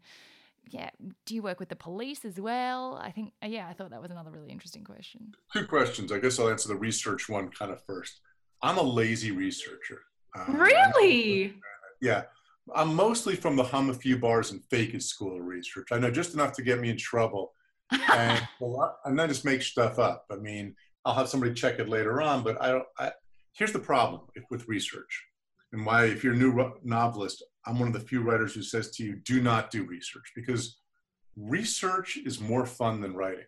yeah 0.70 0.88
do 1.26 1.34
you 1.34 1.42
work 1.42 1.60
with 1.60 1.68
the 1.68 1.76
police 1.76 2.24
as 2.24 2.40
well? 2.40 2.98
I 3.02 3.10
think 3.10 3.32
uh, 3.42 3.46
yeah 3.48 3.68
i 3.68 3.72
thought 3.72 3.90
that 3.90 4.02
was 4.02 4.10
another 4.10 4.30
really 4.30 4.50
interesting 4.50 4.84
question. 4.84 5.34
Two 5.52 5.66
questions. 5.66 6.12
I 6.12 6.18
guess 6.18 6.38
i'll 6.38 6.50
answer 6.50 6.68
the 6.68 6.76
research 6.76 7.28
one 7.28 7.48
kind 7.48 7.70
of 7.70 7.82
first. 7.84 8.20
I'm 8.62 8.78
a 8.78 8.82
lazy 8.82 9.30
researcher. 9.30 10.00
Um, 10.38 10.56
really? 10.56 11.54
yeah. 12.00 12.22
I'm 12.74 12.94
mostly 12.94 13.36
from 13.36 13.56
the 13.56 13.62
hum 13.62 13.90
a 13.90 13.94
few 13.94 14.16
bars 14.18 14.50
and 14.50 14.64
fake 14.64 14.94
it 14.94 15.02
school 15.02 15.36
of 15.36 15.44
research. 15.44 15.88
I 15.92 15.98
know 15.98 16.10
just 16.10 16.32
enough 16.32 16.52
to 16.54 16.62
get 16.62 16.80
me 16.80 16.88
in 16.88 16.96
trouble 16.96 17.52
and, 18.12 18.46
and 19.04 19.18
then 19.18 19.28
just 19.28 19.44
make 19.44 19.62
stuff 19.62 19.98
up. 19.98 20.26
I 20.30 20.36
mean, 20.36 20.74
I'll 21.04 21.14
have 21.14 21.28
somebody 21.28 21.54
check 21.54 21.78
it 21.78 21.88
later 21.88 22.22
on, 22.22 22.42
but 22.42 22.60
I 22.60 22.68
don't. 22.68 22.86
I, 22.98 23.12
here's 23.52 23.72
the 23.72 23.78
problem 23.78 24.22
with 24.50 24.68
research, 24.68 25.24
and 25.72 25.84
why 25.84 26.06
if 26.06 26.24
you're 26.24 26.34
a 26.34 26.36
new 26.36 26.72
novelist, 26.82 27.44
I'm 27.66 27.78
one 27.78 27.88
of 27.88 27.94
the 27.94 28.00
few 28.00 28.22
writers 28.22 28.54
who 28.54 28.62
says 28.62 28.90
to 28.92 29.04
you, 29.04 29.16
do 29.24 29.40
not 29.40 29.70
do 29.70 29.84
research 29.84 30.32
because 30.34 30.78
research 31.36 32.18
is 32.24 32.40
more 32.40 32.66
fun 32.66 33.00
than 33.00 33.14
writing. 33.14 33.46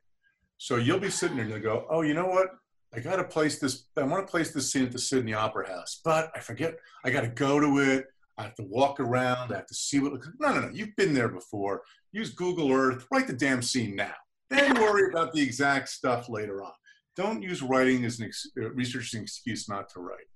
So 0.59 0.77
you'll 0.77 0.99
be 0.99 1.11
sitting 1.11 1.37
there 1.37 1.45
and 1.45 1.55
you'll 1.55 1.63
go, 1.63 1.87
oh, 1.91 2.01
you 2.01 2.15
know 2.15 2.27
what? 2.27 2.49
I 2.95 3.01
got 3.01 3.17
to 3.17 3.25
place 3.25 3.59
this. 3.59 3.87
I 3.97 4.03
want 4.05 4.27
to 4.27 4.31
place 4.31 4.53
this 4.53 4.73
scene 4.73 4.85
at 4.87 4.93
the 4.93 4.99
Sydney 4.99 5.35
Opera 5.35 5.69
House, 5.69 6.01
but 6.05 6.31
I 6.35 6.41
forget. 6.41 6.77
I 7.05 7.11
got 7.11 7.23
to 7.23 7.29
go 7.29 7.61
to 7.61 7.79
it. 7.79 8.07
I 8.39 8.45
have 8.45 8.55
to 8.57 8.63
walk 8.63 9.01
around. 9.01 9.53
I 9.53 9.57
have 9.57 9.67
to 9.67 9.75
see 9.75 9.99
what. 9.99 10.13
No, 10.41 10.55
no, 10.55 10.61
no. 10.61 10.71
You've 10.73 10.97
been 10.97 11.13
there 11.13 11.29
before. 11.29 11.83
Use 12.13 12.31
Google 12.31 12.73
Earth. 12.73 13.07
Write 13.11 13.27
the 13.27 13.33
damn 13.35 13.61
scene 13.61 13.97
now. 13.97 14.15
Then 14.51 14.75
worry 14.75 15.11
about 15.11 15.33
the 15.33 15.43
exact 15.43 15.89
stuff 15.89 16.29
later 16.29 16.63
on. 16.63 16.73
Don't 17.17 17.43
use 17.43 17.63
writing 17.63 18.05
as 18.05 18.21
an 18.21 18.27
ex- 18.27 18.49
uh, 18.61 18.71
research 18.73 19.09
as 19.09 19.15
an 19.15 19.23
excuse 19.23 19.69
not 19.69 19.89
to 19.91 20.01
write. 20.01 20.27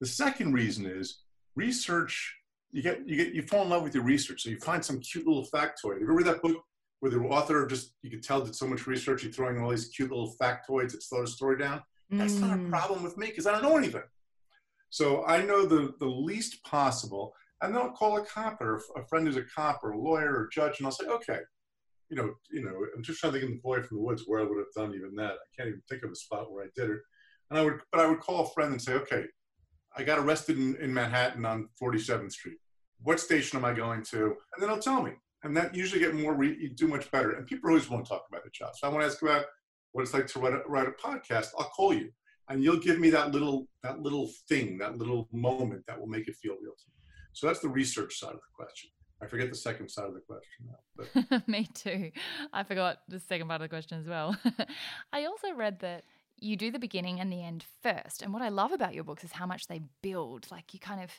The 0.00 0.06
second 0.06 0.52
reason 0.52 0.86
is 0.86 1.22
research. 1.56 2.36
You 2.72 2.82
get 2.82 3.06
you 3.08 3.16
get 3.16 3.34
you 3.34 3.42
fall 3.42 3.62
in 3.64 3.70
love 3.70 3.82
with 3.82 3.94
your 3.94 4.04
research. 4.04 4.42
So 4.42 4.50
you 4.50 4.58
find 4.60 4.84
some 4.84 5.00
cute 5.00 5.26
little 5.26 5.46
factoid. 5.52 6.00
You 6.00 6.08
ever 6.10 6.22
that 6.22 6.42
book 6.42 6.56
where 7.00 7.10
the 7.10 7.18
author 7.20 7.66
just 7.66 7.94
you 8.02 8.10
could 8.10 8.22
tell 8.22 8.42
did 8.42 8.54
so 8.54 8.66
much 8.66 8.86
research, 8.86 9.22
he's 9.22 9.34
throwing 9.34 9.60
all 9.60 9.70
these 9.70 9.88
cute 9.88 10.10
little 10.10 10.34
factoids 10.40 10.92
that 10.92 11.02
slow 11.02 11.22
the 11.22 11.26
story 11.26 11.58
down. 11.58 11.82
That's 12.10 12.34
not 12.34 12.52
a 12.58 12.60
Mm. 12.60 12.70
problem 12.70 13.02
with 13.02 13.16
me 13.16 13.26
because 13.28 13.46
I 13.46 13.52
don't 13.52 13.62
know 13.62 13.76
anything. 13.76 14.02
So 14.90 15.24
I 15.24 15.42
know 15.42 15.64
the, 15.66 15.94
the 16.00 16.06
least 16.06 16.62
possible. 16.64 17.34
And 17.62 17.74
then 17.74 17.82
I'll 17.82 17.92
call 17.92 18.16
a 18.18 18.24
cop 18.26 18.60
or 18.60 18.82
a 18.96 19.04
friend 19.06 19.26
who's 19.26 19.36
a 19.36 19.44
cop 19.44 19.80
or 19.84 19.90
a 19.90 19.98
lawyer 19.98 20.32
or 20.34 20.48
judge, 20.52 20.78
and 20.78 20.86
I'll 20.86 20.92
say, 20.92 21.06
okay, 21.06 21.38
you 22.10 22.16
know, 22.16 22.34
you 22.50 22.62
know, 22.64 22.74
I'm 22.94 23.02
just 23.02 23.20
trying 23.20 23.32
to 23.32 23.38
think 23.38 23.50
of 23.50 23.56
the 23.56 23.62
boy 23.62 23.82
from 23.82 23.98
the 23.98 24.02
woods 24.02 24.24
where 24.26 24.40
I 24.40 24.44
would 24.44 24.58
have 24.58 24.72
done 24.76 24.94
even 24.94 25.14
that. 25.16 25.32
I 25.32 25.48
can't 25.56 25.68
even 25.68 25.82
think 25.88 26.02
of 26.02 26.10
a 26.10 26.16
spot 26.16 26.52
where 26.52 26.64
I 26.64 26.68
did 26.74 26.90
it. 26.90 26.98
And 27.50 27.58
I 27.58 27.64
would, 27.64 27.80
but 27.92 28.00
I 28.00 28.06
would 28.06 28.20
call 28.20 28.44
a 28.44 28.50
friend 28.50 28.72
and 28.72 28.82
say, 28.82 28.94
okay, 28.94 29.24
I 29.96 30.02
got 30.02 30.18
arrested 30.18 30.58
in, 30.58 30.76
in 30.76 30.92
Manhattan 30.92 31.44
on 31.46 31.68
47th 31.80 32.32
Street. 32.32 32.58
What 33.02 33.20
station 33.20 33.58
am 33.58 33.64
I 33.64 33.72
going 33.72 34.02
to? 34.10 34.24
And 34.24 34.60
then 34.60 34.68
they'll 34.68 34.78
tell 34.78 35.02
me. 35.02 35.12
And 35.42 35.56
that 35.56 35.74
usually 35.74 36.00
get 36.00 36.14
more, 36.14 36.34
re- 36.34 36.56
you 36.60 36.70
do 36.70 36.86
much 36.86 37.10
better. 37.10 37.32
And 37.32 37.46
people 37.46 37.70
always 37.70 37.88
want 37.88 38.04
to 38.04 38.08
talk 38.08 38.26
about 38.28 38.44
the 38.44 38.50
job. 38.50 38.72
So 38.76 38.86
I 38.86 38.90
want 38.90 39.02
to 39.02 39.06
ask 39.06 39.22
about 39.22 39.46
what 39.92 40.02
it's 40.02 40.12
like 40.12 40.26
to 40.28 40.38
write 40.38 40.52
a, 40.52 40.62
write 40.66 40.88
a 40.88 40.92
podcast. 40.92 41.48
I'll 41.58 41.70
call 41.70 41.94
you 41.94 42.10
and 42.48 42.62
you'll 42.62 42.80
give 42.80 42.98
me 42.98 43.10
that 43.10 43.30
little, 43.30 43.68
that 43.82 44.00
little 44.00 44.30
thing, 44.48 44.76
that 44.78 44.98
little 44.98 45.28
moment 45.32 45.84
that 45.86 45.98
will 45.98 46.08
make 46.08 46.28
it 46.28 46.36
feel 46.36 46.54
real 46.60 46.72
to 46.72 46.84
me. 46.88 46.94
So 47.32 47.46
that's 47.46 47.60
the 47.60 47.68
research 47.68 48.18
side 48.18 48.30
of 48.30 48.40
the 48.40 48.54
question. 48.54 48.90
I 49.22 49.26
forget 49.26 49.50
the 49.50 49.56
second 49.56 49.88
side 49.90 50.06
of 50.06 50.14
the 50.14 50.20
question 50.20 50.68
now. 51.30 51.42
Me 51.46 51.68
too. 51.74 52.10
I 52.52 52.62
forgot 52.64 52.98
the 53.08 53.18
second 53.20 53.48
part 53.48 53.60
of 53.60 53.64
the 53.64 53.68
question 53.68 53.98
as 54.00 54.06
well. 54.06 54.36
I 55.12 55.24
also 55.26 55.52
read 55.54 55.80
that 55.80 56.04
you 56.38 56.56
do 56.56 56.70
the 56.70 56.78
beginning 56.78 57.20
and 57.20 57.30
the 57.30 57.42
end 57.44 57.64
first. 57.82 58.22
And 58.22 58.32
what 58.32 58.42
I 58.42 58.48
love 58.48 58.72
about 58.72 58.94
your 58.94 59.04
books 59.04 59.24
is 59.24 59.32
how 59.32 59.46
much 59.46 59.66
they 59.68 59.80
build. 60.02 60.46
Like 60.50 60.72
you 60.72 60.80
kind 60.80 61.02
of, 61.02 61.10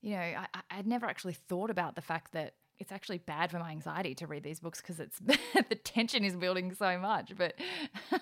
you 0.00 0.12
know, 0.16 0.18
I- 0.22 0.46
I'd 0.70 0.86
never 0.86 1.06
actually 1.06 1.34
thought 1.34 1.70
about 1.70 1.94
the 1.94 2.02
fact 2.02 2.32
that 2.32 2.54
it's 2.78 2.92
actually 2.92 3.18
bad 3.18 3.50
for 3.50 3.58
my 3.58 3.70
anxiety 3.70 4.14
to 4.16 4.26
read 4.26 4.42
these 4.42 4.60
books 4.60 4.80
because 4.80 5.00
it's 5.00 5.18
the 5.68 5.74
tension 5.76 6.24
is 6.24 6.36
building 6.36 6.74
so 6.74 6.98
much. 6.98 7.32
But 7.36 7.54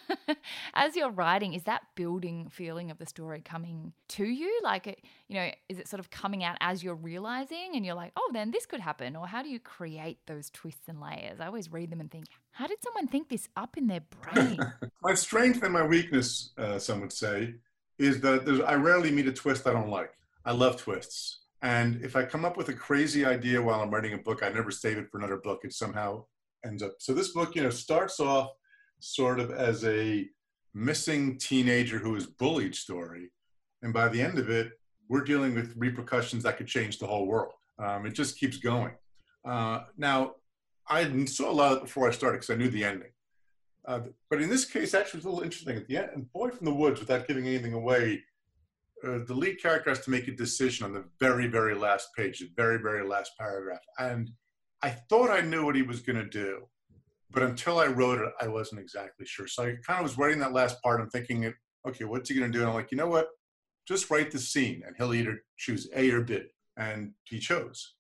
as 0.75 0.95
you're 0.95 1.11
writing, 1.11 1.55
is 1.55 1.65
that 1.65 1.83
building 1.95 2.49
feeling 2.51 2.91
of 2.91 2.99
the 2.99 3.07
story 3.07 3.41
coming 3.41 3.93
to 4.09 4.25
you? 4.25 4.61
Like, 4.63 4.87
it, 4.87 5.01
you 5.29 5.37
know, 5.37 5.51
is 5.69 5.79
it 5.79 5.89
sort 5.89 6.01
of 6.01 6.11
coming 6.11 6.45
out 6.45 6.57
as 6.61 6.85
you're 6.85 6.95
realizing 6.95 7.73
and 7.75 7.85
you're 7.85 7.95
like, 7.95 8.13
oh, 8.17 8.31
then 8.33 8.51
this 8.51 8.67
could 8.67 8.81
happen? 8.81 9.17
Or 9.17 9.27
how 9.27 9.43
do 9.43 9.49
you 9.49 9.59
create 9.59 10.19
those 10.27 10.51
twists 10.51 10.89
and 10.89 11.01
layers? 11.01 11.41
I 11.41 11.47
always 11.47 11.73
read 11.73 11.91
them 11.91 12.01
and 12.01 12.11
think, 12.11 12.27
how 12.53 12.67
did 12.67 12.83
someone 12.83 13.09
think 13.09 13.29
this 13.29 13.49
up 13.57 13.77
in 13.77 13.87
their 13.87 14.03
brain? 14.03 14.61
my 15.03 15.15
strength 15.15 15.63
and 15.63 15.73
my 15.73 15.85
weakness, 15.85 16.51
uh, 16.59 16.79
some 16.79 17.01
would 17.01 17.13
say, 17.13 17.55
is 17.99 18.21
that 18.21 18.65
I 18.67 18.75
rarely 18.75 19.11
meet 19.11 19.29
a 19.29 19.33
twist 19.33 19.67
I 19.67 19.73
don't 19.73 19.89
like. 19.89 20.13
I 20.45 20.53
love 20.53 20.77
twists. 20.77 21.39
And 21.63 22.03
if 22.05 22.17
I 22.17 22.25
come 22.25 22.45
up 22.45 22.57
with 22.57 22.69
a 22.69 22.75
crazy 22.75 23.25
idea 23.25 23.63
while 23.63 23.81
I'm 23.81 23.91
writing 23.91 24.15
a 24.15 24.19
book, 24.19 24.43
I 24.43 24.49
never 24.49 24.71
save 24.71 24.99
it 24.99 25.09
for 25.09 25.19
another 25.19 25.37
book. 25.37 25.61
It 25.63 25.73
somehow 25.73 26.25
ends 26.65 26.83
up. 26.83 26.95
So 26.99 27.15
this 27.15 27.29
book, 27.29 27.55
you 27.55 27.63
know, 27.63 27.71
starts 27.71 28.19
off 28.19 28.51
sort 28.99 29.39
of 29.39 29.53
as 29.53 29.85
a 29.85 30.29
missing 30.75 31.39
teenager 31.39 31.99
who 31.99 32.17
is 32.17 32.27
bullied 32.27 32.75
story. 32.75 33.31
And 33.83 33.93
by 33.93 34.09
the 34.09 34.21
end 34.21 34.39
of 34.39 34.51
it, 34.51 34.73
we're 35.09 35.25
dealing 35.25 35.55
with 35.55 35.75
repercussions 35.77 36.43
that 36.43 36.57
could 36.57 36.67
change 36.67 36.99
the 36.99 37.07
whole 37.07 37.27
world. 37.27 37.53
Um, 37.79 38.07
it 38.07 38.15
just 38.15 38.39
keeps 38.39 38.57
going. 38.57 38.95
Uh, 39.45 39.81
now, 39.97 40.35
I 40.89 41.27
saw 41.27 41.51
a 41.51 41.53
lot 41.53 41.73
of 41.73 41.79
it 41.79 41.85
before 41.85 42.09
I 42.09 42.13
started 42.13 42.39
because 42.39 42.51
I 42.51 42.57
knew 42.57 42.71
the 42.71 42.85
ending. 42.85 43.11
Uh, 43.87 44.01
but 44.31 44.41
in 44.41 44.49
this 44.49 44.65
case, 44.65 44.95
actually, 44.95 45.19
it's 45.19 45.27
a 45.27 45.29
little 45.29 45.45
interesting. 45.45 45.77
At 45.77 45.87
the 45.87 45.97
end, 45.97 46.11
and 46.15 46.33
Boy 46.33 46.51
from 46.51 46.65
the 46.65 46.75
Woods, 46.75 47.01
without 47.01 47.27
giving 47.27 47.47
anything 47.47 47.73
away, 47.73 48.23
uh, 49.05 49.19
the 49.27 49.35
lead 49.35 49.61
character 49.61 49.91
has 49.91 50.01
to 50.01 50.11
make 50.11 50.29
a 50.29 50.33
decision 50.33 50.85
on 50.85 50.93
the 50.93 51.05
very, 51.21 51.47
very 51.47 51.75
last 51.75 52.09
page, 52.17 52.39
the 52.39 52.51
very, 52.57 52.79
very 52.79 53.07
last 53.07 53.33
paragraph. 53.39 53.81
And 53.99 54.31
I 54.83 54.91
thought 54.91 55.31
I 55.31 55.41
knew 55.41 55.65
what 55.65 55.77
he 55.77 55.83
was 55.83 56.01
going 56.01 56.19
to 56.19 56.29
do, 56.29 56.69
but 57.31 57.43
until 57.43 57.79
I 57.79 57.87
wrote 57.87 58.21
it, 58.21 58.33
I 58.41 58.49
wasn't 58.49 58.81
exactly 58.81 59.27
sure. 59.27 59.47
So 59.47 59.65
I 59.65 59.75
kind 59.87 59.99
of 59.99 60.05
was 60.05 60.19
writing 60.19 60.39
that 60.41 60.53
last 60.53 60.83
part 60.83 61.01
and 61.01 61.11
thinking, 61.11 61.53
okay, 61.87 62.05
what's 62.05 62.29
he 62.29 62.39
going 62.39 62.51
to 62.51 62.57
do? 62.57 62.63
And 62.63 62.71
I'm 62.71 62.75
like, 62.75 62.91
you 62.91 62.99
know 62.99 63.09
what? 63.09 63.29
Just 63.87 64.11
write 64.11 64.31
the 64.31 64.39
scene, 64.39 64.83
and 64.87 64.95
he'll 64.97 65.15
either 65.15 65.43
choose 65.57 65.89
A 65.95 66.11
or 66.11 66.21
B. 66.21 66.41
And 66.77 67.13
he 67.25 67.39
chose. 67.39 67.95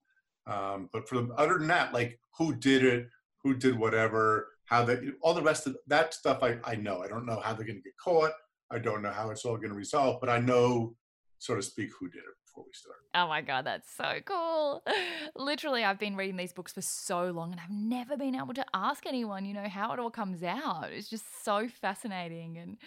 Um, 0.46 0.88
but 0.92 1.08
for 1.08 1.16
the, 1.16 1.34
other 1.34 1.58
than 1.58 1.68
that, 1.68 1.92
like 1.92 2.18
who 2.38 2.54
did 2.54 2.84
it, 2.84 3.06
who 3.42 3.54
did 3.54 3.78
whatever, 3.78 4.48
how 4.66 4.84
they, 4.84 4.98
all 5.20 5.34
the 5.34 5.42
rest 5.42 5.66
of 5.66 5.76
that 5.88 6.14
stuff, 6.14 6.38
I, 6.42 6.58
I 6.64 6.76
know. 6.76 7.02
I 7.02 7.08
don't 7.08 7.26
know 7.26 7.40
how 7.40 7.52
they're 7.52 7.66
going 7.66 7.78
to 7.78 7.82
get 7.82 7.96
caught. 8.02 8.32
I 8.72 8.78
don't 8.78 9.02
know 9.02 9.10
how 9.10 9.30
it's 9.30 9.44
all 9.44 9.56
going 9.56 9.68
to 9.68 9.74
resolve, 9.76 10.18
but 10.20 10.30
I 10.30 10.38
know, 10.38 10.96
so 11.38 11.54
to 11.54 11.62
speak, 11.62 11.90
who 12.00 12.08
did 12.08 12.20
it 12.20 12.24
before 12.46 12.64
we 12.64 12.72
start. 12.72 12.96
Oh 13.14 13.28
my 13.28 13.42
God, 13.42 13.66
that's 13.66 13.94
so 13.94 14.14
cool. 14.24 14.82
Literally, 15.36 15.84
I've 15.84 15.98
been 15.98 16.16
reading 16.16 16.36
these 16.36 16.52
books 16.52 16.72
for 16.72 16.80
so 16.80 17.30
long 17.30 17.52
and 17.52 17.60
I've 17.60 17.70
never 17.70 18.16
been 18.16 18.34
able 18.34 18.54
to 18.54 18.64
ask 18.72 19.04
anyone, 19.06 19.44
you 19.44 19.52
know, 19.52 19.68
how 19.68 19.92
it 19.92 19.98
all 19.98 20.10
comes 20.10 20.42
out. 20.42 20.88
It's 20.90 21.10
just 21.10 21.44
so 21.44 21.68
fascinating. 21.68 22.56
And 22.56 22.78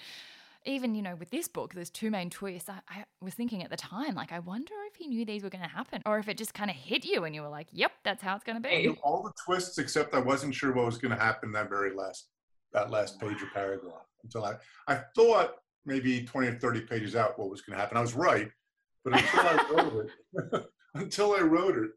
even, 0.65 0.95
you 0.95 1.03
know, 1.03 1.15
with 1.15 1.29
this 1.29 1.47
book, 1.47 1.75
there's 1.75 1.91
two 1.91 2.09
main 2.09 2.31
twists. 2.31 2.69
I, 2.69 2.79
I 2.89 3.05
was 3.21 3.35
thinking 3.35 3.63
at 3.63 3.69
the 3.69 3.77
time, 3.77 4.15
like, 4.15 4.31
I 4.31 4.39
wonder 4.39 4.73
if 4.87 4.95
he 4.95 5.07
knew 5.07 5.23
these 5.23 5.43
were 5.43 5.51
going 5.51 5.63
to 5.63 5.69
happen 5.69 6.01
or 6.07 6.17
if 6.17 6.27
it 6.27 6.37
just 6.39 6.55
kind 6.55 6.71
of 6.71 6.75
hit 6.75 7.05
you 7.05 7.23
and 7.25 7.35
you 7.35 7.43
were 7.43 7.49
like, 7.49 7.67
yep, 7.71 7.91
that's 8.03 8.23
how 8.23 8.35
it's 8.35 8.43
going 8.43 8.59
to 8.61 8.67
I 8.67 8.77
be. 8.77 8.81
knew 8.87 8.97
all 9.03 9.21
the 9.21 9.33
twists 9.45 9.77
except 9.77 10.15
I 10.15 10.19
wasn't 10.19 10.55
sure 10.55 10.73
what 10.73 10.85
was 10.85 10.97
going 10.97 11.15
to 11.15 11.23
happen 11.23 11.51
that 11.51 11.69
very 11.69 11.93
last 11.95 12.29
that 12.73 12.89
last 12.89 13.19
page 13.21 13.41
or 13.41 13.47
paragraph 13.53 14.05
until 14.23 14.43
I 14.43 14.55
I 14.87 14.99
thought 15.15 15.55
maybe 15.85 16.23
20 16.23 16.47
or 16.47 16.55
30 16.55 16.81
pages 16.81 17.15
out 17.15 17.37
what 17.37 17.49
was 17.49 17.61
going 17.61 17.75
to 17.75 17.81
happen. 17.81 17.97
I 17.97 18.01
was 18.01 18.15
right, 18.15 18.49
but 19.03 19.13
until 19.13 19.39
I 19.39 19.65
wrote 19.71 20.05
it, 20.05 20.65
until 20.95 21.33
I 21.33 21.41
wrote 21.41 21.77
it, 21.77 21.91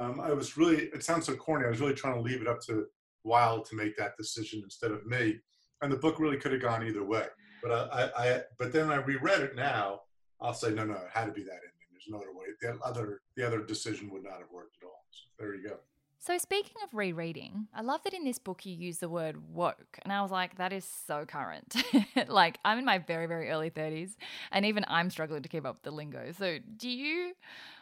um, 0.00 0.20
I 0.20 0.32
was 0.32 0.56
really 0.56 0.84
it 0.94 1.04
sounds 1.04 1.26
so 1.26 1.34
corny. 1.34 1.66
I 1.66 1.70
was 1.70 1.80
really 1.80 1.94
trying 1.94 2.14
to 2.14 2.20
leave 2.20 2.40
it 2.40 2.48
up 2.48 2.60
to 2.62 2.86
Wilde 3.24 3.64
to 3.66 3.76
make 3.76 3.96
that 3.96 4.16
decision 4.16 4.60
instead 4.64 4.90
of 4.90 5.06
me, 5.06 5.38
and 5.82 5.92
the 5.92 5.96
book 5.96 6.18
really 6.18 6.36
could 6.36 6.52
have 6.52 6.62
gone 6.62 6.86
either 6.86 7.04
way. 7.04 7.26
But 7.62 7.72
I, 7.72 8.10
I, 8.16 8.34
I 8.34 8.40
but 8.58 8.72
then 8.72 8.90
I 8.90 8.96
reread 8.96 9.40
it 9.40 9.56
now. 9.56 10.00
I'll 10.40 10.54
say 10.54 10.70
no, 10.72 10.84
no, 10.84 10.94
it 10.94 11.10
had 11.12 11.26
to 11.26 11.32
be 11.32 11.42
that 11.42 11.52
ending. 11.52 11.70
There's 11.92 12.08
no 12.08 12.18
other 12.18 12.32
way. 12.32 12.46
The 12.60 12.78
other 12.84 13.22
the 13.36 13.46
other 13.46 13.62
decision 13.64 14.10
would 14.10 14.24
not 14.24 14.38
have 14.38 14.50
worked 14.52 14.76
at 14.82 14.86
all. 14.86 15.04
So 15.10 15.24
there 15.38 15.54
you 15.54 15.68
go. 15.68 15.76
So, 16.24 16.38
speaking 16.38 16.76
of 16.82 16.94
rereading, 16.94 17.68
I 17.74 17.82
love 17.82 18.02
that 18.04 18.14
in 18.14 18.24
this 18.24 18.38
book 18.38 18.64
you 18.64 18.74
use 18.74 18.96
the 18.96 19.10
word 19.10 19.36
woke. 19.52 19.98
And 20.04 20.10
I 20.10 20.22
was 20.22 20.30
like, 20.30 20.56
that 20.56 20.72
is 20.72 20.88
so 21.06 21.26
current. 21.26 21.76
like, 22.28 22.56
I'm 22.64 22.78
in 22.78 22.86
my 22.86 22.96
very, 22.96 23.26
very 23.26 23.50
early 23.50 23.68
30s, 23.68 24.16
and 24.50 24.64
even 24.64 24.86
I'm 24.88 25.10
struggling 25.10 25.42
to 25.42 25.50
keep 25.50 25.66
up 25.66 25.74
with 25.74 25.82
the 25.82 25.90
lingo. 25.90 26.32
So, 26.32 26.60
do 26.78 26.88
you, 26.88 27.34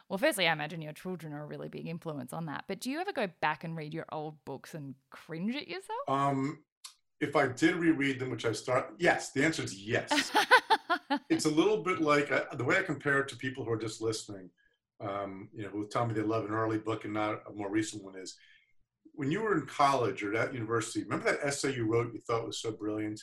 well, 0.09 0.19
firstly, 0.19 0.49
I 0.49 0.53
imagine 0.53 0.83
your 0.83 0.93
children 0.93 1.33
are 1.33 1.45
a 1.45 1.47
really 1.47 1.69
big 1.69 1.87
influence 1.87 2.33
on 2.33 2.47
that, 2.47 2.65
but 2.67 2.81
do 2.81 2.91
you 2.91 2.99
ever 2.99 3.13
go 3.13 3.29
back 3.41 3.63
and 3.63 3.77
read 3.77 3.95
your 3.95 4.07
old 4.11 4.45
books 4.45 4.75
and 4.75 4.97
cringe 5.11 5.55
at 5.55 5.69
yourself? 5.69 6.01
Um, 6.09 6.65
if 7.21 7.37
I 7.37 7.47
did 7.47 7.77
reread 7.77 8.19
them, 8.19 8.31
which 8.31 8.45
I 8.45 8.51
start, 8.51 8.93
yes, 8.99 9.31
the 9.31 9.45
answer 9.45 9.63
is 9.63 9.77
yes. 9.77 10.33
it's 11.31 11.45
a 11.45 11.51
little 11.51 11.85
bit 11.85 12.01
like 12.01 12.33
uh, 12.33 12.43
the 12.55 12.65
way 12.65 12.77
I 12.77 12.83
compare 12.83 13.21
it 13.21 13.29
to 13.29 13.37
people 13.37 13.65
who 13.65 13.71
are 13.71 13.79
just 13.79 14.03
listening. 14.03 14.51
Um, 15.01 15.49
you 15.53 15.65
know, 15.65 15.71
who 15.71 15.89
tell 15.89 16.07
me 16.07 16.15
they 16.15 16.23
love 16.23 16.45
an 16.45 16.53
early 16.53 16.79
book 16.79 17.05
and 17.05 17.15
not 17.15 17.43
a 17.49 17.53
more 17.53 17.71
recent 17.71 18.05
one 18.05 18.17
is 18.17 18.37
when 19.15 19.31
you 19.31 19.43
were 19.43 19.55
in 19.55 19.67
college 19.67 20.23
or 20.23 20.35
at 20.37 20.55
university. 20.55 21.03
Remember 21.03 21.31
that 21.31 21.45
essay 21.45 21.75
you 21.75 21.87
wrote 21.87 22.13
you 22.13 22.21
thought 22.21 22.47
was 22.47 22.61
so 22.61 22.73
brilliant, 22.73 23.21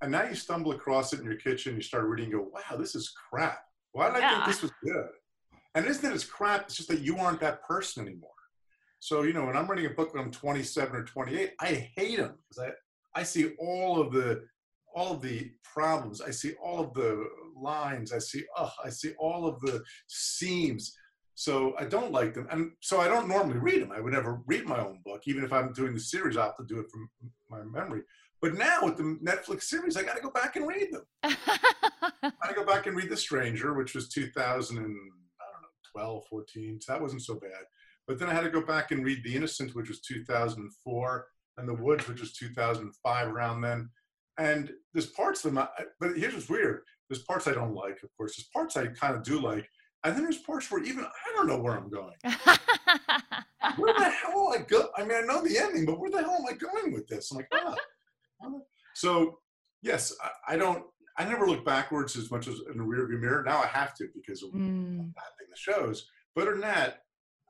and 0.00 0.12
now 0.12 0.24
you 0.24 0.34
stumble 0.34 0.72
across 0.72 1.12
it 1.12 1.20
in 1.20 1.24
your 1.24 1.36
kitchen. 1.36 1.76
You 1.76 1.82
start 1.82 2.04
reading, 2.04 2.32
and 2.32 2.34
go, 2.34 2.50
"Wow, 2.52 2.76
this 2.76 2.94
is 2.94 3.12
crap. 3.30 3.64
Why 3.92 4.10
did 4.10 4.22
I 4.22 4.34
think 4.34 4.46
this 4.46 4.62
was 4.62 4.72
good?" 4.84 5.08
And 5.74 5.86
isn't 5.86 6.08
it 6.08 6.14
it's 6.14 6.24
crap? 6.24 6.62
It's 6.62 6.76
just 6.76 6.88
that 6.88 7.00
you 7.00 7.18
aren't 7.18 7.40
that 7.40 7.62
person 7.66 8.06
anymore. 8.06 8.30
So 9.00 9.22
you 9.22 9.32
know, 9.32 9.44
when 9.44 9.56
I'm 9.56 9.70
reading 9.70 9.86
a 9.86 9.94
book 9.94 10.14
when 10.14 10.24
I'm 10.24 10.30
27 10.30 10.94
or 10.94 11.04
28, 11.04 11.52
I 11.60 11.90
hate 11.96 12.18
them 12.18 12.34
because 12.48 12.70
I 13.14 13.20
I 13.20 13.22
see 13.22 13.52
all 13.58 14.00
of 14.00 14.12
the 14.12 14.44
all 14.94 15.12
of 15.14 15.22
the 15.22 15.50
problems. 15.62 16.20
I 16.20 16.30
see 16.30 16.54
all 16.62 16.80
of 16.80 16.94
the 16.94 17.26
lines. 17.56 18.12
I 18.12 18.18
see 18.18 18.44
oh, 18.56 18.72
I 18.84 18.90
see 18.90 19.12
all 19.18 19.46
of 19.46 19.60
the 19.60 19.82
seams. 20.06 20.96
So 21.36 21.74
I 21.78 21.84
don't 21.84 22.12
like 22.12 22.34
them, 22.34 22.46
and 22.50 22.72
so 22.80 23.00
I 23.00 23.08
don't 23.08 23.28
normally 23.28 23.58
read 23.58 23.82
them. 23.82 23.90
I 23.90 24.00
would 24.00 24.12
never 24.12 24.40
read 24.46 24.66
my 24.66 24.78
own 24.78 25.00
book, 25.04 25.22
even 25.26 25.44
if 25.44 25.52
I'm 25.52 25.72
doing 25.72 25.92
the 25.92 26.00
series. 26.00 26.36
I 26.36 26.44
have 26.44 26.56
to 26.56 26.64
do 26.64 26.78
it 26.78 26.86
from 26.90 27.10
my 27.50 27.62
memory. 27.62 28.02
But 28.40 28.54
now 28.54 28.80
with 28.82 28.98
the 28.98 29.18
Netflix 29.24 29.62
series, 29.62 29.96
I 29.96 30.02
got 30.02 30.16
to 30.16 30.22
go 30.22 30.30
back 30.30 30.56
and 30.56 30.68
read 30.68 30.92
them. 30.92 31.02
I 31.22 32.52
go 32.54 32.64
back 32.64 32.86
and 32.86 32.94
read 32.94 33.08
The 33.08 33.16
Stranger, 33.16 33.72
which 33.72 33.94
was 33.94 34.10
2000 34.10 34.76
and 34.76 34.86
I 34.86 35.50
don't 35.50 35.62
know 35.62 35.68
12, 35.92 36.24
14. 36.28 36.80
So 36.82 36.92
that 36.92 37.00
wasn't 37.00 37.22
so 37.22 37.36
bad. 37.36 37.64
But 38.06 38.18
then 38.18 38.28
I 38.28 38.34
had 38.34 38.42
to 38.42 38.50
go 38.50 38.60
back 38.60 38.90
and 38.90 39.02
read 39.02 39.24
The 39.24 39.34
Innocent, 39.34 39.74
which 39.74 39.88
was 39.88 40.00
2004, 40.00 41.26
and 41.56 41.66
The 41.66 41.74
Woods, 41.74 42.06
which 42.06 42.20
was 42.20 42.34
2005, 42.34 43.28
around 43.28 43.62
then. 43.62 43.88
And 44.36 44.72
there's 44.92 45.06
parts 45.06 45.44
of 45.44 45.54
them, 45.54 45.58
I, 45.58 45.84
but 45.98 46.16
here's 46.16 46.34
what's 46.34 46.50
weird. 46.50 46.82
There's 47.08 47.22
parts 47.22 47.46
I 47.46 47.52
don't 47.52 47.74
like, 47.74 48.02
of 48.02 48.14
course. 48.16 48.36
There's 48.36 48.48
parts 48.52 48.76
I 48.76 48.88
kind 48.88 49.16
of 49.16 49.22
do 49.22 49.40
like. 49.40 49.68
And 50.04 50.14
then 50.14 50.22
there's 50.22 50.38
parts 50.38 50.70
where 50.70 50.82
even 50.82 51.04
I 51.04 51.34
don't 51.36 51.46
know 51.46 51.58
where 51.58 51.74
I'm 51.76 51.88
going. 51.90 52.14
Where 53.76 53.94
the 53.94 54.04
hell 54.10 54.52
am 54.54 54.60
I 54.60 54.64
go? 54.68 54.88
I 54.96 55.02
mean, 55.04 55.16
I 55.16 55.20
know 55.22 55.42
the 55.42 55.56
ending, 55.58 55.86
but 55.86 55.98
where 55.98 56.10
the 56.10 56.18
hell 56.18 56.36
am 56.38 56.44
I 56.46 56.52
going 56.52 56.92
with 56.92 57.08
this? 57.08 57.30
I'm 57.30 57.38
like, 57.38 57.48
ah. 57.54 57.74
So, 58.94 59.38
yes, 59.82 60.14
I, 60.22 60.54
I 60.54 60.56
don't, 60.58 60.84
I 61.16 61.24
never 61.24 61.46
look 61.48 61.64
backwards 61.64 62.16
as 62.16 62.30
much 62.30 62.46
as 62.46 62.56
in 62.70 62.78
the 62.78 62.84
rearview 62.84 63.18
mirror. 63.18 63.42
Now 63.42 63.62
I 63.62 63.66
have 63.66 63.94
to 63.94 64.08
because 64.14 64.42
of 64.42 64.50
Mm. 64.50 64.98
that 65.14 65.24
thing 65.38 65.48
the 65.50 65.56
shows. 65.56 66.06
But 66.34 66.42
other 66.42 66.52
than 66.52 66.60
that, 66.60 67.00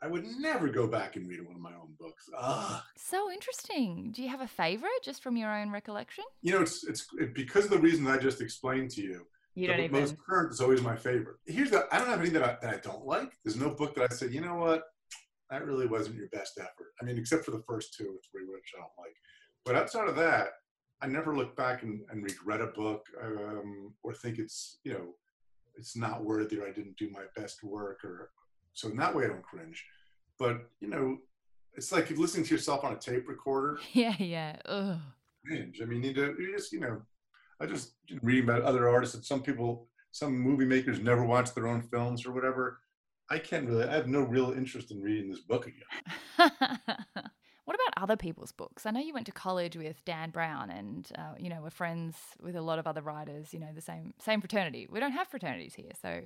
I 0.02 0.06
would 0.06 0.24
never 0.38 0.68
go 0.68 0.86
back 0.86 1.16
and 1.16 1.28
read 1.28 1.44
one 1.44 1.56
of 1.56 1.60
my 1.62 1.72
own 1.74 1.94
books. 1.98 2.28
Ah, 2.38 2.84
so 2.96 3.30
interesting. 3.30 4.12
Do 4.14 4.22
you 4.22 4.28
have 4.28 4.40
a 4.42 4.46
favorite 4.48 5.02
just 5.02 5.22
from 5.22 5.36
your 5.36 5.50
own 5.52 5.70
recollection? 5.72 6.24
you 6.42 6.52
know, 6.52 6.60
it's 6.62 6.84
it's 6.84 7.06
it, 7.18 7.34
because 7.34 7.64
of 7.64 7.70
the 7.70 7.78
reason 7.78 8.06
I 8.06 8.18
just 8.18 8.40
explained 8.40 8.90
to 8.92 9.02
you. 9.02 9.26
You 9.54 9.68
don't 9.68 9.76
the 9.76 9.84
even. 9.84 10.00
most 10.00 10.16
current 10.18 10.52
is 10.52 10.60
always 10.60 10.82
my 10.82 10.96
favorite. 10.96 11.36
Here's 11.46 11.70
the 11.70 11.86
I 11.92 11.98
don't 11.98 12.08
have 12.08 12.20
any 12.20 12.30
that 12.30 12.42
I, 12.42 12.56
that 12.60 12.74
I 12.74 12.78
don't 12.78 13.06
like. 13.06 13.32
There's 13.44 13.56
no 13.56 13.70
book 13.70 13.94
that 13.94 14.10
I 14.10 14.14
said, 14.14 14.32
you 14.32 14.40
know 14.40 14.56
what, 14.56 14.82
that 15.50 15.64
really 15.64 15.86
wasn't 15.86 16.16
your 16.16 16.28
best 16.28 16.58
effort. 16.58 16.92
I 17.00 17.04
mean, 17.04 17.16
except 17.18 17.44
for 17.44 17.52
the 17.52 17.62
first 17.68 17.94
two 17.94 18.04
or 18.04 18.18
three, 18.30 18.46
which 18.46 18.72
I 18.76 18.80
don't 18.80 18.90
like. 18.98 19.14
But 19.64 19.76
outside 19.76 20.08
of 20.08 20.16
that, 20.16 20.48
I 21.00 21.06
never 21.06 21.36
look 21.36 21.56
back 21.56 21.82
and, 21.82 22.00
and 22.10 22.22
regret 22.22 22.60
a 22.60 22.66
book 22.66 23.06
um, 23.22 23.94
or 24.02 24.14
think 24.14 24.38
it's 24.38 24.78
you 24.84 24.92
know 24.92 25.14
it's 25.76 25.96
not 25.96 26.24
worthy 26.24 26.58
or 26.58 26.66
I 26.66 26.72
didn't 26.72 26.96
do 26.96 27.10
my 27.10 27.24
best 27.36 27.62
work 27.62 28.04
or 28.04 28.30
so 28.72 28.88
in 28.88 28.96
that 28.96 29.14
way 29.14 29.24
I 29.24 29.28
don't 29.28 29.42
cringe. 29.42 29.84
But 30.38 30.62
you 30.80 30.88
know, 30.88 31.18
it's 31.74 31.92
like 31.92 32.10
you're 32.10 32.18
listening 32.18 32.44
to 32.46 32.54
yourself 32.54 32.84
on 32.84 32.92
a 32.92 32.98
tape 32.98 33.28
recorder. 33.28 33.78
Yeah, 33.92 34.16
yeah. 34.18 34.56
Ugh. 34.66 34.98
Cringe. 35.46 35.80
I 35.82 35.84
mean, 35.84 36.02
you 36.02 36.12
you 36.38 36.56
just 36.56 36.72
you 36.72 36.80
know, 36.80 37.02
I 37.60 37.66
just 37.66 37.92
reading 38.22 38.44
about 38.44 38.62
other 38.62 38.88
artists 38.88 39.14
that 39.14 39.24
some 39.24 39.42
people, 39.42 39.88
some 40.10 40.38
movie 40.38 40.64
makers 40.64 41.00
never 41.00 41.24
watch 41.24 41.54
their 41.54 41.66
own 41.66 41.82
films 41.82 42.26
or 42.26 42.32
whatever. 42.32 42.80
I 43.30 43.38
can't 43.38 43.66
really. 43.66 43.84
I 43.84 43.94
have 43.94 44.06
no 44.06 44.20
real 44.20 44.52
interest 44.52 44.90
in 44.90 45.00
reading 45.00 45.30
this 45.30 45.40
book 45.40 45.66
again. 45.66 46.50
what 47.64 47.74
about 47.74 48.02
other 48.02 48.16
people's 48.16 48.52
books? 48.52 48.84
I 48.84 48.90
know 48.90 49.00
you 49.00 49.14
went 49.14 49.26
to 49.26 49.32
college 49.32 49.76
with 49.76 50.04
Dan 50.04 50.30
Brown, 50.30 50.70
and 50.70 51.10
uh, 51.16 51.34
you 51.38 51.48
know 51.48 51.60
we're 51.62 51.70
friends 51.70 52.16
with 52.40 52.54
a 52.54 52.62
lot 52.62 52.78
of 52.78 52.86
other 52.86 53.00
writers. 53.00 53.54
You 53.54 53.60
know 53.60 53.72
the 53.74 53.80
same 53.80 54.12
same 54.18 54.40
fraternity. 54.40 54.86
We 54.90 55.00
don't 55.00 55.12
have 55.12 55.28
fraternities 55.28 55.74
here, 55.74 55.92
so 56.00 56.22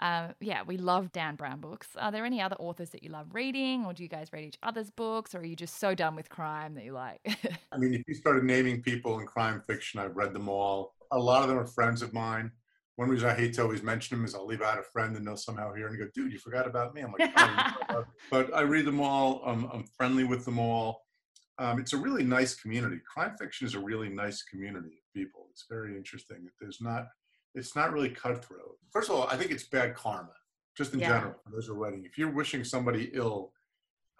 um, 0.00 0.34
yeah, 0.40 0.62
we 0.66 0.78
love 0.78 1.12
Dan 1.12 1.36
Brown 1.36 1.60
books. 1.60 1.88
Are 1.96 2.10
there 2.10 2.24
any 2.24 2.40
other 2.40 2.56
authors 2.58 2.90
that 2.90 3.02
you 3.02 3.10
love 3.10 3.28
reading, 3.32 3.84
or 3.84 3.92
do 3.92 4.02
you 4.02 4.08
guys 4.08 4.28
read 4.32 4.44
each 4.44 4.58
other's 4.62 4.90
books, 4.90 5.34
or 5.34 5.38
are 5.38 5.44
you 5.44 5.54
just 5.54 5.78
so 5.78 5.94
done 5.94 6.16
with 6.16 6.30
crime 6.30 6.74
that 6.74 6.84
you 6.84 6.92
like? 6.92 7.20
I 7.72 7.76
mean, 7.76 7.92
if 7.92 8.02
you 8.08 8.14
started 8.14 8.44
naming 8.44 8.82
people 8.82 9.18
in 9.20 9.26
crime 9.26 9.62
fiction, 9.66 10.00
I've 10.00 10.16
read 10.16 10.32
them 10.32 10.48
all. 10.48 10.94
A 11.12 11.18
lot 11.18 11.42
of 11.42 11.48
them 11.48 11.58
are 11.58 11.66
friends 11.66 12.00
of 12.00 12.14
mine. 12.14 12.50
One 12.96 13.08
reason 13.08 13.28
I 13.28 13.34
hate 13.34 13.54
to 13.54 13.62
always 13.62 13.82
mention 13.82 14.16
them 14.16 14.24
is 14.24 14.34
I'll 14.34 14.46
leave 14.46 14.62
out 14.62 14.78
a 14.78 14.82
friend 14.82 15.16
and 15.16 15.26
they'll 15.26 15.36
somehow 15.36 15.72
hear 15.74 15.88
and 15.88 15.98
go, 15.98 16.06
dude, 16.14 16.32
you 16.32 16.38
forgot 16.38 16.66
about 16.66 16.94
me. 16.94 17.02
I'm 17.02 17.14
like, 17.18 17.32
oh, 17.90 18.04
but 18.30 18.54
I 18.54 18.60
read 18.60 18.84
them 18.84 19.00
all. 19.00 19.42
I'm, 19.44 19.64
I'm 19.72 19.84
friendly 19.96 20.24
with 20.24 20.44
them 20.44 20.58
all. 20.58 21.02
Um, 21.58 21.78
it's 21.78 21.92
a 21.92 21.96
really 21.96 22.24
nice 22.24 22.54
community. 22.54 22.98
Crime 23.06 23.36
fiction 23.38 23.66
is 23.66 23.74
a 23.74 23.80
really 23.80 24.08
nice 24.08 24.42
community 24.42 24.88
of 24.88 25.14
people. 25.14 25.46
It's 25.50 25.66
very 25.68 25.96
interesting. 25.96 26.44
That 26.44 26.52
there's 26.60 26.80
not, 26.80 27.06
it's 27.54 27.74
not 27.76 27.92
really 27.92 28.10
cutthroat. 28.10 28.78
First 28.90 29.10
of 29.10 29.16
all, 29.16 29.26
I 29.28 29.36
think 29.36 29.50
it's 29.50 29.64
bad 29.64 29.94
karma, 29.94 30.34
just 30.76 30.92
in 30.94 31.00
Yeah. 31.00 31.08
general. 31.08 31.34
For 31.44 31.50
those 31.50 31.66
who 31.66 31.74
are 31.74 31.78
writing, 31.78 32.04
if 32.04 32.18
you're 32.18 32.30
wishing 32.30 32.64
somebody 32.64 33.10
ill, 33.14 33.52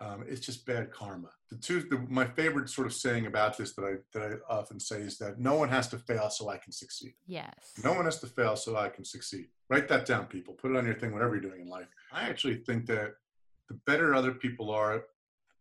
um, 0.01 0.24
it's 0.26 0.41
just 0.41 0.64
bad 0.64 0.91
karma. 0.91 1.31
The 1.51 1.57
two, 1.59 1.83
the, 1.83 1.99
my 2.09 2.24
favorite 2.26 2.70
sort 2.70 2.87
of 2.87 2.95
saying 2.95 3.26
about 3.26 3.59
this 3.59 3.74
that 3.74 3.85
I 3.85 3.95
that 4.18 4.41
I 4.49 4.53
often 4.53 4.81
say 4.81 5.01
is 5.03 5.18
that 5.18 5.39
no 5.39 5.55
one 5.57 5.68
has 5.68 5.89
to 5.89 5.99
fail 5.99 6.31
so 6.31 6.49
I 6.49 6.57
can 6.57 6.72
succeed. 6.72 7.14
yes. 7.26 7.74
No 7.85 7.93
one 7.93 8.05
has 8.07 8.18
to 8.20 8.26
fail 8.26 8.57
so 8.57 8.76
I 8.76 8.89
can 8.89 9.05
succeed. 9.05 9.49
Write 9.68 9.89
that 9.89 10.07
down, 10.07 10.26
people. 10.26 10.55
Put 10.55 10.70
it 10.70 10.76
on 10.78 10.87
your 10.87 10.95
thing, 10.95 11.12
whatever 11.12 11.35
you're 11.35 11.43
doing 11.43 11.61
in 11.61 11.68
life. 11.68 11.89
I 12.12 12.28
actually 12.28 12.57
think 12.64 12.87
that 12.87 13.14
the 13.68 13.74
better 13.87 14.14
other 14.14 14.33
people 14.33 14.70
are, 14.70 15.05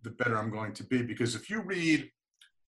the 0.03 0.11
better 0.11 0.37
I'm 0.37 0.49
going 0.51 0.73
to 0.73 0.83
be. 0.83 1.01
Because 1.03 1.35
if 1.35 1.49
you 1.49 1.61
read 1.61 2.09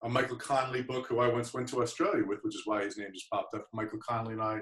a 0.02 0.08
Michael 0.08 0.36
Connolly 0.36 0.82
book, 0.82 1.06
who 1.06 1.20
I 1.20 1.28
once 1.28 1.54
went 1.54 1.68
to 1.68 1.82
Australia 1.82 2.24
with, 2.26 2.40
which 2.42 2.54
is 2.56 2.62
why 2.66 2.82
his 2.84 2.98
name 2.98 3.10
just 3.12 3.30
popped 3.30 3.54
up, 3.54 3.68
Michael 3.72 3.98
Connolly 4.06 4.32
and 4.32 4.42
I 4.42 4.60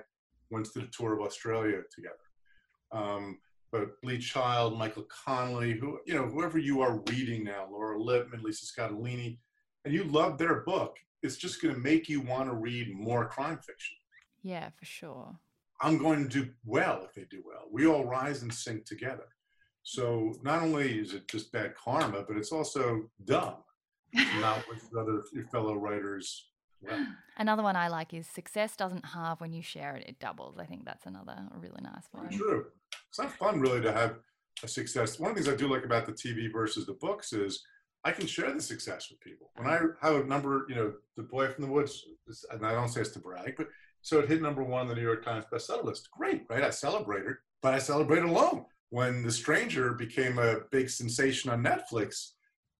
went 0.50 0.66
to 0.66 0.80
the 0.80 0.86
tour 0.86 1.14
of 1.14 1.20
Australia 1.20 1.82
together. 1.94 2.14
Um, 2.92 3.38
but 3.70 3.90
Lee 4.02 4.18
Child, 4.18 4.78
Michael 4.78 5.06
Connolly, 5.24 5.72
who 5.72 5.98
you 6.06 6.14
know, 6.14 6.26
whoever 6.26 6.58
you 6.58 6.80
are 6.80 7.02
reading 7.10 7.44
now, 7.44 7.66
Laura 7.70 8.00
Lippman, 8.00 8.42
Lisa 8.42 8.66
Scottoline, 8.66 9.38
and 9.84 9.92
you 9.92 10.04
love 10.04 10.38
their 10.38 10.60
book, 10.62 10.96
it's 11.22 11.36
just 11.36 11.60
going 11.60 11.74
to 11.74 11.80
make 11.80 12.08
you 12.08 12.20
want 12.20 12.48
to 12.48 12.54
read 12.54 12.94
more 12.94 13.28
crime 13.28 13.58
fiction. 13.58 13.96
Yeah, 14.42 14.70
for 14.78 14.84
sure. 14.84 15.36
I'm 15.80 15.98
going 15.98 16.28
to 16.28 16.28
do 16.28 16.50
well 16.64 17.02
if 17.04 17.14
they 17.14 17.26
do 17.30 17.42
well. 17.44 17.64
We 17.70 17.86
all 17.86 18.04
rise 18.04 18.42
and 18.42 18.52
sink 18.52 18.84
together. 18.84 19.26
So 19.82 20.34
not 20.42 20.62
only 20.62 20.98
is 20.98 21.14
it 21.14 21.28
just 21.28 21.52
bad 21.52 21.74
karma, 21.74 22.24
but 22.26 22.36
it's 22.36 22.52
also 22.52 23.08
dumb 23.24 23.56
not 24.40 24.64
with 24.68 24.84
other 24.98 25.22
your 25.32 25.44
fellow 25.44 25.74
writers. 25.74 26.50
Another 27.36 27.62
one 27.62 27.76
I 27.76 27.88
like 27.88 28.14
is 28.14 28.26
success 28.26 28.76
doesn't 28.76 29.04
halve 29.04 29.40
when 29.40 29.52
you 29.52 29.62
share 29.62 29.96
it, 29.96 30.04
it 30.08 30.18
doubles. 30.18 30.58
I 30.58 30.64
think 30.64 30.84
that's 30.84 31.06
another 31.06 31.36
really 31.60 31.80
nice 31.82 32.08
one. 32.12 32.28
true. 32.30 32.66
It's 33.08 33.18
not 33.18 33.32
fun 33.32 33.60
really 33.60 33.80
to 33.80 33.92
have 33.92 34.16
a 34.62 34.68
success. 34.68 35.18
One 35.18 35.30
of 35.30 35.36
the 35.36 35.42
things 35.42 35.54
I 35.54 35.56
do 35.56 35.72
like 35.72 35.84
about 35.84 36.06
the 36.06 36.12
TV 36.12 36.52
versus 36.52 36.86
the 36.86 36.94
books 36.94 37.32
is 37.32 37.62
I 38.04 38.12
can 38.12 38.26
share 38.26 38.52
the 38.52 38.60
success 38.60 39.08
with 39.10 39.20
people. 39.20 39.50
When 39.56 39.66
I 39.68 39.78
have 40.02 40.16
a 40.16 40.24
number, 40.24 40.66
you 40.68 40.74
know, 40.74 40.92
The 41.16 41.22
Boy 41.22 41.48
from 41.48 41.64
the 41.64 41.70
Woods, 41.70 42.04
and 42.50 42.66
I 42.66 42.72
don't 42.72 42.88
say 42.88 43.00
it's 43.00 43.10
to 43.10 43.18
brag, 43.18 43.54
but 43.56 43.68
so 44.02 44.20
it 44.20 44.28
hit 44.28 44.40
number 44.42 44.62
one 44.62 44.82
on 44.82 44.88
the 44.88 44.94
New 44.94 45.02
York 45.02 45.24
Times 45.24 45.44
bestseller 45.52 45.84
list. 45.84 46.10
Great, 46.10 46.44
right? 46.48 46.62
I 46.62 46.70
celebrated, 46.70 47.34
but 47.62 47.74
I 47.74 47.78
celebrated 47.78 48.28
alone. 48.28 48.64
When 48.90 49.22
The 49.22 49.30
Stranger 49.32 49.92
became 49.92 50.38
a 50.38 50.60
big 50.70 50.88
sensation 50.88 51.50
on 51.50 51.62
Netflix, 51.62 52.32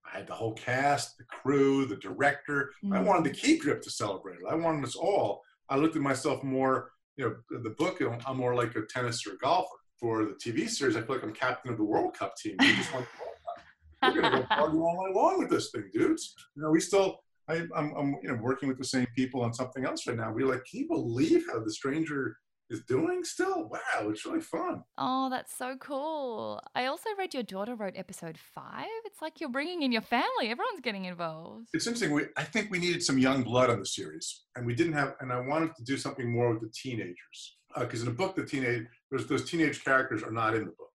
I 0.07 0.17
had 0.17 0.27
the 0.27 0.35
whole 0.35 0.55
cast, 0.55 1.19
the 1.19 1.25
crew, 1.25 1.85
the 1.87 1.97
director. 1.97 2.73
I 2.93 2.99
Mm. 2.99 3.05
wanted 3.05 3.33
to 3.35 3.41
keep 3.41 3.63
Drip 3.63 3.83
to 3.83 3.91
celebrate 3.91 4.37
it. 4.37 4.47
I 4.49 4.55
wanted 4.55 4.85
us 4.85 4.97
all. 4.97 5.43
I 5.69 5.77
looked 5.77 5.97
at 5.97 6.03
myself 6.03 6.43
more, 6.43 6.93
you 7.17 7.29
know, 7.51 7.59
the 7.63 7.71
book, 7.71 8.01
I'm 8.01 8.37
more 8.37 8.55
like 8.55 8.75
a 8.77 8.83
tennis 8.87 9.27
or 9.27 9.33
a 9.35 9.39
golfer. 9.39 9.75
For 10.01 10.25
the 10.25 10.35
TV 10.35 10.69
series, 10.69 10.97
I 10.97 11.03
feel 11.03 11.17
like 11.17 11.25
I'm 11.25 11.33
captain 11.33 11.73
of 11.73 11.77
the 11.77 11.85
World 11.85 12.17
Cup 12.17 12.37
team. 12.37 12.57
We 12.61 12.73
just 12.77 12.93
won 12.95 13.03
the 13.03 13.09
World 13.21 13.37
Cup. 13.45 14.15
We're 14.15 14.23
gonna 14.23 14.43
go 14.43 14.47
party 14.47 14.79
all 14.79 15.05
night 15.05 15.15
long 15.15 15.39
with 15.41 15.51
this 15.51 15.73
thing, 15.73 15.91
dudes. 15.93 16.35
You 16.55 16.63
know, 16.63 16.71
we 16.71 16.81
still. 16.81 17.19
I, 17.49 17.67
I'm, 17.75 17.93
I'm, 17.97 18.17
you 18.23 18.29
know, 18.29 18.35
working 18.41 18.69
with 18.69 18.77
the 18.79 18.85
same 18.85 19.07
people 19.17 19.41
on 19.41 19.53
something 19.55 19.85
else 19.87 20.07
right 20.07 20.17
now. 20.17 20.31
We're 20.33 20.47
like, 20.47 20.65
can 20.71 20.81
you 20.81 20.87
believe 20.89 21.45
how 21.51 21.59
the 21.65 21.73
stranger 21.73 22.37
is 22.71 22.83
doing 22.83 23.25
still? 23.25 23.69
Wow, 23.69 24.11
it's 24.11 24.25
really 24.25 24.41
fun. 24.41 24.83
Oh, 24.97 25.31
that's 25.31 25.57
so 25.57 25.77
cool. 25.77 26.61
I 26.75 26.87
also 26.87 27.09
read 27.19 27.35
your 27.35 27.43
daughter 27.43 27.75
wrote 27.75 27.95
episode 27.97 28.39
five. 28.55 28.87
It's 29.05 29.23
like 29.23 29.41
you're 29.41 29.51
bringing 29.51 29.83
in 29.83 29.93
your 29.93 30.03
family, 30.03 30.49
everyone's 30.49 30.81
getting 30.83 31.07
involved. 31.07 31.69
It's 31.73 31.87
interesting. 31.87 32.13
We, 32.13 32.25
I 32.37 32.45
think 32.45 32.71
we 32.71 32.79
needed 32.79 33.03
some 33.03 33.19
young 33.19 33.43
blood 33.43 33.71
on 33.71 33.79
the 33.79 33.87
series, 33.87 34.45
and 34.57 34.67
we 34.67 34.75
didn't 34.75 34.95
have. 34.95 35.15
And 35.21 35.33
I 35.33 35.41
wanted 35.41 35.75
to 35.77 35.85
do 35.85 35.97
something 35.97 36.31
more 36.31 36.53
with 36.53 36.63
the 36.63 36.71
teenagers 36.75 37.57
because 37.79 38.01
in 38.01 38.07
the 38.07 38.13
book, 38.15 38.37
the 38.37 38.45
teenage 38.45 38.87
those 39.11 39.27
those 39.27 39.49
teenage 39.49 39.85
characters 39.85 40.23
are 40.23 40.33
not 40.33 40.55
in 40.55 40.65
the 40.65 40.73
book. 40.73 40.89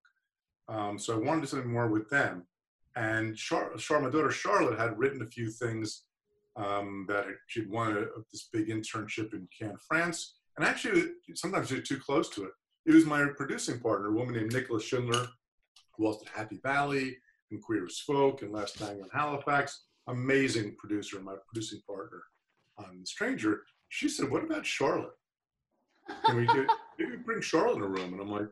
Um, 0.70 0.98
so 0.98 1.14
I 1.14 1.18
wanted 1.18 1.42
to 1.42 1.48
do 1.48 1.48
something 1.48 1.72
more 1.72 1.88
with 1.88 2.10
them. 2.10 2.46
And 2.96 3.36
Char, 3.36 3.76
Char, 3.78 4.00
my 4.00 4.10
daughter 4.10 4.32
Charlotte, 4.32 4.80
had 4.80 4.98
written 4.98 5.22
a 5.22 5.28
few 5.28 5.50
things 5.50 6.04
um, 6.56 7.06
that 7.08 7.26
she'd 7.48 7.70
won 7.70 7.98
a, 7.98 8.06
this 8.32 8.50
big 8.52 8.70
internship 8.70 9.34
in 9.34 9.48
Cannes, 9.58 9.80
France. 9.88 10.36
And 10.58 10.66
actually, 10.66 11.06
sometimes 11.36 11.72
you're 11.72 11.82
too 11.82 12.00
close 12.00 12.30
to 12.30 12.46
it. 12.46 12.52
It 12.86 12.94
was 12.94 13.06
my 13.06 13.26
producing 13.38 13.80
partner, 13.80 14.10
a 14.10 14.14
woman 14.14 14.36
named 14.36 14.54
Nicola 14.54 14.80
Shindler, 14.80 15.28
who 15.96 16.06
also 16.06 16.20
did 16.20 16.30
Happy 16.34 16.60
Valley 16.62 17.18
and 17.52 17.62
Queer 17.62 17.86
as 17.86 18.00
Folk 18.00 18.42
and 18.42 18.52
Last 18.52 18.78
Tango 18.78 19.04
in 19.04 19.10
Halifax. 19.12 19.86
Amazing 20.08 20.76
producer, 20.78 21.20
my 21.22 21.36
producing 21.48 21.82
partner 21.88 22.24
on 22.78 23.00
The 23.00 23.06
Stranger. 23.06 23.62
She 23.90 24.10
said, 24.10 24.30
"What 24.30 24.44
about 24.44 24.66
Charlotte? 24.66 25.16
Can 26.26 26.36
we 26.36 26.48
maybe 27.00 27.18
bring 27.18 27.42
Charlotte 27.42 27.78
in 27.78 27.84
a 27.84 27.88
room?" 27.88 28.14
And 28.14 28.22
I'm 28.22 28.32
like, 28.32 28.50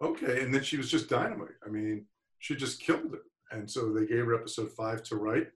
"Okay." 0.00 0.42
And 0.42 0.54
then 0.54 0.62
she 0.62 0.76
was 0.76 0.90
just 0.90 1.10
dynamite. 1.10 1.56
I 1.66 1.68
mean, 1.68 2.06
she 2.38 2.56
just 2.56 2.80
killed 2.80 3.14
it. 3.14 3.22
And 3.50 3.70
so 3.70 3.92
they 3.92 4.06
gave 4.06 4.24
her 4.26 4.34
episode 4.34 4.70
five 4.72 5.02
to 5.04 5.16
write. 5.16 5.48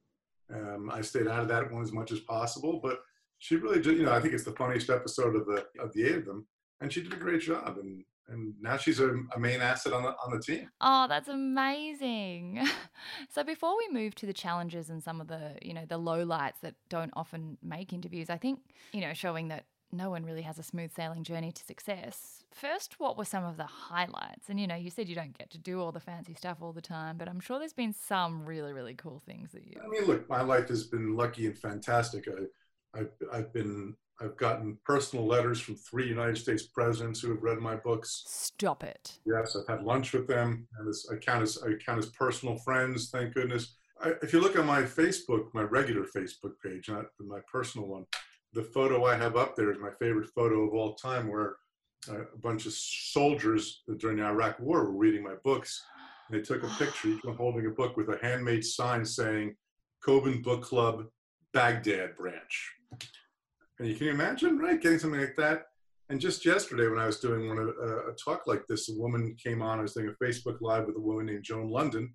Um, 0.53 0.91
I 0.93 1.01
stayed 1.01 1.29
out 1.29 1.41
of 1.41 1.49
that 1.49 1.73
one 1.73 1.83
as 1.83 1.93
much 1.93 2.13
as 2.13 2.21
possible, 2.21 2.81
but 2.83 3.01
she 3.43 3.57
really 3.57 3.81
did. 3.81 3.99
You 3.99 4.05
know, 4.05 4.13
I 4.13 4.21
think 4.21 4.35
it's 4.35 4.45
the 4.45 4.53
funniest 4.53 4.89
episode 4.89 5.35
of 5.35 5.47
the 5.47 5.67
of 5.81 5.93
the 5.93 6.05
eight 6.05 6.19
of 6.19 6.27
them, 6.27 6.47
and 6.81 6.93
she 6.93 7.03
did 7.03 7.13
a 7.13 7.17
great 7.17 7.41
job. 7.41 7.77
And 7.77 8.05
and 8.29 8.55
now 8.61 8.77
she's 8.77 9.01
a, 9.01 9.15
a 9.35 9.39
main 9.39 9.61
asset 9.61 9.93
on 9.93 10.05
the 10.05 10.15
on 10.25 10.31
the 10.31 10.41
team. 10.41 10.71
Oh, 10.81 11.09
that's 11.09 11.29
amazing. 11.29 12.65
so 13.29 13.43
before 13.43 13.77
we 13.77 13.89
move 13.93 14.15
to 14.17 14.27
the 14.27 14.33
challenges 14.33 14.91
and 14.91 15.03
some 15.03 15.21
of 15.21 15.27
the, 15.27 15.57
you 15.61 15.75
know, 15.75 15.85
the 15.85 15.99
low 15.99 16.23
lights 16.23 16.61
that 16.61 16.77
don't 16.89 17.11
often 17.15 17.59
make 17.61 17.93
interviews, 17.93 18.31
I 18.31 18.37
think, 18.37 18.61
you 18.93 19.01
know, 19.01 19.13
showing 19.13 19.49
that 19.49 19.65
no 19.91 20.09
one 20.09 20.25
really 20.25 20.43
has 20.43 20.61
a 20.61 20.63
smooth 20.63 20.95
sailing 20.95 21.25
journey 21.25 21.51
to 21.51 21.65
success. 21.65 22.45
First, 22.53 23.01
what 23.01 23.19
were 23.19 23.25
some 23.25 23.45
of 23.45 23.57
the 23.57 23.67
highlights? 23.67 24.49
And 24.51 24.61
you 24.61 24.69
know, 24.69 24.77
you 24.77 24.89
said 24.89 25.09
you 25.09 25.17
don't 25.17 25.37
get 25.37 25.51
to 25.51 25.59
do 25.59 25.81
all 25.81 25.91
the 25.91 25.99
fancy 25.99 26.35
stuff 26.35 26.59
all 26.61 26.73
the 26.73 26.81
time, 26.81 27.19
but 27.19 27.29
I'm 27.29 27.41
sure 27.41 27.59
there's 27.59 27.73
been 27.73 27.93
some 27.93 28.47
really, 28.47 28.73
really 28.73 28.95
cool 28.95 29.21
things 29.27 29.51
that 29.51 29.67
you 29.67 29.81
I 29.85 29.89
mean, 29.89 30.05
look, 30.07 30.31
my 30.31 30.43
life 30.43 30.69
has 30.69 30.85
been 30.85 31.17
lucky 31.17 31.47
and 31.47 31.59
fantastic. 31.59 32.29
I, 32.29 32.45
I've, 32.95 33.11
I've 33.33 33.53
been, 33.53 33.95
I've 34.21 34.37
gotten 34.37 34.79
personal 34.85 35.27
letters 35.27 35.61
from 35.61 35.77
three 35.77 36.09
United 36.09 36.39
States 36.39 36.65
presidents 36.65 37.21
who 37.21 37.31
have 37.31 37.43
read 37.43 37.59
my 37.59 37.77
books. 37.77 38.25
stop 38.27 38.85
it. 38.85 39.19
Yes, 39.27 39.57
I've 39.57 39.67
had 39.67 39.85
lunch 39.85 40.13
with 40.13 40.27
them, 40.27 40.69
and 40.79 40.89
this, 40.89 41.09
I 41.11 41.17
count 41.17 41.43
as, 41.43 41.59
I 41.63 41.73
count 41.85 41.99
as 41.99 42.07
personal 42.11 42.57
friends. 42.59 43.11
Thank 43.11 43.35
goodness. 43.35 43.77
I, 44.01 44.13
if 44.23 44.33
you 44.33 44.41
look 44.41 44.57
at 44.57 44.65
my 44.65 44.83
Facebook, 44.83 45.47
my 45.55 45.63
regular 45.63 46.05
Facebook 46.05 46.53
page, 46.65 46.89
not 46.89 47.07
my 47.19 47.41
personal 47.51 47.87
one, 47.87 48.05
the 48.53 48.63
photo 48.63 49.05
I 49.07 49.17
have 49.17 49.37
up 49.37 49.57
there 49.57 49.73
is 49.73 49.79
my 49.79 49.91
favorite 49.99 50.29
photo 50.35 50.67
of 50.67 50.75
all 50.75 50.95
time, 50.95 51.29
where 51.29 51.57
uh, 52.11 52.23
a 52.35 52.39
bunch 52.39 52.67
of 52.67 52.73
soldiers 52.73 53.83
during 53.99 54.19
the 54.19 54.25
Iraq 54.25 54.59
War 54.61 54.85
were 54.85 54.97
reading 54.97 55.23
my 55.23 55.35
books. 55.45 55.83
And 56.29 56.39
they 56.39 56.45
took 56.45 56.63
a 56.63 56.69
picture, 56.79 57.09
each 57.09 57.25
one 57.25 57.37
holding 57.37 57.67
a 57.67 57.71
book 57.71 57.97
with 57.97 58.09
a 58.09 58.19
handmade 58.21 58.65
sign 58.65 59.05
saying 59.05 59.55
Coben 60.05 60.43
Book 60.43 60.63
Club, 60.63 61.07
Baghdad 61.53 62.17
branch. 62.17 62.73
And 63.79 63.89
you 63.89 63.95
can 63.95 64.07
you 64.07 64.13
imagine, 64.13 64.59
right? 64.59 64.81
Getting 64.81 64.99
something 64.99 65.21
like 65.21 65.37
that. 65.37 65.67
And 66.09 66.21
just 66.21 66.45
yesterday, 66.45 66.89
when 66.89 66.99
I 66.99 67.07
was 67.07 67.21
doing 67.21 67.49
one 67.49 67.59
of, 67.59 67.69
uh, 67.69 68.11
a 68.11 68.15
talk 68.15 68.47
like 68.47 68.67
this, 68.67 68.91
a 68.91 68.95
woman 68.95 69.35
came 69.43 69.63
on. 69.63 69.79
I 69.79 69.83
was 69.83 69.95
doing 69.95 70.09
a 70.09 70.25
Facebook 70.25 70.59
Live 70.61 70.87
with 70.87 70.97
a 70.97 71.01
woman 71.01 71.27
named 71.27 71.45
Joan 71.45 71.71
London, 71.71 72.13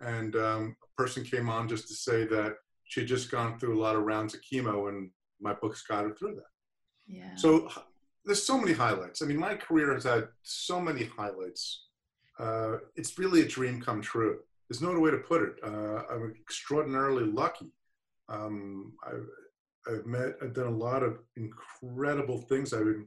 and 0.00 0.34
um, 0.36 0.76
a 0.82 1.00
person 1.00 1.22
came 1.22 1.48
on 1.48 1.68
just 1.68 1.86
to 1.88 1.94
say 1.94 2.24
that 2.24 2.54
she 2.84 3.00
had 3.00 3.08
just 3.08 3.30
gone 3.30 3.58
through 3.58 3.78
a 3.78 3.82
lot 3.82 3.94
of 3.94 4.02
rounds 4.02 4.34
of 4.34 4.40
chemo, 4.40 4.88
and 4.88 5.10
my 5.40 5.54
books 5.54 5.82
got 5.82 6.04
her 6.04 6.14
through 6.14 6.34
that. 6.36 6.50
Yeah. 7.06 7.36
So 7.36 7.70
there's 8.24 8.42
so 8.42 8.58
many 8.58 8.72
highlights. 8.72 9.22
I 9.22 9.26
mean, 9.26 9.38
my 9.38 9.54
career 9.54 9.94
has 9.94 10.04
had 10.04 10.28
so 10.42 10.80
many 10.80 11.04
highlights. 11.04 11.86
Uh, 12.38 12.78
it's 12.96 13.18
really 13.18 13.42
a 13.42 13.48
dream 13.48 13.80
come 13.80 14.00
true. 14.02 14.40
There's 14.68 14.82
no 14.82 14.90
other 14.90 15.00
way 15.00 15.10
to 15.10 15.18
put 15.18 15.42
it. 15.42 15.54
Uh, 15.64 16.02
I'm 16.10 16.34
extraordinarily 16.40 17.24
lucky. 17.24 17.72
Um, 18.28 18.92
I've, 19.06 19.26
I've 19.88 20.06
met, 20.06 20.36
I've 20.42 20.54
done 20.54 20.66
a 20.66 20.76
lot 20.76 21.02
of 21.02 21.18
incredible 21.36 22.38
things. 22.42 22.72
I've 22.72 22.84
been, 22.84 23.06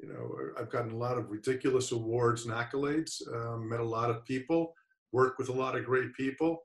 you 0.00 0.08
know, 0.08 0.34
I've 0.58 0.70
gotten 0.70 0.92
a 0.92 0.96
lot 0.96 1.18
of 1.18 1.30
ridiculous 1.30 1.92
awards 1.92 2.44
and 2.46 2.54
accolades. 2.54 3.22
Um, 3.32 3.68
met 3.68 3.80
a 3.80 3.84
lot 3.84 4.10
of 4.10 4.24
people, 4.24 4.74
worked 5.12 5.38
with 5.38 5.48
a 5.48 5.52
lot 5.52 5.76
of 5.76 5.84
great 5.84 6.12
people. 6.14 6.62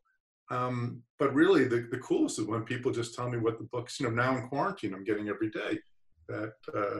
Um, 0.49 1.03
but 1.19 1.33
really, 1.33 1.65
the, 1.65 1.87
the 1.91 1.99
coolest 1.99 2.39
is 2.39 2.45
when 2.45 2.63
people 2.63 2.91
just 2.91 3.13
tell 3.13 3.29
me 3.29 3.37
what 3.37 3.57
the 3.59 3.65
books. 3.65 3.99
You 3.99 4.07
know, 4.07 4.13
now 4.13 4.37
in 4.37 4.47
quarantine, 4.47 4.93
I'm 4.93 5.03
getting 5.03 5.27
every 5.29 5.49
day 5.49 5.77
that 6.29 6.53
uh, 6.75 6.99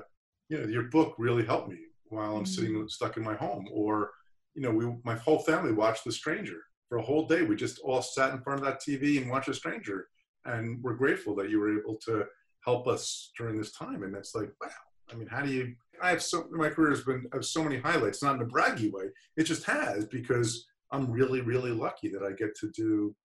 you 0.49 0.59
know 0.59 0.67
your 0.67 0.83
book 0.83 1.15
really 1.17 1.45
helped 1.45 1.69
me 1.69 1.79
while 2.05 2.35
I'm 2.35 2.45
sitting 2.45 2.73
Mm. 2.73 2.89
stuck 2.89 3.17
in 3.17 3.23
my 3.23 3.35
home. 3.35 3.67
Or 3.71 4.11
you 4.53 4.61
know, 4.61 4.71
we 4.71 4.85
my 5.05 5.15
whole 5.15 5.39
family 5.39 5.71
watched 5.71 6.03
The 6.03 6.11
Stranger 6.11 6.59
for 6.89 6.97
a 6.97 7.01
whole 7.01 7.25
day. 7.25 7.41
We 7.43 7.55
just 7.55 7.79
all 7.79 8.01
sat 8.01 8.33
in 8.33 8.41
front 8.41 8.59
of 8.59 8.65
that 8.65 8.81
TV 8.81 9.21
and 9.21 9.29
watched 9.29 9.47
The 9.47 9.53
Stranger, 9.53 10.07
and 10.47 10.81
we're 10.81 10.95
grateful 10.95 11.35
that 11.35 11.49
you 11.49 11.59
were 11.59 11.79
able 11.79 11.95
to 12.05 12.25
help 12.65 12.87
us 12.87 13.31
during 13.37 13.57
this 13.57 13.71
time. 13.71 14.03
And 14.03 14.15
it's 14.15 14.33
like, 14.35 14.49
wow. 14.61 14.69
I 15.11 15.15
mean, 15.15 15.27
how 15.27 15.41
do 15.41 15.49
you? 15.49 15.73
I 16.01 16.09
have 16.09 16.21
so 16.21 16.47
my 16.51 16.69
career 16.69 16.89
has 16.91 17.03
been 17.03 17.27
I 17.31 17.37
have 17.37 17.45
so 17.45 17.63
many 17.63 17.77
highlights, 17.77 18.21
not 18.21 18.35
in 18.35 18.41
a 18.41 18.45
braggy 18.45 18.91
way. 18.91 19.05
It 19.37 19.43
just 19.43 19.63
has 19.63 20.05
because 20.05 20.65
I'm 20.91 21.09
really, 21.09 21.41
really 21.41 21.71
lucky 21.71 22.09
that 22.09 22.23
I 22.23 22.31
get 22.33 22.55
to 22.57 22.69
do. 22.71 23.15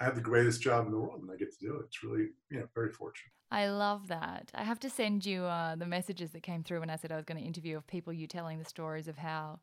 I 0.00 0.04
have 0.04 0.14
the 0.14 0.22
greatest 0.22 0.62
job 0.62 0.86
in 0.86 0.92
the 0.92 0.98
world, 0.98 1.20
and 1.20 1.30
I 1.30 1.36
get 1.36 1.52
to 1.52 1.58
do 1.58 1.76
it. 1.76 1.84
It's 1.86 2.02
really, 2.02 2.28
you 2.50 2.60
know, 2.60 2.66
very 2.74 2.90
fortunate. 2.90 3.32
I 3.52 3.68
love 3.68 4.08
that. 4.08 4.50
I 4.54 4.62
have 4.62 4.78
to 4.80 4.88
send 4.88 5.26
you 5.26 5.44
uh, 5.44 5.74
the 5.74 5.84
messages 5.84 6.30
that 6.30 6.42
came 6.42 6.62
through 6.62 6.80
when 6.80 6.88
I 6.88 6.96
said 6.96 7.10
I 7.10 7.16
was 7.16 7.24
going 7.24 7.38
to 7.38 7.46
interview 7.46 7.76
of 7.76 7.86
people 7.86 8.12
you 8.12 8.26
telling 8.26 8.58
the 8.58 8.64
stories 8.64 9.08
of 9.08 9.18
how, 9.18 9.58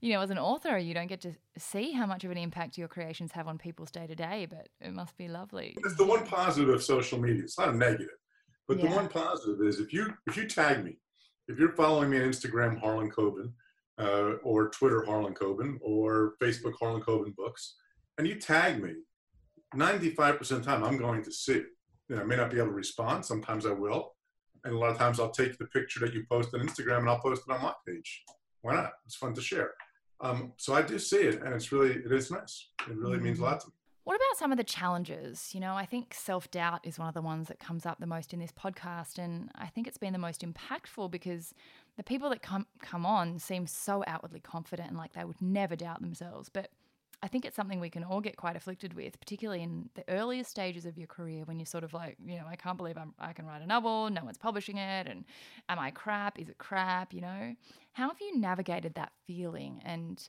you 0.00 0.12
know, 0.12 0.22
as 0.22 0.30
an 0.30 0.38
author, 0.38 0.78
you 0.78 0.94
don't 0.94 1.06
get 1.06 1.20
to 1.20 1.32
see 1.58 1.92
how 1.92 2.06
much 2.06 2.24
of 2.24 2.30
an 2.30 2.38
impact 2.38 2.78
your 2.78 2.88
creations 2.88 3.32
have 3.32 3.46
on 3.46 3.58
people's 3.58 3.90
day 3.90 4.06
to 4.06 4.14
day, 4.14 4.46
but 4.48 4.68
it 4.80 4.92
must 4.92 5.16
be 5.18 5.28
lovely. 5.28 5.76
It's 5.84 5.96
the 5.96 6.06
one 6.06 6.26
positive 6.26 6.74
of 6.74 6.82
social 6.82 7.20
media. 7.20 7.42
It's 7.42 7.58
not 7.58 7.68
a 7.68 7.76
negative, 7.76 8.08
but 8.66 8.80
the 8.80 8.88
one 8.88 9.08
positive 9.08 9.60
is 9.64 9.80
if 9.80 9.92
you 9.92 10.14
if 10.26 10.36
you 10.36 10.48
tag 10.48 10.82
me, 10.82 10.96
if 11.46 11.58
you're 11.58 11.76
following 11.76 12.10
me 12.10 12.16
on 12.16 12.24
Instagram, 12.24 12.80
Harlan 12.80 13.10
Coben, 13.10 13.52
uh, 13.98 14.38
or 14.42 14.70
Twitter, 14.70 15.04
Harlan 15.04 15.34
Coben, 15.34 15.76
or 15.82 16.34
Facebook, 16.42 16.72
Harlan 16.80 17.02
Coben 17.02 17.36
Books, 17.36 17.74
and 18.16 18.26
you 18.26 18.36
tag 18.36 18.82
me, 18.82 18.94
95% 19.74 20.40
of 20.40 20.48
the 20.48 20.60
time 20.62 20.84
I'm 20.84 20.96
going 20.96 21.22
to 21.22 21.32
see. 21.32 21.62
You 22.08 22.16
know, 22.16 22.22
I 22.22 22.24
may 22.24 22.36
not 22.36 22.50
be 22.50 22.58
able 22.58 22.68
to 22.68 22.74
respond. 22.74 23.24
Sometimes 23.24 23.66
I 23.66 23.72
will. 23.72 24.14
And 24.64 24.74
a 24.74 24.78
lot 24.78 24.90
of 24.90 24.98
times 24.98 25.20
I'll 25.20 25.30
take 25.30 25.58
the 25.58 25.66
picture 25.66 26.00
that 26.00 26.12
you 26.12 26.24
post 26.30 26.54
on 26.54 26.60
Instagram 26.60 26.98
and 26.98 27.08
I'll 27.08 27.20
post 27.20 27.42
it 27.48 27.52
on 27.52 27.62
my 27.62 27.72
page. 27.86 28.24
Why 28.62 28.74
not? 28.74 28.92
It's 29.04 29.16
fun 29.16 29.34
to 29.34 29.40
share. 29.40 29.72
Um, 30.20 30.52
so 30.56 30.74
I 30.74 30.82
do 30.82 30.98
see 30.98 31.18
it, 31.18 31.42
and 31.42 31.54
it's 31.54 31.70
really, 31.72 31.92
it 31.92 32.10
is 32.10 32.30
nice. 32.30 32.70
It 32.88 32.96
really 32.96 33.18
means 33.18 33.38
a 33.38 33.42
lot 33.42 33.60
to 33.60 33.66
me. 33.66 33.72
What 34.04 34.16
about 34.16 34.38
some 34.38 34.52
of 34.52 34.56
the 34.56 34.64
challenges? 34.64 35.52
You 35.52 35.60
know, 35.60 35.74
I 35.74 35.84
think 35.84 36.14
self 36.14 36.48
doubt 36.50 36.80
is 36.84 36.98
one 36.98 37.08
of 37.08 37.14
the 37.14 37.22
ones 37.22 37.48
that 37.48 37.58
comes 37.58 37.84
up 37.84 37.98
the 37.98 38.06
most 38.06 38.32
in 38.32 38.38
this 38.38 38.52
podcast, 38.52 39.18
and 39.18 39.50
I 39.56 39.66
think 39.66 39.88
it's 39.88 39.98
been 39.98 40.12
the 40.12 40.18
most 40.18 40.42
impactful 40.42 41.10
because 41.10 41.52
the 41.96 42.04
people 42.04 42.30
that 42.30 42.40
come 42.40 42.66
come 42.80 43.04
on 43.04 43.40
seem 43.40 43.66
so 43.66 44.04
outwardly 44.06 44.38
confident 44.38 44.90
and 44.90 44.96
like 44.96 45.12
they 45.12 45.24
would 45.24 45.42
never 45.42 45.74
doubt 45.74 46.02
themselves. 46.02 46.48
But 46.48 46.70
I 47.22 47.28
think 47.28 47.44
it's 47.44 47.56
something 47.56 47.80
we 47.80 47.90
can 47.90 48.04
all 48.04 48.20
get 48.20 48.36
quite 48.36 48.56
afflicted 48.56 48.94
with, 48.94 49.18
particularly 49.18 49.62
in 49.62 49.88
the 49.94 50.04
earliest 50.08 50.50
stages 50.50 50.84
of 50.84 50.98
your 50.98 51.06
career 51.06 51.44
when 51.44 51.58
you're 51.58 51.66
sort 51.66 51.82
of 51.82 51.94
like, 51.94 52.16
you 52.24 52.36
know, 52.36 52.44
I 52.48 52.56
can't 52.56 52.76
believe 52.76 52.96
I'm, 52.96 53.14
I 53.18 53.32
can 53.32 53.46
write 53.46 53.62
a 53.62 53.66
novel, 53.66 54.10
no 54.10 54.24
one's 54.24 54.38
publishing 54.38 54.76
it, 54.76 55.06
and 55.06 55.24
am 55.68 55.78
I 55.78 55.90
crap? 55.90 56.38
Is 56.38 56.48
it 56.48 56.58
crap? 56.58 57.12
You 57.12 57.22
know, 57.22 57.54
how 57.92 58.08
have 58.08 58.20
you 58.20 58.38
navigated 58.38 58.94
that 58.94 59.12
feeling 59.26 59.80
and 59.84 60.28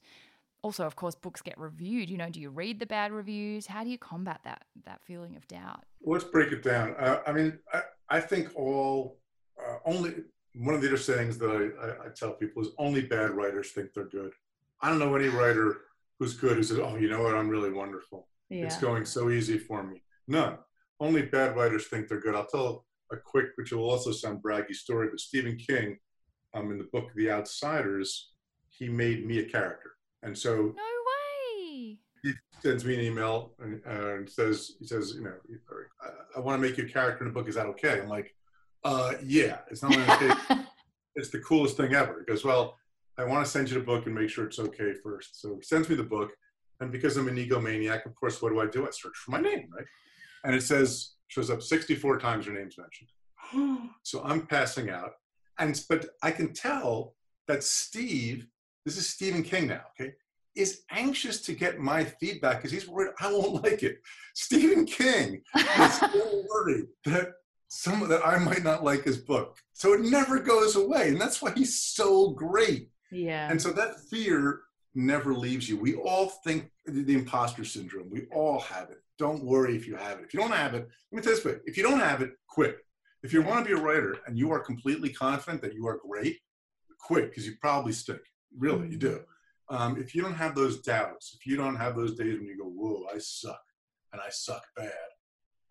also 0.63 0.85
of 0.85 0.95
course 0.95 1.13
books 1.13 1.39
get 1.39 1.57
reviewed 1.59 2.09
you 2.09 2.17
know 2.17 2.29
do 2.31 2.41
you 2.41 2.49
read 2.49 2.79
the 2.79 2.85
bad 2.85 3.11
reviews 3.11 3.67
how 3.67 3.83
do 3.83 3.91
you 3.91 3.97
combat 3.97 4.39
that 4.43 4.63
that 4.85 4.99
feeling 5.05 5.35
of 5.35 5.47
doubt 5.47 5.83
Let's 6.03 6.23
break 6.23 6.51
it 6.51 6.63
down. 6.63 6.95
Uh, 6.97 7.19
I 7.25 7.31
mean, 7.33 7.59
I, 7.73 7.81
I 8.09 8.19
think 8.19 8.55
all 8.55 9.17
uh, 9.59 9.77
only 9.85 10.15
one 10.55 10.73
of 10.73 10.81
the 10.81 10.87
other 10.87 10.97
sayings 10.97 11.37
that 11.39 11.49
I, 11.49 11.85
I, 11.85 12.07
I 12.07 12.09
tell 12.15 12.31
people 12.31 12.61
is 12.61 12.69
only 12.77 13.01
bad 13.01 13.31
writers 13.31 13.71
think 13.71 13.93
they're 13.93 14.05
good. 14.05 14.31
I 14.81 14.89
don't 14.89 14.99
know 14.99 15.15
any 15.15 15.27
writer 15.27 15.81
who's 16.19 16.33
good 16.33 16.57
who 16.57 16.63
says, 16.63 16.79
"Oh, 16.79 16.95
you 16.95 17.09
know 17.09 17.23
what? 17.23 17.35
I'm 17.35 17.49
really 17.49 17.71
wonderful. 17.71 18.27
Yeah. 18.49 18.65
It's 18.65 18.79
going 18.79 19.05
so 19.05 19.29
easy 19.29 19.57
for 19.57 19.83
me." 19.83 20.03
None. 20.27 20.57
Only 20.99 21.23
bad 21.23 21.55
writers 21.55 21.87
think 21.87 22.07
they're 22.07 22.19
good. 22.19 22.35
I'll 22.35 22.47
tell 22.47 22.85
a 23.11 23.17
quick, 23.17 23.47
which 23.55 23.71
will 23.71 23.89
also 23.89 24.11
sound 24.11 24.41
braggy 24.43 24.73
story, 24.73 25.07
but 25.09 25.19
Stephen 25.19 25.57
King, 25.57 25.97
um, 26.53 26.71
in 26.71 26.77
the 26.77 26.89
book 26.91 27.09
The 27.15 27.31
Outsiders, 27.31 28.33
he 28.69 28.89
made 28.89 29.25
me 29.25 29.39
a 29.39 29.45
character, 29.45 29.91
and 30.23 30.37
so 30.37 30.55
no 30.55 30.63
way 30.73 31.99
he 32.23 32.33
sends 32.61 32.85
me 32.85 32.95
an 32.95 33.01
email 33.01 33.53
and, 33.59 33.81
and 33.85 34.29
says, 34.29 34.75
he 34.79 34.85
says, 34.85 35.13
you 35.15 35.23
know, 35.23 35.33
I, 36.01 36.37
I 36.37 36.39
want 36.39 36.61
to 36.61 36.67
make 36.67 36.77
you 36.77 36.85
a 36.85 36.89
character 36.89 37.25
in 37.25 37.31
the 37.31 37.33
book. 37.33 37.47
Is 37.47 37.55
that 37.55 37.67
okay? 37.67 38.01
I'm 38.01 38.09
like, 38.09 38.33
uh, 38.83 39.13
yeah. 39.23 39.59
It's 39.69 39.83
not 39.83 39.95
okay, 39.95 40.61
it's 41.15 41.29
the 41.29 41.39
coolest 41.39 41.77
thing 41.77 41.93
ever. 41.93 42.19
He 42.19 42.31
goes, 42.31 42.43
well, 42.43 42.77
I 43.17 43.25
want 43.25 43.45
to 43.45 43.51
send 43.51 43.69
you 43.69 43.79
the 43.79 43.85
book 43.85 44.05
and 44.05 44.15
make 44.15 44.29
sure 44.29 44.45
it's 44.45 44.59
okay 44.59 44.93
first. 45.03 45.41
So 45.41 45.55
he 45.55 45.63
sends 45.63 45.89
me 45.89 45.95
the 45.95 46.03
book, 46.03 46.31
and 46.79 46.91
because 46.91 47.17
I'm 47.17 47.27
an 47.27 47.35
egomaniac, 47.37 48.05
of 48.05 48.15
course, 48.15 48.41
what 48.41 48.49
do 48.49 48.59
I 48.59 48.67
do? 48.67 48.85
I 48.85 48.91
search 48.91 49.15
for 49.15 49.31
my 49.31 49.41
name, 49.41 49.69
right? 49.75 49.85
And 50.43 50.55
it 50.55 50.61
says 50.61 51.13
shows 51.27 51.49
up 51.49 51.61
64 51.61 52.19
times 52.19 52.45
your 52.45 52.55
name's 52.55 52.77
mentioned. 52.77 53.89
so 54.03 54.21
I'm 54.23 54.45
passing 54.45 54.89
out, 54.89 55.11
and 55.59 55.83
but 55.89 56.07
I 56.21 56.31
can 56.31 56.53
tell 56.53 57.15
that 57.47 57.63
Steve, 57.63 58.47
this 58.85 58.97
is 58.97 59.09
Stephen 59.09 59.43
King 59.43 59.67
now, 59.67 59.81
okay, 59.99 60.13
is 60.55 60.81
anxious 60.91 61.41
to 61.41 61.53
get 61.53 61.79
my 61.79 62.03
feedback 62.03 62.57
because 62.57 62.71
he's 62.71 62.87
worried 62.87 63.13
I 63.19 63.31
won't 63.31 63.63
like 63.63 63.83
it. 63.83 63.99
Stephen 64.35 64.85
King 64.85 65.41
is 65.55 65.93
so 65.99 66.43
worried 66.49 66.85
that 67.05 67.33
some 67.69 68.07
that 68.07 68.25
I 68.25 68.37
might 68.37 68.63
not 68.63 68.83
like 68.83 69.03
his 69.03 69.17
book. 69.17 69.57
So 69.73 69.93
it 69.93 70.01
never 70.01 70.39
goes 70.39 70.75
away. 70.75 71.09
And 71.09 71.19
that's 71.19 71.41
why 71.41 71.51
he's 71.51 71.79
so 71.79 72.29
great. 72.29 72.89
Yeah. 73.11 73.49
And 73.49 73.61
so 73.61 73.71
that 73.73 73.99
fear 74.09 74.61
never 74.95 75.33
leaves 75.33 75.69
you. 75.69 75.77
We 75.77 75.95
all 75.95 76.27
think 76.43 76.71
the 76.85 77.03
the 77.03 77.13
imposter 77.13 77.63
syndrome. 77.65 78.09
We 78.09 78.25
all 78.33 78.59
have 78.61 78.89
it. 78.89 79.01
Don't 79.17 79.43
worry 79.43 79.75
if 79.75 79.87
you 79.87 79.95
have 79.95 80.19
it. 80.19 80.25
If 80.25 80.33
you 80.33 80.39
don't 80.39 80.51
have 80.51 80.73
it, 80.73 80.87
let 81.11 81.15
me 81.17 81.21
tell 81.21 81.31
you 81.33 81.35
this 81.37 81.45
way. 81.45 81.59
If 81.65 81.77
you 81.77 81.83
don't 81.83 81.99
have 81.99 82.21
it, 82.21 82.31
quit. 82.47 82.77
If 83.23 83.33
you 83.33 83.41
want 83.41 83.65
to 83.65 83.75
be 83.75 83.79
a 83.79 83.83
writer 83.83 84.17
and 84.27 84.37
you 84.37 84.51
are 84.51 84.59
completely 84.59 85.09
confident 85.09 85.61
that 85.63 85.73
you 85.73 85.87
are 85.87 85.99
great, 86.07 86.37
quit 86.99 87.29
because 87.29 87.45
you 87.47 87.55
probably 87.59 87.91
stink. 87.93 88.19
Really, 88.57 88.89
you 88.89 88.97
do. 88.97 89.21
Um, 89.69 89.97
if 89.99 90.15
you 90.15 90.21
don't 90.21 90.35
have 90.35 90.55
those 90.55 90.81
doubts, 90.81 91.33
if 91.37 91.45
you 91.45 91.57
don't 91.57 91.75
have 91.75 91.95
those 91.95 92.15
days 92.15 92.37
when 92.39 92.47
you 92.47 92.57
go, 92.57 92.65
"Whoa, 92.69 93.05
I 93.13 93.17
suck," 93.17 93.61
and 94.13 94.21
I 94.21 94.29
suck 94.29 94.63
bad, 94.75 94.91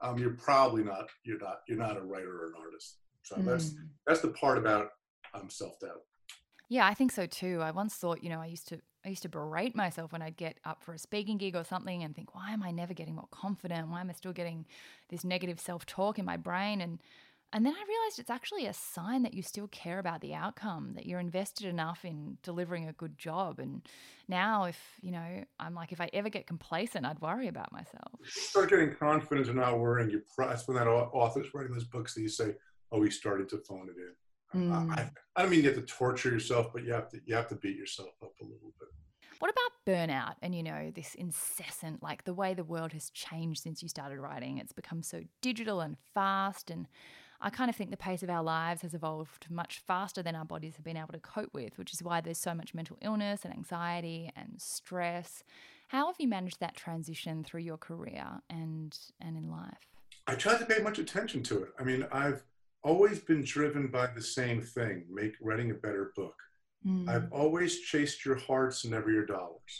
um, 0.03 0.19
you're 0.19 0.35
probably 0.37 0.85
not. 0.85 1.09
You're 1.25 1.39
not. 1.39 1.61
You're 1.67 1.79
not 1.79 1.97
a 1.97 2.03
writer 2.03 2.43
or 2.43 2.47
an 2.49 2.55
artist. 2.59 2.99
So 3.23 3.37
that's 3.37 3.71
Mm. 3.71 3.89
that's 4.07 4.21
the 4.21 4.29
part 4.29 4.59
about 4.59 4.91
um, 5.35 5.49
self 5.51 5.79
doubt. 5.81 6.03
Yeah 6.69 6.87
i 6.87 6.95
think 6.95 7.13
so 7.13 7.27
too 7.27 7.61
i 7.63 7.71
once 7.71 7.95
thought 7.95 8.23
you 8.23 8.31
know 8.31 8.41
i 8.41 8.47
used 8.47 8.69
to 8.69 8.81
i 9.05 9.09
used 9.09 9.23
to 9.23 9.29
berate 9.29 9.75
myself 9.75 10.13
when 10.13 10.23
i'd 10.23 10.37
get 10.37 10.59
up 10.65 10.83
for 10.83 10.95
a 10.95 10.99
speaking 10.99 11.39
gig 11.39 11.57
or 11.57 11.65
something 11.65 12.03
and 12.03 12.15
think 12.15 12.35
why 12.35 12.53
am 12.53 12.63
i 12.63 12.71
never 12.71 12.95
getting 12.95 13.15
more 13.15 13.29
confident 13.31 13.89
why 13.89 14.01
am 14.01 14.11
i 14.11 14.13
still 14.13 14.33
getting 14.33 14.67
this 15.09 15.25
negative 15.25 15.61
self-talk 15.61 16.19
in 16.19 16.25
my 16.25 16.37
brain 16.37 16.81
and 16.81 16.99
and 17.53 17.65
then 17.65 17.73
I 17.73 17.85
realized 17.89 18.19
it's 18.19 18.31
actually 18.31 18.67
a 18.67 18.73
sign 18.73 19.23
that 19.23 19.33
you 19.33 19.43
still 19.43 19.69
care 19.69 19.99
about 19.99 20.21
the 20.21 20.35
outcome, 20.35 20.93
that 20.95 21.07
you're 21.07 21.21
invested 21.21 21.67
enough 21.67 22.05
in 22.05 22.39
delivering 22.43 22.89
a 22.89 22.93
good 22.93 23.17
job. 23.17 23.61
And 23.61 23.89
now, 24.29 24.65
if, 24.65 24.79
you 25.01 25.13
know, 25.13 25.45
I'm 25.61 25.75
like, 25.75 25.93
if 25.93 26.01
I 26.01 26.11
ever 26.13 26.29
get 26.29 26.47
complacent, 26.47 27.07
I'd 27.07 27.21
worry 27.21 27.47
about 27.47 27.73
myself. 27.73 28.21
start 28.25 28.71
getting 28.71 28.95
confident 28.95 29.47
and 29.47 29.57
not 29.57 29.79
worrying, 29.79 30.11
you 30.11 30.23
that's 30.37 30.67
when 30.67 30.77
that 30.77 30.89
author's 30.89 31.55
writing 31.55 31.73
those 31.73 31.85
books 31.85 32.15
that 32.15 32.23
you 32.23 32.29
say, 32.29 32.57
"Oh, 32.91 33.03
he 33.03 33.11
started 33.11 33.49
to 33.51 33.59
phone 33.59 33.89
it 33.89 33.97
in." 33.97 34.13
Mm. 34.55 34.91
I, 34.97 35.11
I 35.35 35.43
don't 35.43 35.51
mean 35.51 35.63
you 35.63 35.71
have 35.71 35.79
to 35.79 35.83
torture 35.83 36.31
yourself, 36.31 36.73
but 36.73 36.85
you 36.85 36.93
have 36.93 37.09
to 37.11 37.21
you 37.27 37.35
have 37.35 37.49
to 37.49 37.57
beat 37.57 37.77
yourself 37.77 38.11
up 38.23 38.33
a 38.41 38.45
little 38.45 38.73
bit. 38.79 38.89
What 39.39 39.51
about 39.51 39.73
burnout 39.87 40.35
and, 40.41 40.55
you 40.55 40.63
know, 40.63 40.91
this 40.95 41.15
incessant, 41.15 42.03
like 42.03 42.25
the 42.25 42.33
way 42.33 42.55
the 42.55 42.65
world 42.65 42.93
has 42.93 43.11
changed 43.11 43.63
since 43.63 43.83
you 43.83 43.89
started 43.89 44.19
writing? 44.19 44.59
It's 44.59 44.73
become 44.73 45.03
so 45.03 45.23
digital 45.43 45.81
and 45.81 45.97
fast. 46.15 46.71
And 46.71 46.87
I 47.41 47.51
kind 47.51 47.69
of 47.69 47.77
think 47.77 47.91
the 47.91 47.99
pace 47.99 48.23
of 48.23 48.31
our 48.31 48.43
lives 48.43 48.83
has 48.83 48.95
evolved 48.95 49.51
much 49.51 49.83
faster 49.87 50.23
than 50.23 50.35
our 50.35 50.47
bodies 50.47 50.77
have 50.77 50.85
been 50.85 50.97
able 50.97 51.13
to 51.13 51.19
cope 51.19 51.53
with, 51.53 51.77
which 51.77 51.93
is 51.93 52.03
why 52.03 52.23
there's 52.23 52.39
so 52.39 52.55
much 52.55 52.73
mental 52.75 52.97
illness 53.03 53.45
and 53.45 53.53
anxiety 53.53 54.33
and 54.35 54.55
stress. 54.57 55.45
How 55.89 56.07
have 56.07 56.17
you 56.19 56.29
managed 56.29 56.61
that 56.61 56.75
transition 56.75 57.45
through 57.45 57.61
your 57.61 57.77
career 57.77 58.41
and 58.49 58.99
and 59.21 59.37
in 59.37 59.51
life? 59.51 59.93
I 60.27 60.35
try 60.35 60.57
to 60.57 60.65
pay 60.65 60.83
much 60.83 60.99
attention 60.99 61.43
to 61.45 61.63
it. 61.63 61.69
I 61.79 61.85
mean, 61.85 62.07
I've 62.11 62.43
always 62.87 63.19
been 63.19 63.43
driven 63.43 63.89
by 63.89 64.07
the 64.07 64.23
same 64.23 64.61
thing 64.63 65.05
make 65.11 65.35
writing 65.41 65.71
a 65.71 65.75
better 65.75 66.13
book. 66.15 66.35
Mm. 66.87 67.09
i've 67.09 67.33
always 67.33 67.81
chased 67.81 68.25
your 68.25 68.37
hearts 68.37 68.85
and 68.85 68.93
never 68.93 69.11
your 69.11 69.27
dollars 69.27 69.73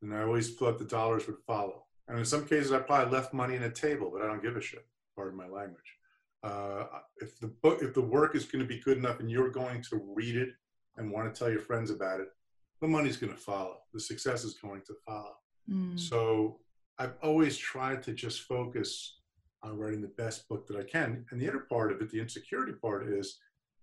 and 0.00 0.14
i 0.14 0.22
always 0.22 0.54
thought 0.54 0.78
the 0.78 0.84
dollars 0.84 1.26
would 1.26 1.42
follow. 1.46 1.78
And 2.08 2.18
in 2.18 2.24
some 2.24 2.44
cases 2.46 2.72
i 2.72 2.78
probably 2.78 3.12
left 3.12 3.32
money 3.32 3.56
on 3.56 3.62
a 3.64 3.70
table 3.70 4.10
but 4.12 4.22
i 4.22 4.26
don't 4.26 4.42
give 4.42 4.56
a 4.56 4.60
shit 4.60 4.86
pardon 5.16 5.36
my 5.36 5.48
language. 5.48 5.90
Uh, 6.44 6.84
if 7.18 7.38
the 7.38 7.52
book 7.62 7.82
if 7.82 7.94
the 7.94 8.08
work 8.18 8.34
is 8.34 8.44
going 8.44 8.62
to 8.66 8.68
be 8.74 8.80
good 8.80 8.98
enough 8.98 9.20
and 9.20 9.30
you're 9.30 9.50
going 9.50 9.80
to 9.90 9.96
read 10.14 10.36
it 10.36 10.50
and 10.96 11.10
want 11.10 11.32
to 11.32 11.38
tell 11.38 11.50
your 11.50 11.60
friends 11.60 11.90
about 11.90 12.20
it 12.20 12.28
the 12.80 12.88
money's 12.88 13.16
going 13.16 13.32
to 13.32 13.38
follow. 13.38 13.76
The 13.94 14.00
success 14.00 14.42
is 14.44 14.54
going 14.54 14.82
to 14.88 14.94
follow. 15.06 15.36
Mm. 15.70 15.98
so 15.98 16.58
I've 16.98 17.14
always 17.22 17.56
tried 17.56 18.02
to 18.04 18.12
just 18.12 18.42
focus 18.42 19.20
on 19.62 19.78
writing 19.78 20.00
the 20.00 20.08
best 20.08 20.48
book 20.48 20.66
that 20.66 20.76
I 20.76 20.82
can. 20.82 21.24
And 21.30 21.40
the 21.40 21.48
other 21.48 21.66
part 21.68 21.92
of 21.92 22.00
it, 22.00 22.10
the 22.10 22.20
insecurity 22.20 22.72
part, 22.72 23.08
is 23.08 23.38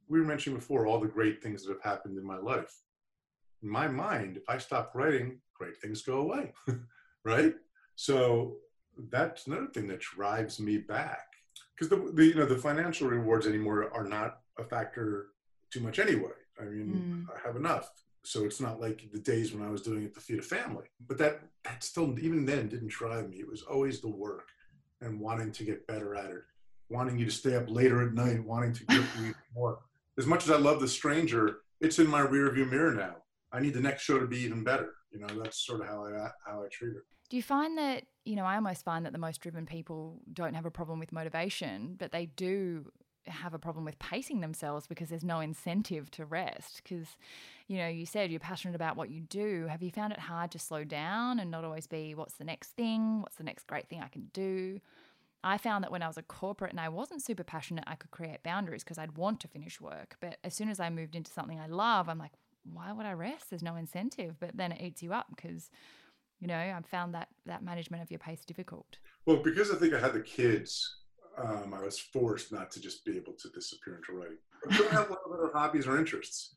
we 0.07 0.19
were 0.19 0.25
mentioning 0.25 0.57
before 0.57 0.85
all 0.85 0.99
the 0.99 1.07
great 1.07 1.41
things 1.41 1.63
that 1.63 1.71
have 1.71 1.81
happened 1.81 2.17
in 2.17 2.25
my 2.25 2.37
life. 2.37 2.73
In 3.63 3.69
my 3.69 3.87
mind, 3.87 4.37
if 4.37 4.43
I 4.49 4.57
stop 4.57 4.91
writing, 4.93 5.39
great 5.53 5.77
things 5.77 6.01
go 6.01 6.19
away, 6.19 6.53
right? 7.23 7.53
So 7.95 8.57
that's 9.11 9.47
another 9.47 9.67
thing 9.67 9.87
that 9.87 9.99
drives 9.99 10.59
me 10.59 10.77
back 10.77 11.27
because 11.75 11.89
the, 11.89 12.11
the 12.13 12.25
you 12.25 12.35
know 12.35 12.45
the 12.45 12.57
financial 12.57 13.07
rewards 13.07 13.47
anymore 13.47 13.89
are 13.93 14.05
not 14.05 14.39
a 14.57 14.63
factor 14.63 15.27
too 15.71 15.81
much 15.81 15.99
anyway. 15.99 16.31
I 16.59 16.65
mean, 16.65 17.27
mm. 17.27 17.35
I 17.35 17.47
have 17.47 17.55
enough 17.55 17.89
so 18.23 18.45
it's 18.45 18.59
not 18.59 18.81
like 18.81 19.09
the 19.11 19.19
days 19.19 19.53
when 19.53 19.65
I 19.65 19.71
was 19.71 19.81
doing 19.81 20.03
it 20.03 20.13
to 20.13 20.19
feed 20.19 20.39
a 20.39 20.43
family. 20.43 20.85
But 21.07 21.17
that 21.19 21.41
that 21.63 21.83
still 21.83 22.17
even 22.19 22.45
then 22.45 22.67
didn't 22.67 22.89
drive 22.89 23.29
me. 23.29 23.37
It 23.37 23.49
was 23.49 23.63
always 23.63 24.01
the 24.01 24.09
work 24.09 24.49
and 25.01 25.19
wanting 25.19 25.51
to 25.51 25.63
get 25.63 25.87
better 25.87 26.15
at 26.15 26.31
it, 26.31 26.41
wanting 26.89 27.17
you 27.17 27.25
to 27.25 27.31
stay 27.31 27.55
up 27.55 27.69
later 27.69 28.05
at 28.05 28.13
night, 28.13 28.43
wanting 28.43 28.73
to 28.73 28.85
get 28.85 29.03
more. 29.55 29.79
As 30.17 30.25
much 30.25 30.43
as 30.43 30.51
I 30.51 30.57
love 30.57 30.81
The 30.81 30.87
Stranger, 30.87 31.59
it's 31.79 31.99
in 31.99 32.07
my 32.07 32.21
rearview 32.21 32.69
mirror 32.69 32.93
now. 32.93 33.17
I 33.51 33.59
need 33.59 33.73
the 33.73 33.81
next 33.81 34.03
show 34.03 34.19
to 34.19 34.27
be 34.27 34.39
even 34.39 34.63
better. 34.63 34.93
You 35.11 35.19
know, 35.19 35.27
that's 35.41 35.65
sort 35.65 35.81
of 35.81 35.87
how 35.87 36.05
I 36.05 36.29
how 36.45 36.63
I 36.63 36.67
treat 36.71 36.95
it. 36.95 37.03
Do 37.29 37.37
you 37.37 37.43
find 37.43 37.77
that, 37.77 38.05
you 38.25 38.35
know, 38.35 38.43
I 38.43 38.55
almost 38.55 38.83
find 38.83 39.05
that 39.05 39.13
the 39.13 39.19
most 39.19 39.39
driven 39.39 39.65
people 39.65 40.19
don't 40.33 40.55
have 40.55 40.65
a 40.65 40.71
problem 40.71 40.99
with 40.99 41.11
motivation, 41.11 41.95
but 41.97 42.11
they 42.11 42.25
do 42.25 42.91
have 43.31 43.53
a 43.53 43.59
problem 43.59 43.85
with 43.85 43.99
pacing 43.99 44.41
themselves 44.41 44.87
because 44.87 45.09
there's 45.09 45.23
no 45.23 45.39
incentive 45.39 46.09
to 46.11 46.25
rest. 46.25 46.81
Because, 46.83 47.07
you 47.67 47.77
know, 47.77 47.87
you 47.87 48.05
said 48.05 48.31
you're 48.31 48.39
passionate 48.39 48.75
about 48.75 48.97
what 48.97 49.09
you 49.09 49.21
do. 49.21 49.67
Have 49.69 49.83
you 49.83 49.91
found 49.91 50.13
it 50.13 50.19
hard 50.19 50.51
to 50.51 50.59
slow 50.59 50.83
down 50.83 51.39
and 51.39 51.49
not 51.51 51.63
always 51.63 51.87
be, 51.87 52.15
what's 52.15 52.35
the 52.35 52.43
next 52.43 52.71
thing? 52.71 53.21
What's 53.21 53.35
the 53.35 53.43
next 53.43 53.67
great 53.67 53.87
thing 53.89 54.01
I 54.01 54.07
can 54.07 54.29
do? 54.33 54.79
I 55.43 55.57
found 55.57 55.83
that 55.83 55.91
when 55.91 56.01
I 56.03 56.07
was 56.07 56.17
a 56.17 56.23
corporate 56.23 56.71
and 56.71 56.81
I 56.81 56.89
wasn't 56.89 57.23
super 57.23 57.45
passionate, 57.45 57.85
I 57.87 57.95
could 57.95 58.11
create 58.11 58.43
boundaries 58.43 58.83
because 58.83 58.97
I'd 58.97 59.17
want 59.17 59.39
to 59.41 59.47
finish 59.47 59.79
work. 59.79 60.17
But 60.19 60.37
as 60.43 60.53
soon 60.53 60.69
as 60.69 60.79
I 60.79 60.89
moved 60.89 61.15
into 61.15 61.31
something 61.31 61.59
I 61.59 61.67
love, 61.67 62.09
I'm 62.09 62.19
like, 62.19 62.33
why 62.71 62.91
would 62.91 63.05
I 63.05 63.13
rest? 63.13 63.49
There's 63.49 63.63
no 63.63 63.75
incentive. 63.75 64.35
But 64.39 64.57
then 64.57 64.73
it 64.73 64.81
eats 64.81 65.01
you 65.01 65.13
up 65.13 65.27
because, 65.33 65.69
you 66.41 66.47
know, 66.47 66.57
I've 66.57 66.85
found 66.85 67.13
that 67.13 67.29
that 67.45 67.63
management 67.63 68.03
of 68.03 68.11
your 68.11 68.19
pace 68.19 68.43
difficult. 68.43 68.97
Well, 69.25 69.37
because 69.37 69.71
I 69.71 69.75
think 69.75 69.93
I 69.93 69.99
had 69.99 70.13
the 70.13 70.21
kids, 70.21 70.97
um, 71.41 71.73
I 71.73 71.83
was 71.83 71.99
forced 71.99 72.51
not 72.51 72.71
to 72.71 72.81
just 72.81 73.05
be 73.05 73.15
able 73.15 73.33
to 73.33 73.49
disappear 73.49 73.95
into 73.95 74.13
writing. 74.13 74.37
I 74.69 74.77
don't 74.77 74.91
have 74.91 75.09
a 75.09 75.13
lot 75.13 75.21
of 75.25 75.31
other 75.31 75.51
hobbies 75.53 75.87
or 75.87 75.97
interests 75.97 76.55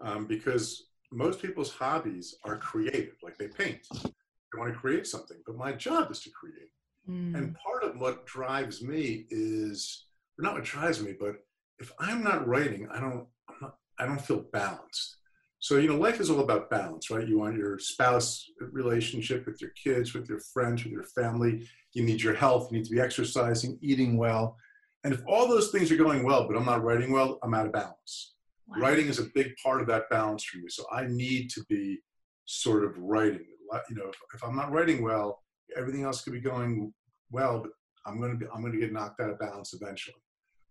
um, 0.00 0.26
because 0.26 0.86
most 1.12 1.40
people's 1.40 1.72
hobbies 1.72 2.36
are 2.44 2.56
creative, 2.56 3.14
like 3.22 3.38
they 3.38 3.48
paint. 3.48 3.86
They 3.92 4.58
want 4.58 4.72
to 4.72 4.78
create 4.78 5.06
something, 5.06 5.38
but 5.46 5.56
my 5.56 5.72
job 5.72 6.10
is 6.10 6.20
to 6.20 6.30
create. 6.30 6.70
Mm. 7.08 7.36
And 7.36 7.56
part 7.56 7.84
of 7.84 8.00
what 8.00 8.26
drives 8.26 8.82
me 8.82 9.26
is, 9.30 10.06
not 10.38 10.54
what 10.54 10.64
drives 10.64 11.02
me, 11.02 11.14
but 11.18 11.36
if 11.78 11.92
I'm 11.98 12.22
not 12.22 12.46
writing, 12.46 12.88
I 12.90 13.00
don't, 13.00 13.26
I'm 13.48 13.56
not, 13.60 13.76
I 13.98 14.06
don't 14.06 14.20
feel 14.20 14.44
balanced. 14.52 15.16
So 15.64 15.78
you 15.78 15.88
know, 15.88 15.96
life 15.96 16.20
is 16.20 16.28
all 16.28 16.40
about 16.40 16.68
balance, 16.68 17.08
right? 17.08 17.26
You 17.26 17.38
want 17.38 17.56
your 17.56 17.78
spouse 17.78 18.50
relationship 18.60 19.46
with 19.46 19.62
your 19.62 19.70
kids, 19.70 20.12
with 20.12 20.28
your 20.28 20.40
friends, 20.52 20.84
with 20.84 20.92
your 20.92 21.04
family. 21.04 21.66
You 21.94 22.04
need 22.04 22.20
your 22.20 22.34
health. 22.34 22.70
You 22.70 22.76
need 22.76 22.84
to 22.84 22.90
be 22.90 23.00
exercising, 23.00 23.78
eating 23.80 24.18
well. 24.18 24.58
And 25.04 25.14
if 25.14 25.22
all 25.26 25.48
those 25.48 25.70
things 25.70 25.90
are 25.90 25.96
going 25.96 26.22
well, 26.22 26.46
but 26.46 26.54
I'm 26.54 26.66
not 26.66 26.84
writing 26.84 27.12
well, 27.12 27.38
I'm 27.42 27.54
out 27.54 27.64
of 27.64 27.72
balance. 27.72 28.34
Wow. 28.66 28.76
Writing 28.80 29.06
is 29.06 29.18
a 29.18 29.30
big 29.34 29.54
part 29.56 29.80
of 29.80 29.86
that 29.86 30.10
balance 30.10 30.44
for 30.44 30.58
me. 30.58 30.64
So 30.68 30.84
I 30.92 31.06
need 31.06 31.48
to 31.52 31.64
be 31.66 31.98
sort 32.44 32.84
of 32.84 32.98
writing. 32.98 33.46
You 33.88 33.96
know, 33.96 34.08
if, 34.08 34.16
if 34.34 34.44
I'm 34.44 34.56
not 34.56 34.70
writing 34.70 35.02
well, 35.02 35.42
everything 35.74 36.02
else 36.02 36.20
could 36.20 36.34
be 36.34 36.42
going 36.42 36.92
well, 37.30 37.60
but 37.60 37.70
I'm 38.04 38.20
going 38.20 38.32
to 38.32 38.36
be 38.36 38.44
I'm 38.54 38.60
going 38.60 38.74
to 38.74 38.78
get 38.78 38.92
knocked 38.92 39.18
out 39.22 39.30
of 39.30 39.38
balance 39.38 39.72
eventually. 39.72 40.23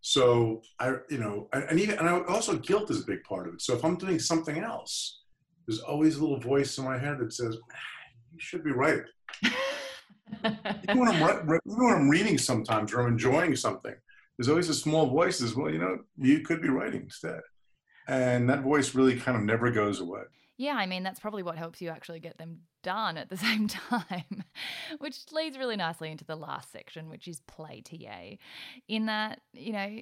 So 0.06 0.62
I, 0.80 0.96
you 1.10 1.18
know, 1.18 1.48
and, 1.54 1.64
and 1.64 1.80
even 1.80 1.98
and 1.98 2.08
I, 2.08 2.20
also 2.26 2.58
guilt 2.58 2.92
is 2.92 3.02
a 3.02 3.06
big 3.06 3.24
part 3.24 3.48
of 3.48 3.54
it. 3.56 3.62
So 3.62 3.74
if 3.74 3.86
I'm 3.86 3.96
doing 3.96 4.20
something 4.20 4.58
else, 4.58 5.22
there's 5.66 5.80
always 5.80 6.18
a 6.18 6.22
little 6.22 6.40
voice 6.40 6.78
in 6.78 6.84
my 6.84 6.98
head 6.98 7.20
that 7.20 7.32
says, 7.32 7.56
ah, 7.72 7.78
"You 8.34 8.40
should 8.40 8.66
be 8.66 8.72
writing." 8.72 9.06
even, 10.46 11.00
when 11.00 11.08
I'm, 11.08 11.50
re- 11.50 11.60
even 11.66 11.84
when 11.84 11.94
I'm 11.94 12.10
reading 12.10 12.38
sometimes 12.38 12.94
or 12.94 13.02
I'm 13.02 13.14
enjoying 13.14 13.56
something, 13.56 13.96
there's 14.38 14.50
always 14.50 14.68
a 14.68 14.74
small 14.74 15.08
voice 15.08 15.40
that 15.40 15.48
says, 15.48 15.56
well, 15.56 15.72
you 15.72 15.80
know, 15.80 16.00
you 16.18 16.42
could 16.42 16.62
be 16.62 16.70
writing 16.70 17.04
instead. 17.04 17.40
And 18.08 18.50
that 18.50 18.62
voice 18.62 18.96
really 18.96 19.18
kind 19.18 19.38
of 19.38 19.44
never 19.44 19.72
goes 19.72 20.02
away. 20.02 20.24
Yeah, 20.58 20.76
I 20.76 20.86
mean, 20.86 21.04
that's 21.04 21.20
probably 21.20 21.44
what 21.44 21.58
helps 21.58 21.82
you 21.82 21.90
actually 21.90 22.20
get 22.20 22.38
them 22.38 22.60
done 22.84 23.18
at 23.18 23.30
the 23.30 23.38
same 23.48 23.68
time, 23.68 24.44
which 25.00 25.32
leads 25.32 25.58
really 25.58 25.76
nicely 25.76 26.12
into 26.12 26.26
the 26.26 26.36
last 26.36 26.72
section, 26.72 27.10
which 27.10 27.28
is 27.28 27.42
play 27.42 27.82
TA. 27.82 28.38
In 28.88 29.08
that, 29.08 29.42
you 29.54 29.74
know, 29.74 30.00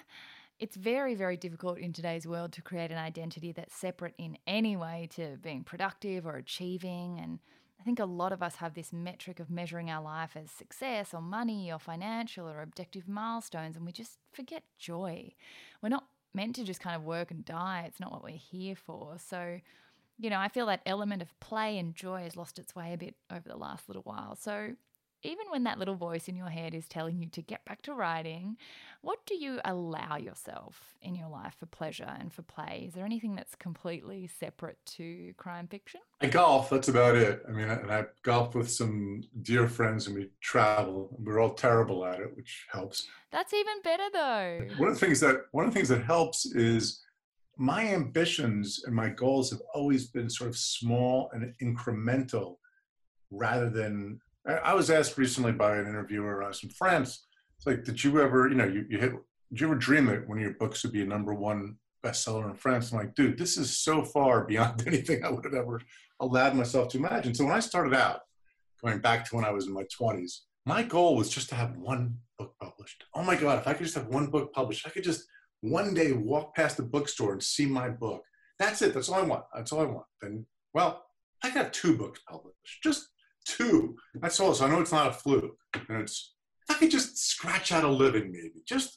it's 0.58 0.76
very, 0.76 1.14
very 1.14 1.36
difficult 1.36 1.78
in 1.78 1.92
today's 1.92 2.26
world 2.26 2.52
to 2.52 2.62
create 2.62 2.90
an 2.90 2.98
identity 2.98 3.52
that's 3.52 3.74
separate 3.74 4.14
in 4.18 4.38
any 4.46 4.76
way 4.76 5.08
to 5.14 5.36
being 5.42 5.62
productive 5.64 6.26
or 6.26 6.36
achieving. 6.36 7.20
And 7.20 7.38
I 7.80 7.84
think 7.84 8.00
a 8.00 8.04
lot 8.04 8.32
of 8.32 8.42
us 8.42 8.56
have 8.56 8.74
this 8.74 8.92
metric 8.92 9.38
of 9.40 9.50
measuring 9.50 9.90
our 9.90 10.02
life 10.02 10.36
as 10.36 10.50
success 10.50 11.14
or 11.14 11.20
money 11.20 11.72
or 11.72 11.78
financial 11.78 12.48
or 12.48 12.62
objective 12.62 13.08
milestones, 13.08 13.76
and 13.76 13.86
we 13.86 13.92
just 13.92 14.18
forget 14.32 14.64
joy. 14.78 15.32
We're 15.80 15.88
not 15.88 16.06
meant 16.34 16.56
to 16.56 16.64
just 16.64 16.80
kind 16.80 16.96
of 16.96 17.02
work 17.02 17.30
and 17.30 17.44
die, 17.44 17.84
it's 17.86 18.00
not 18.00 18.12
what 18.12 18.22
we're 18.22 18.36
here 18.36 18.76
for. 18.76 19.16
So, 19.18 19.60
you 20.18 20.30
know, 20.30 20.38
I 20.38 20.48
feel 20.48 20.66
that 20.66 20.82
element 20.84 21.22
of 21.22 21.38
play 21.40 21.78
and 21.78 21.94
joy 21.94 22.22
has 22.22 22.36
lost 22.36 22.58
its 22.58 22.74
way 22.74 22.92
a 22.92 22.98
bit 22.98 23.14
over 23.30 23.48
the 23.48 23.56
last 23.56 23.88
little 23.88 24.02
while. 24.02 24.36
So, 24.36 24.74
even 25.24 25.46
when 25.50 25.64
that 25.64 25.78
little 25.78 25.96
voice 25.96 26.28
in 26.28 26.36
your 26.36 26.48
head 26.48 26.74
is 26.74 26.86
telling 26.86 27.18
you 27.18 27.28
to 27.30 27.42
get 27.42 27.64
back 27.64 27.82
to 27.82 27.92
writing, 27.92 28.56
what 29.00 29.18
do 29.26 29.34
you 29.34 29.58
allow 29.64 30.16
yourself 30.16 30.94
in 31.02 31.16
your 31.16 31.28
life 31.28 31.56
for 31.58 31.66
pleasure 31.66 32.14
and 32.20 32.32
for 32.32 32.42
play? 32.42 32.84
Is 32.86 32.94
there 32.94 33.04
anything 33.04 33.34
that's 33.34 33.56
completely 33.56 34.28
separate 34.28 34.78
to 34.96 35.32
crime 35.36 35.66
fiction? 35.66 36.00
I 36.20 36.28
golf, 36.28 36.70
that's 36.70 36.88
about 36.88 37.16
it. 37.16 37.42
I 37.48 37.50
mean, 37.50 37.68
and 37.68 37.90
I 37.90 38.04
golf 38.22 38.54
with 38.54 38.70
some 38.70 39.22
dear 39.42 39.68
friends 39.68 40.06
and 40.06 40.14
we 40.14 40.30
travel. 40.40 41.16
We're 41.18 41.40
all 41.40 41.54
terrible 41.54 42.04
at 42.04 42.20
it, 42.20 42.36
which 42.36 42.66
helps. 42.70 43.08
That's 43.32 43.52
even 43.52 43.82
better 43.82 44.04
though. 44.12 44.60
One 44.76 44.88
of 44.88 44.94
the 44.94 45.04
things 45.04 45.18
that 45.20 45.46
one 45.50 45.64
of 45.64 45.72
the 45.72 45.74
things 45.74 45.88
that 45.88 46.04
helps 46.04 46.46
is 46.46 47.02
my 47.58 47.88
ambitions 47.88 48.84
and 48.86 48.94
my 48.94 49.08
goals 49.08 49.50
have 49.50 49.60
always 49.74 50.06
been 50.06 50.30
sort 50.30 50.48
of 50.48 50.56
small 50.56 51.28
and 51.32 51.52
incremental 51.60 52.56
rather 53.30 53.68
than 53.68 54.20
I 54.46 54.72
was 54.74 54.90
asked 54.90 55.18
recently 55.18 55.52
by 55.52 55.76
an 55.76 55.86
interviewer 55.86 56.40
was 56.40 56.62
in 56.62 56.70
France. 56.70 57.26
It's 57.58 57.66
like, 57.66 57.84
did 57.84 58.02
you 58.02 58.22
ever, 58.22 58.48
you 58.48 58.54
know, 58.54 58.64
you, 58.64 58.86
you 58.88 58.98
hit, 58.98 59.12
did 59.50 59.60
you 59.60 59.66
ever 59.66 59.74
dream 59.74 60.06
that 60.06 60.26
one 60.28 60.38
of 60.38 60.42
your 60.42 60.54
books 60.54 60.82
would 60.82 60.92
be 60.92 61.02
a 61.02 61.06
number 61.06 61.34
one 61.34 61.76
bestseller 62.04 62.48
in 62.48 62.54
France? 62.54 62.92
I'm 62.92 62.98
like, 62.98 63.14
dude, 63.16 63.36
this 63.36 63.58
is 63.58 63.76
so 63.76 64.04
far 64.04 64.44
beyond 64.44 64.84
anything 64.86 65.24
I 65.24 65.30
would 65.30 65.44
have 65.44 65.54
ever 65.54 65.80
allowed 66.20 66.54
myself 66.54 66.88
to 66.90 66.98
imagine. 66.98 67.34
So 67.34 67.44
when 67.44 67.54
I 67.54 67.60
started 67.60 67.92
out, 67.92 68.20
going 68.82 69.00
back 69.00 69.28
to 69.28 69.36
when 69.36 69.44
I 69.44 69.50
was 69.50 69.66
in 69.66 69.74
my 69.74 69.84
20s, 70.00 70.38
my 70.64 70.84
goal 70.84 71.16
was 71.16 71.28
just 71.28 71.48
to 71.48 71.56
have 71.56 71.76
one 71.76 72.16
book 72.38 72.54
published. 72.62 73.04
Oh 73.14 73.24
my 73.24 73.34
God, 73.34 73.58
if 73.58 73.66
I 73.66 73.74
could 73.74 73.84
just 73.84 73.96
have 73.96 74.06
one 74.06 74.28
book 74.28 74.52
published, 74.52 74.86
I 74.86 74.90
could 74.90 75.04
just 75.04 75.24
one 75.60 75.94
day 75.94 76.12
walk 76.12 76.54
past 76.54 76.76
the 76.76 76.82
bookstore 76.82 77.32
and 77.32 77.42
see 77.42 77.66
my 77.66 77.88
book. 77.88 78.22
That's 78.58 78.82
it. 78.82 78.94
That's 78.94 79.08
all 79.08 79.20
I 79.20 79.22
want. 79.22 79.44
That's 79.54 79.72
all 79.72 79.80
I 79.80 79.86
want. 79.86 80.06
And 80.22 80.44
well, 80.74 81.04
I 81.42 81.52
got 81.52 81.72
two 81.72 81.96
books 81.96 82.20
published. 82.28 82.82
Just 82.82 83.08
two. 83.46 83.96
That's 84.14 84.40
all. 84.40 84.54
So 84.54 84.66
I 84.66 84.70
know 84.70 84.80
it's 84.80 84.92
not 84.92 85.10
a 85.10 85.12
fluke. 85.12 85.56
And 85.74 86.02
it's 86.02 86.34
I 86.68 86.74
could 86.74 86.90
just 86.90 87.18
scratch 87.18 87.72
out 87.72 87.84
a 87.84 87.88
living, 87.88 88.30
maybe 88.30 88.62
just 88.66 88.96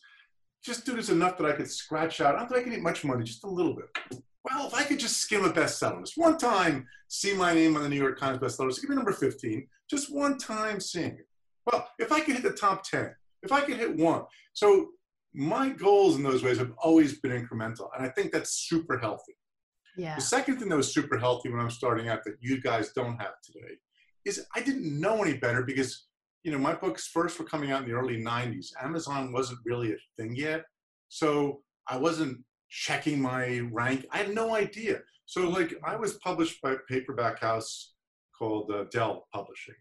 just 0.64 0.86
do 0.86 0.96
this 0.96 1.10
enough 1.10 1.38
that 1.38 1.48
I 1.48 1.54
could 1.54 1.70
scratch 1.70 2.22
out. 2.22 2.36
I 2.36 2.40
don't 2.40 2.50
think 2.50 2.60
I 2.60 2.64
can 2.64 2.72
get 2.74 2.82
much 2.82 3.04
money, 3.04 3.24
just 3.24 3.44
a 3.44 3.50
little 3.50 3.76
bit. 3.76 4.22
Well, 4.44 4.68
if 4.68 4.74
I 4.76 4.84
could 4.84 5.00
just 5.00 5.18
skim 5.18 5.44
a 5.44 5.50
bestseller 5.50 6.02
list 6.02 6.14
one 6.18 6.38
time, 6.38 6.88
see 7.08 7.34
my 7.34 7.54
name 7.54 7.76
on 7.76 7.84
the 7.84 7.90
New 7.90 8.00
York 8.00 8.20
Times 8.20 8.40
bestseller 8.40 8.80
give 8.80 8.90
me 8.90 8.96
number 8.96 9.12
15, 9.12 9.68
just 9.90 10.14
one 10.14 10.38
time 10.38 10.80
seeing 10.80 11.12
it. 11.12 11.28
Well, 11.66 11.88
if 12.00 12.12
I 12.12 12.20
could 12.22 12.36
hit 12.36 12.44
the 12.44 12.52
top 12.52 12.84
10, 12.84 13.12
if 13.44 13.52
I 13.52 13.62
could 13.62 13.78
hit 13.78 13.96
one. 13.98 14.24
So 14.54 14.90
my 15.34 15.70
goals 15.70 16.18
in 16.18 16.24
those 16.24 16.44
ways 16.44 16.58
have 16.58 16.74
always 16.78 17.20
been 17.20 17.32
incremental. 17.32 17.90
And 17.96 18.06
I 18.06 18.10
think 18.10 18.32
that's 18.32 18.68
super 18.68 18.98
healthy. 18.98 19.34
Yeah. 19.98 20.16
The 20.16 20.22
second 20.22 20.58
thing 20.58 20.70
that 20.70 20.78
was 20.78 20.94
super 20.94 21.18
healthy 21.18 21.50
when 21.50 21.60
I'm 21.60 21.70
starting 21.70 22.10
out 22.10 22.24
that 22.26 22.36
you 22.40 22.62
guys 22.62 22.92
don't 22.94 23.18
have 23.18 23.34
today 23.44 23.76
is 24.26 24.46
I 24.56 24.62
didn't 24.62 25.00
know 25.00 25.22
any 25.24 25.38
better 25.38 25.64
because, 25.64 26.08
you 26.44 26.52
know, 26.52 26.58
my 26.58 26.74
books 26.74 27.08
first 27.08 27.40
were 27.40 27.46
coming 27.46 27.72
out 27.72 27.84
in 27.84 27.90
the 27.90 27.96
early 27.96 28.22
90s. 28.24 28.72
Amazon 28.82 29.32
wasn't 29.32 29.60
really 29.66 29.94
a 29.94 29.98
thing 30.18 30.36
yet. 30.36 30.64
So 31.10 31.62
I 31.88 31.98
wasn't 31.98 32.40
checking 32.70 33.22
my 33.22 33.60
rank. 33.72 34.06
I 34.12 34.18
had 34.18 34.34
no 34.34 34.56
idea. 34.56 35.00
So 35.26 35.50
like 35.50 35.74
I 35.84 35.96
was 35.96 36.14
published 36.16 36.62
by 36.62 36.74
a 36.74 36.78
paperback 36.90 37.40
house 37.40 37.94
called 38.38 38.72
uh, 38.72 38.86
Dell 38.92 39.28
Publishing. 39.34 39.76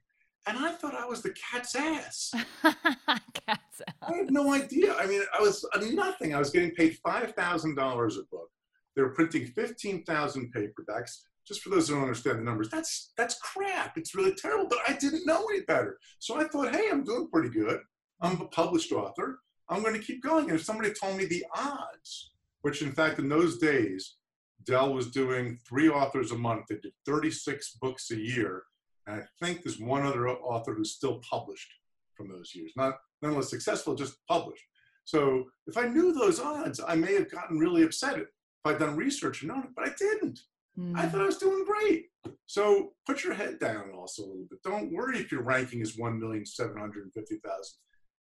And 0.46 0.58
I 0.58 0.72
thought 0.72 0.94
I 0.94 1.06
was 1.06 1.22
the 1.22 1.34
cat's 1.34 1.74
ass. 1.76 2.32
Cat's 2.62 3.82
ass. 3.86 3.94
I 4.02 4.16
had 4.16 4.30
no 4.30 4.52
idea. 4.52 4.94
I 4.94 5.06
mean, 5.06 5.22
I 5.36 5.40
was 5.40 5.64
nothing. 5.92 6.34
I 6.34 6.38
was 6.38 6.50
getting 6.50 6.70
paid 6.70 6.98
$5,000 7.06 7.76
a 7.76 8.22
book. 8.30 8.50
They 8.96 9.02
were 9.02 9.14
printing 9.14 9.46
15,000 9.46 10.52
paperbacks. 10.54 11.18
Just 11.46 11.62
for 11.62 11.70
those 11.70 11.88
who 11.88 11.94
don't 11.94 12.04
understand 12.04 12.38
the 12.38 12.42
numbers, 12.44 12.68
that's 12.68 13.12
that's 13.16 13.36
crap. 13.40 13.96
It's 13.96 14.14
really 14.14 14.34
terrible, 14.34 14.66
but 14.68 14.78
I 14.86 14.92
didn't 14.92 15.26
know 15.26 15.46
any 15.50 15.62
better. 15.62 15.98
So 16.18 16.40
I 16.40 16.44
thought, 16.44 16.74
hey, 16.74 16.88
I'm 16.90 17.02
doing 17.02 17.28
pretty 17.32 17.48
good. 17.48 17.80
I'm 18.20 18.40
a 18.40 18.46
published 18.46 18.92
author. 18.92 19.40
I'm 19.68 19.82
going 19.82 19.94
to 19.94 20.06
keep 20.06 20.22
going. 20.22 20.44
And 20.50 20.58
if 20.58 20.64
somebody 20.64 20.92
told 20.92 21.16
me 21.16 21.24
the 21.24 21.44
odds, 21.56 22.32
which 22.62 22.82
in 22.82 22.92
fact 22.92 23.18
in 23.18 23.28
those 23.28 23.58
days, 23.58 24.16
Dell 24.64 24.92
was 24.92 25.10
doing 25.10 25.58
three 25.66 25.88
authors 25.88 26.30
a 26.30 26.36
month. 26.36 26.66
They 26.68 26.76
did 26.76 26.92
36 27.06 27.78
books 27.80 28.10
a 28.10 28.16
year. 28.16 28.64
And 29.06 29.22
I 29.22 29.44
think 29.44 29.62
there's 29.62 29.78
one 29.78 30.06
other 30.06 30.28
author 30.28 30.74
who's 30.74 30.94
still 30.94 31.20
published 31.28 31.72
from 32.14 32.28
those 32.28 32.54
years. 32.54 32.72
Not 32.76 32.98
none 33.22 33.34
less 33.34 33.50
successful, 33.50 33.94
just 33.94 34.16
published. 34.26 34.64
So 35.04 35.46
if 35.66 35.76
I 35.76 35.88
knew 35.88 36.12
those 36.12 36.38
odds, 36.38 36.80
I 36.86 36.94
may 36.94 37.14
have 37.14 37.30
gotten 37.30 37.58
really 37.58 37.82
upset 37.82 38.18
if 38.18 38.28
I'd 38.64 38.78
done 38.78 38.96
research 38.96 39.42
and 39.42 39.50
known 39.50 39.64
it, 39.64 39.70
but 39.74 39.88
I 39.88 39.92
didn't. 39.98 40.40
I 40.78 40.80
hmm. 40.80 40.96
thought 40.96 41.20
I 41.20 41.26
was 41.26 41.38
doing 41.38 41.64
great. 41.64 42.06
So 42.46 42.92
put 43.06 43.24
your 43.24 43.34
head 43.34 43.58
down 43.58 43.90
also 43.92 44.22
a 44.22 44.26
little 44.26 44.46
bit. 44.48 44.62
Don't 44.62 44.92
worry 44.92 45.18
if 45.18 45.32
your 45.32 45.42
ranking 45.42 45.80
is 45.80 45.96
1,750,000 45.96 47.42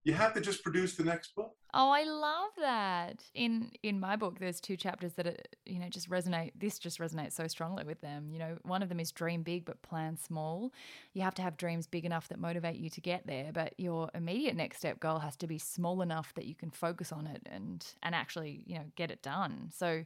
you 0.03 0.13
have 0.13 0.33
to 0.33 0.41
just 0.41 0.63
produce 0.63 0.95
the 0.95 1.03
next 1.03 1.35
book. 1.35 1.55
Oh, 1.73 1.89
I 1.89 2.03
love 2.03 2.51
that. 2.59 3.23
In 3.33 3.71
in 3.81 3.99
my 3.99 4.15
book, 4.15 4.37
there's 4.39 4.59
two 4.59 4.77
chapters 4.77 5.13
that 5.13 5.25
are, 5.25 5.37
you 5.65 5.79
know 5.79 5.89
just 5.89 6.09
resonate. 6.09 6.51
This 6.55 6.77
just 6.77 6.99
resonates 6.99 7.33
so 7.33 7.47
strongly 7.47 7.83
with 7.83 8.01
them. 8.01 8.29
You 8.31 8.39
know, 8.39 8.57
one 8.63 8.83
of 8.83 8.89
them 8.89 8.99
is 8.99 9.11
dream 9.11 9.43
big 9.43 9.65
but 9.65 9.81
plan 9.81 10.17
small. 10.17 10.71
You 11.13 11.21
have 11.23 11.35
to 11.35 11.41
have 11.41 11.57
dreams 11.57 11.87
big 11.87 12.05
enough 12.05 12.27
that 12.27 12.39
motivate 12.39 12.75
you 12.75 12.89
to 12.91 13.01
get 13.01 13.25
there, 13.25 13.51
but 13.53 13.73
your 13.77 14.09
immediate 14.13 14.55
next 14.55 14.77
step 14.77 14.99
goal 14.99 15.19
has 15.19 15.35
to 15.37 15.47
be 15.47 15.57
small 15.57 16.01
enough 16.01 16.33
that 16.35 16.45
you 16.45 16.55
can 16.55 16.69
focus 16.69 17.11
on 17.11 17.25
it 17.25 17.41
and 17.45 17.85
and 18.03 18.13
actually 18.13 18.63
you 18.67 18.75
know 18.75 18.85
get 18.95 19.09
it 19.09 19.21
done. 19.21 19.69
So 19.73 20.03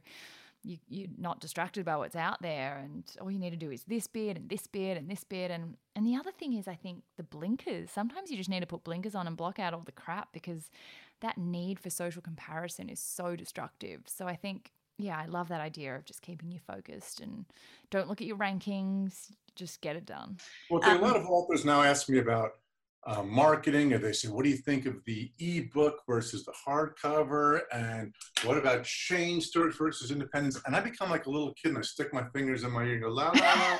you, 0.63 0.77
you're 0.87 1.07
not 1.17 1.39
distracted 1.39 1.85
by 1.85 1.95
what's 1.95 2.15
out 2.15 2.41
there 2.41 2.77
and 2.77 3.03
all 3.21 3.31
you 3.31 3.39
need 3.39 3.51
to 3.51 3.57
do 3.57 3.71
is 3.71 3.83
this 3.83 4.07
bit 4.07 4.37
and 4.37 4.49
this 4.49 4.67
bit 4.67 4.97
and 4.97 5.09
this 5.09 5.23
bit. 5.23 5.51
And 5.51 5.77
and 5.95 6.05
the 6.05 6.15
other 6.15 6.31
thing 6.31 6.53
is 6.53 6.67
i 6.67 6.75
think 6.75 7.03
the 7.15 7.23
blinkers 7.23 7.89
sometimes 7.91 8.29
you 8.29 8.37
just 8.37 8.49
need 8.49 8.59
to 8.59 8.67
put 8.67 8.83
blinkers 8.83 9.15
on 9.15 9.27
and 9.27 9.37
block 9.37 9.59
out 9.59 9.73
all 9.73 9.83
the 9.85 9.91
crap 9.91 10.29
because 10.33 10.69
that 11.21 11.37
need 11.37 11.79
for 11.79 11.89
social 11.89 12.21
comparison 12.21 12.89
is 12.89 12.99
so 12.99 13.35
destructive. 13.35 14.01
So 14.05 14.27
i 14.27 14.35
think 14.35 14.71
yeah 14.97 15.17
i 15.17 15.25
love 15.25 15.49
that 15.49 15.61
idea 15.61 15.95
of 15.95 16.05
just 16.05 16.21
keeping 16.21 16.51
you 16.51 16.59
focused 16.59 17.21
and 17.21 17.45
don't 17.91 18.07
look 18.07 18.21
at 18.21 18.27
your 18.27 18.37
rankings 18.37 19.31
just 19.55 19.81
get 19.81 19.95
it 19.95 20.05
done. 20.05 20.37
Well 20.69 20.83
um, 20.83 20.97
a 20.97 21.01
lot 21.01 21.15
um, 21.15 21.21
of 21.23 21.27
authors 21.27 21.65
now 21.65 21.81
ask 21.81 22.09
me 22.09 22.19
about 22.19 22.51
uh, 23.05 23.23
marketing 23.23 23.93
and 23.93 24.03
they 24.03 24.11
say 24.11 24.27
what 24.27 24.43
do 24.43 24.49
you 24.49 24.57
think 24.57 24.85
of 24.85 24.95
the 25.05 25.31
ebook 25.39 26.01
versus 26.07 26.43
the 26.43 26.53
hardcover? 26.67 27.61
And 27.71 28.13
what 28.43 28.57
about 28.57 28.83
chain 28.83 29.39
stores 29.39 29.77
versus 29.77 30.11
independence? 30.11 30.59
And 30.65 30.75
i 30.75 30.79
become 30.79 31.09
like 31.09 31.25
a 31.25 31.29
little 31.29 31.53
kid 31.53 31.69
and 31.69 31.77
i 31.77 31.81
stick 31.81 32.13
my 32.13 32.25
fingers 32.33 32.63
in 32.63 32.71
my 32.71 32.83
ear 32.83 32.93
and 32.93 33.03
go 33.03 33.09
la 33.09 33.27
la, 33.29 33.33
la 33.33 33.77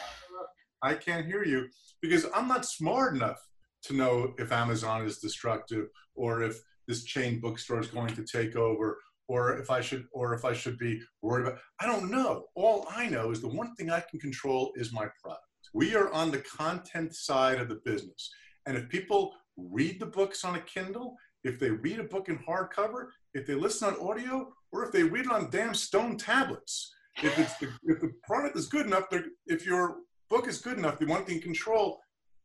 i 0.83 0.93
can't 0.93 1.25
hear 1.25 1.43
you. 1.43 1.67
Because 2.01 2.25
i'm 2.33 2.47
not 2.47 2.65
smart 2.65 3.15
enough 3.15 3.39
to 3.83 3.93
know 3.93 4.33
if 4.37 4.51
amazon 4.51 5.05
is 5.05 5.19
destructive 5.19 5.87
or 6.15 6.41
if 6.41 6.59
this 6.87 7.03
chain 7.03 7.39
bookstore 7.39 7.79
is 7.79 7.87
going 7.87 8.13
to 8.15 8.23
take 8.23 8.55
over 8.55 8.97
or 9.27 9.57
if 9.57 9.69
i 9.69 9.81
should 9.81 10.05
or 10.13 10.33
if 10.33 10.45
i 10.45 10.53
should 10.53 10.77
be 10.77 11.01
worried 11.21 11.47
about 11.47 11.59
i 11.81 11.85
don't 11.85 12.09
know. 12.09 12.45
All 12.55 12.87
i 12.95 13.07
know 13.09 13.31
is 13.31 13.41
the 13.41 13.49
one 13.49 13.75
thing 13.75 13.89
i 13.89 13.99
can 13.99 14.19
control 14.19 14.71
is 14.75 14.93
my 14.93 15.07
product. 15.21 15.43
We 15.73 15.95
are 15.95 16.11
on 16.13 16.31
the 16.31 16.39
content 16.39 17.13
side 17.13 17.59
of 17.59 17.67
the 17.67 17.81
business 17.83 18.31
and 18.67 18.77
if 18.77 18.89
people 18.89 19.33
read 19.55 19.99
the 19.99 20.05
books 20.05 20.43
on 20.43 20.55
a 20.55 20.59
Kindle, 20.59 21.15
if 21.43 21.59
they 21.59 21.71
read 21.71 21.99
a 21.99 22.03
book 22.03 22.29
in 22.29 22.37
hardcover, 22.37 23.07
if 23.33 23.47
they 23.47 23.55
listen 23.55 23.87
on 23.87 24.07
audio, 24.07 24.53
or 24.71 24.85
if 24.85 24.91
they 24.91 25.03
read 25.03 25.25
it 25.25 25.31
on 25.31 25.49
damn 25.49 25.73
stone 25.73 26.17
tablets, 26.17 26.93
if 27.23 27.35
the, 27.35 27.69
if 27.85 27.99
the 27.99 28.11
product 28.23 28.57
is 28.57 28.67
good 28.67 28.85
enough, 28.85 29.05
if 29.47 29.65
your 29.65 29.97
book 30.29 30.47
is 30.47 30.59
good 30.59 30.77
enough, 30.77 30.99
the 30.99 31.05
one 31.05 31.25
thing 31.25 31.41
control, 31.41 31.99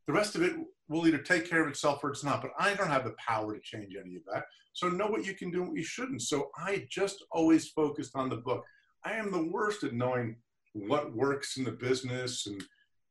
the 0.07 0.13
rest 0.13 0.35
of 0.35 0.41
it 0.41 0.53
will 0.87 1.05
either 1.05 1.17
take 1.17 1.47
care 1.47 1.61
of 1.61 1.67
itself 1.67 2.03
or 2.03 2.11
it's 2.11 2.23
not. 2.23 2.41
But 2.41 2.51
I 2.57 2.73
don't 2.73 2.87
have 2.87 3.03
the 3.03 3.15
power 3.25 3.53
to 3.53 3.61
change 3.61 3.93
any 3.99 4.15
of 4.15 4.23
that. 4.33 4.45
So 4.71 4.89
know 4.89 5.07
what 5.07 5.25
you 5.25 5.35
can 5.35 5.51
do 5.51 5.59
and 5.59 5.69
what 5.69 5.77
you 5.77 5.83
shouldn't. 5.83 6.21
So 6.21 6.49
I 6.57 6.87
just 6.89 7.23
always 7.31 7.69
focused 7.69 8.15
on 8.15 8.29
the 8.29 8.37
book. 8.37 8.63
I 9.05 9.13
am 9.13 9.31
the 9.31 9.49
worst 9.51 9.83
at 9.83 9.93
knowing 9.93 10.37
what 10.73 11.15
works 11.15 11.57
in 11.57 11.63
the 11.63 11.71
business 11.71 12.47
and 12.47 12.63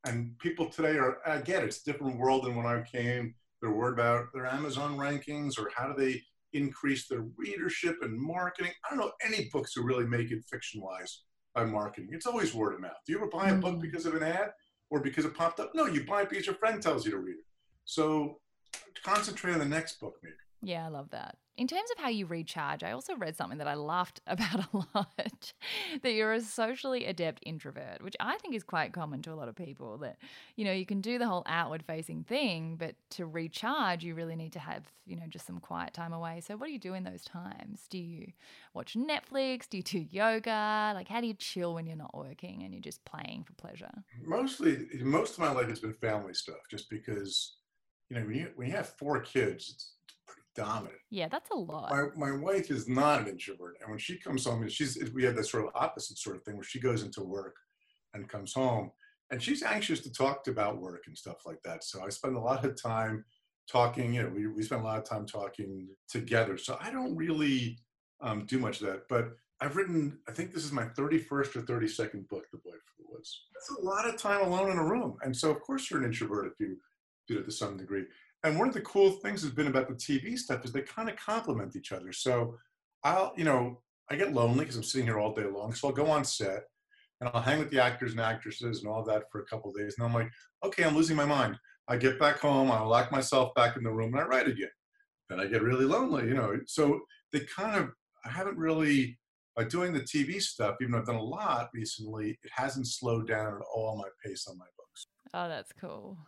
and 0.04 0.36
people 0.38 0.66
today 0.66 0.96
are 0.96 1.18
again 1.26 1.62
it's 1.62 1.80
a 1.80 1.84
different 1.84 2.18
world 2.18 2.44
than 2.44 2.56
when 2.56 2.66
i 2.66 2.82
came. 2.82 3.34
They're 3.60 3.70
worried 3.70 3.94
about 3.94 4.32
their 4.34 4.46
amazon 4.46 4.96
rankings 4.96 5.58
or 5.58 5.70
how 5.74 5.92
do 5.92 5.94
they 5.96 6.22
increase 6.52 7.08
their 7.08 7.24
readership 7.36 7.96
and 8.02 8.20
marketing. 8.20 8.72
I 8.84 8.90
don't 8.90 8.98
know 8.98 9.12
any 9.24 9.48
books 9.52 9.72
who 9.74 9.82
really 9.82 10.06
make 10.06 10.30
it 10.30 10.44
fiction 10.50 10.82
wise 10.82 11.22
by 11.54 11.64
marketing. 11.64 12.10
It's 12.12 12.26
always 12.26 12.54
word 12.54 12.74
of 12.74 12.80
mouth. 12.80 12.92
Do 13.06 13.12
you 13.12 13.18
ever 13.18 13.28
buy 13.28 13.48
a 13.48 13.54
book 13.54 13.76
mm. 13.76 13.80
because 13.80 14.04
of 14.04 14.14
an 14.14 14.22
ad 14.22 14.50
or 14.90 15.00
because 15.00 15.24
it 15.24 15.34
popped 15.34 15.60
up? 15.60 15.72
No 15.74 15.86
you 15.86 16.04
buy 16.04 16.22
it 16.22 16.30
because 16.30 16.46
your 16.46 16.56
friend 16.56 16.82
tells 16.82 17.04
you 17.04 17.12
to 17.12 17.18
read 17.18 17.36
it. 17.36 17.46
So 17.84 18.40
concentrate 19.04 19.54
on 19.54 19.58
the 19.58 19.64
next 19.64 19.98
book 20.00 20.14
maybe 20.22 20.34
yeah, 20.62 20.86
I 20.86 20.88
love 20.88 21.10
that. 21.10 21.36
In 21.58 21.66
terms 21.66 21.90
of 21.90 22.02
how 22.02 22.08
you 22.08 22.24
recharge, 22.24 22.82
I 22.82 22.92
also 22.92 23.14
read 23.14 23.36
something 23.36 23.58
that 23.58 23.68
I 23.68 23.74
laughed 23.74 24.20
about 24.26 24.66
a 24.72 24.76
lot 24.94 25.52
that 26.02 26.12
you're 26.12 26.32
a 26.32 26.40
socially 26.40 27.04
adept 27.04 27.42
introvert, 27.44 28.02
which 28.02 28.16
I 28.20 28.38
think 28.38 28.54
is 28.54 28.62
quite 28.62 28.92
common 28.92 29.20
to 29.22 29.32
a 29.32 29.36
lot 29.36 29.48
of 29.48 29.54
people. 29.54 29.98
That, 29.98 30.16
you 30.56 30.64
know, 30.64 30.72
you 30.72 30.86
can 30.86 31.02
do 31.02 31.18
the 31.18 31.26
whole 31.26 31.42
outward 31.46 31.82
facing 31.86 32.24
thing, 32.24 32.76
but 32.76 32.94
to 33.10 33.26
recharge, 33.26 34.02
you 34.02 34.14
really 34.14 34.34
need 34.34 34.52
to 34.54 34.58
have, 34.58 34.84
you 35.04 35.14
know, 35.14 35.26
just 35.28 35.46
some 35.46 35.60
quiet 35.60 35.92
time 35.92 36.14
away. 36.14 36.40
So, 36.40 36.56
what 36.56 36.66
do 36.66 36.72
you 36.72 36.78
do 36.78 36.94
in 36.94 37.04
those 37.04 37.22
times? 37.22 37.86
Do 37.90 37.98
you 37.98 38.32
watch 38.72 38.94
Netflix? 38.94 39.68
Do 39.68 39.76
you 39.76 39.82
do 39.82 40.06
yoga? 40.10 40.92
Like, 40.94 41.08
how 41.08 41.20
do 41.20 41.26
you 41.26 41.34
chill 41.34 41.74
when 41.74 41.86
you're 41.86 41.96
not 41.96 42.16
working 42.16 42.62
and 42.62 42.72
you're 42.72 42.80
just 42.80 43.04
playing 43.04 43.44
for 43.44 43.52
pleasure? 43.54 43.92
Mostly, 44.24 44.88
most 45.00 45.34
of 45.34 45.40
my 45.40 45.52
life 45.52 45.68
has 45.68 45.80
been 45.80 45.92
family 45.92 46.32
stuff, 46.32 46.66
just 46.70 46.88
because, 46.88 47.56
you 48.08 48.16
know, 48.16 48.24
when 48.24 48.36
you, 48.36 48.50
when 48.56 48.68
you 48.68 48.74
have 48.74 48.88
four 48.88 49.20
kids, 49.20 49.92
dominant. 50.54 50.98
Yeah, 51.10 51.28
that's 51.28 51.50
a 51.50 51.56
lot. 51.56 51.90
My, 51.90 52.30
my 52.30 52.36
wife 52.36 52.70
is 52.70 52.88
not 52.88 53.22
an 53.22 53.28
introvert. 53.28 53.76
And 53.80 53.90
when 53.90 53.98
she 53.98 54.18
comes 54.18 54.44
home, 54.44 54.62
and 54.62 54.70
she's, 54.70 54.98
we 55.14 55.24
have 55.24 55.36
this 55.36 55.50
sort 55.50 55.64
of 55.64 55.70
opposite 55.74 56.18
sort 56.18 56.36
of 56.36 56.42
thing 56.42 56.56
where 56.56 56.64
she 56.64 56.80
goes 56.80 57.02
into 57.02 57.22
work 57.22 57.56
and 58.14 58.28
comes 58.28 58.52
home 58.52 58.90
and 59.32 59.42
she's 59.42 59.62
anxious 59.62 60.00
to 60.00 60.12
talk 60.12 60.46
about 60.46 60.80
work 60.80 61.04
and 61.06 61.16
stuff 61.16 61.46
like 61.46 61.62
that. 61.64 61.82
So 61.82 62.04
I 62.04 62.10
spend 62.10 62.36
a 62.36 62.40
lot 62.40 62.64
of 62.64 62.80
time 62.80 63.24
talking, 63.70 64.12
you 64.12 64.22
know, 64.22 64.28
we, 64.28 64.46
we 64.46 64.62
spend 64.62 64.82
a 64.82 64.84
lot 64.84 64.98
of 64.98 65.04
time 65.04 65.26
talking 65.26 65.88
together. 66.08 66.58
So 66.58 66.76
I 66.80 66.90
don't 66.90 67.16
really 67.16 67.78
um, 68.20 68.44
do 68.44 68.58
much 68.58 68.82
of 68.82 68.88
that, 68.88 69.08
but 69.08 69.30
I've 69.60 69.76
written, 69.76 70.18
I 70.28 70.32
think 70.32 70.52
this 70.52 70.64
is 70.64 70.72
my 70.72 70.84
31st 70.84 71.56
or 71.56 71.62
32nd 71.62 72.28
book, 72.28 72.44
The 72.52 72.58
Boy 72.58 72.72
from 72.72 72.98
the 72.98 73.04
Woods. 73.08 73.44
That's 73.54 73.78
a 73.80 73.82
lot 73.82 74.06
of 74.06 74.18
time 74.18 74.44
alone 74.46 74.70
in 74.70 74.76
a 74.76 74.84
room. 74.84 75.16
And 75.22 75.34
so 75.34 75.50
of 75.50 75.60
course 75.62 75.90
you're 75.90 76.00
an 76.00 76.06
introvert 76.06 76.52
if 76.52 76.60
you 76.60 76.76
do 77.26 77.38
it 77.38 77.44
to 77.44 77.52
some 77.52 77.78
degree 77.78 78.04
and 78.44 78.58
one 78.58 78.68
of 78.68 78.74
the 78.74 78.80
cool 78.80 79.12
things 79.12 79.42
has 79.42 79.52
been 79.52 79.68
about 79.68 79.88
the 79.88 79.94
TV 79.94 80.36
stuff 80.36 80.64
is 80.64 80.72
they 80.72 80.82
kind 80.82 81.08
of 81.08 81.16
complement 81.16 81.76
each 81.76 81.92
other. 81.92 82.12
So 82.12 82.56
I'll, 83.04 83.32
you 83.36 83.44
know, 83.44 83.80
I 84.10 84.16
get 84.16 84.32
lonely 84.34 84.60
because 84.60 84.76
I'm 84.76 84.82
sitting 84.82 85.06
here 85.06 85.18
all 85.18 85.34
day 85.34 85.44
long. 85.44 85.74
So 85.74 85.88
I'll 85.88 85.94
go 85.94 86.06
on 86.06 86.24
set 86.24 86.64
and 87.20 87.30
I'll 87.32 87.42
hang 87.42 87.60
with 87.60 87.70
the 87.70 87.82
actors 87.82 88.12
and 88.12 88.20
actresses 88.20 88.80
and 88.80 88.92
all 88.92 89.04
that 89.04 89.24
for 89.30 89.40
a 89.40 89.46
couple 89.46 89.72
days. 89.72 89.94
And 89.96 90.06
I'm 90.06 90.14
like, 90.14 90.30
okay, 90.64 90.84
I'm 90.84 90.96
losing 90.96 91.16
my 91.16 91.24
mind. 91.24 91.56
I 91.88 91.96
get 91.96 92.18
back 92.18 92.38
home, 92.38 92.70
I 92.70 92.80
lock 92.80 93.12
myself 93.12 93.54
back 93.54 93.76
in 93.76 93.84
the 93.84 93.90
room 93.90 94.14
and 94.14 94.22
I 94.22 94.26
write 94.26 94.48
again. 94.48 94.70
Then 95.28 95.40
I 95.40 95.46
get 95.46 95.62
really 95.62 95.84
lonely, 95.84 96.26
you 96.26 96.34
know. 96.34 96.58
So 96.66 97.00
they 97.32 97.40
kind 97.40 97.76
of, 97.76 97.90
I 98.24 98.30
haven't 98.30 98.58
really, 98.58 99.18
by 99.56 99.64
doing 99.64 99.92
the 99.92 100.00
TV 100.00 100.40
stuff, 100.40 100.76
even 100.80 100.92
though 100.92 100.98
I've 100.98 101.06
done 101.06 101.16
a 101.16 101.22
lot 101.22 101.70
recently, 101.74 102.38
it 102.42 102.50
hasn't 102.54 102.88
slowed 102.88 103.28
down 103.28 103.54
at 103.54 103.62
all 103.74 103.96
my 103.96 104.08
pace 104.24 104.46
on 104.48 104.58
my 104.58 104.66
books. 104.76 105.06
Oh, 105.34 105.48
that's 105.48 105.72
cool. 105.72 106.18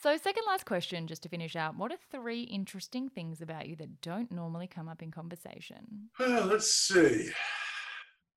So, 0.00 0.16
second 0.16 0.44
last 0.46 0.64
question, 0.64 1.08
just 1.08 1.24
to 1.24 1.28
finish 1.28 1.56
out. 1.56 1.76
What 1.76 1.90
are 1.90 1.98
three 2.12 2.42
interesting 2.42 3.08
things 3.08 3.42
about 3.42 3.66
you 3.66 3.74
that 3.76 4.00
don't 4.00 4.30
normally 4.30 4.68
come 4.68 4.88
up 4.88 5.02
in 5.02 5.10
conversation? 5.10 6.10
Uh, 6.20 6.44
let's 6.46 6.72
see. 6.72 7.30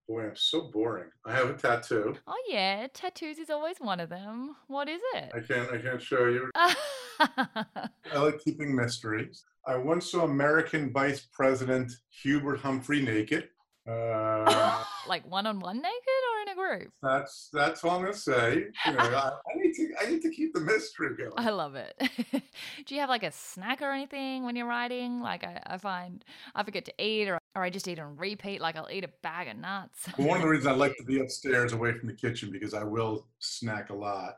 Boy, 0.10 0.24
I'm 0.24 0.36
so 0.36 0.72
boring. 0.74 1.12
I 1.24 1.34
have 1.34 1.52
a 1.52 1.54
tattoo. 1.54 2.16
Oh 2.26 2.44
yeah, 2.48 2.88
tattoos 2.92 3.38
is 3.38 3.52
always 3.52 3.78
one 3.78 4.00
of 4.00 4.10
them. 4.10 4.56
What 4.70 4.90
is 4.90 5.02
it? 5.14 5.32
I 5.36 5.40
can't. 5.42 5.72
I 5.72 5.78
can't 5.78 6.02
show 6.02 6.26
you. 6.26 6.50
I 6.56 7.88
like 8.16 8.44
keeping 8.44 8.76
mysteries. 8.76 9.44
I 9.68 9.78
once 9.78 10.12
saw 10.12 10.24
American 10.24 10.92
Vice 10.92 11.28
President 11.32 11.92
Hubert 12.24 12.58
Humphrey 12.58 13.04
naked. 13.04 13.50
Uh, 13.90 14.84
like 15.08 15.28
one 15.30 15.48
on 15.48 15.60
one 15.60 15.78
naked 15.78 15.88
or 15.88 16.42
in 16.44 16.50
a 16.50 16.56
group? 16.56 16.94
That's 17.02 17.50
that's 17.52 17.84
all 17.84 17.98
I'm 17.98 18.02
gonna 18.02 18.14
say. 18.14 18.66
You 18.86 18.92
know, 18.94 19.00
I, 19.00 19.32
I, 19.32 19.61
need 19.80 19.88
to 19.88 19.94
I 20.02 20.10
need 20.10 20.22
to 20.22 20.30
keep 20.30 20.54
the 20.54 20.62
mystery 20.62 21.16
going. 21.16 21.32
I 21.38 21.50
love 21.50 21.76
it. 21.76 21.96
Do 22.86 22.96
you 22.96 23.02
have 23.02 23.10
like 23.10 23.24
a 23.24 23.32
snack 23.32 23.82
or 23.82 23.92
anything 23.92 24.44
when 24.44 24.56
you're 24.56 24.68
writing? 24.68 25.22
Like 25.22 25.44
I, 25.44 25.62
I 25.66 25.78
find 25.78 26.24
I 26.56 26.64
forget 26.64 26.86
to 26.86 26.94
eat 27.04 27.30
or 27.30 27.40
or 27.56 27.64
I 27.64 27.70
just 27.70 27.88
eat 27.88 28.00
on 28.00 28.16
repeat. 28.18 28.62
Like 28.62 28.76
I'll 28.76 28.90
eat 28.92 29.04
a 29.04 29.10
bag 29.24 29.48
of 29.48 29.58
nuts. 29.58 30.08
Well, 30.18 30.28
one 30.28 30.38
of 30.38 30.44
the 30.44 30.50
reasons 30.50 30.68
I 30.68 30.74
like 30.74 30.96
to 30.98 31.04
be 31.04 31.20
upstairs 31.20 31.74
away 31.74 31.94
from 31.94 32.08
the 32.08 32.16
kitchen 32.16 32.52
because 32.52 32.74
I 32.74 32.84
will 32.84 33.28
snack 33.40 33.90
a 33.90 33.96
lot. 33.96 34.36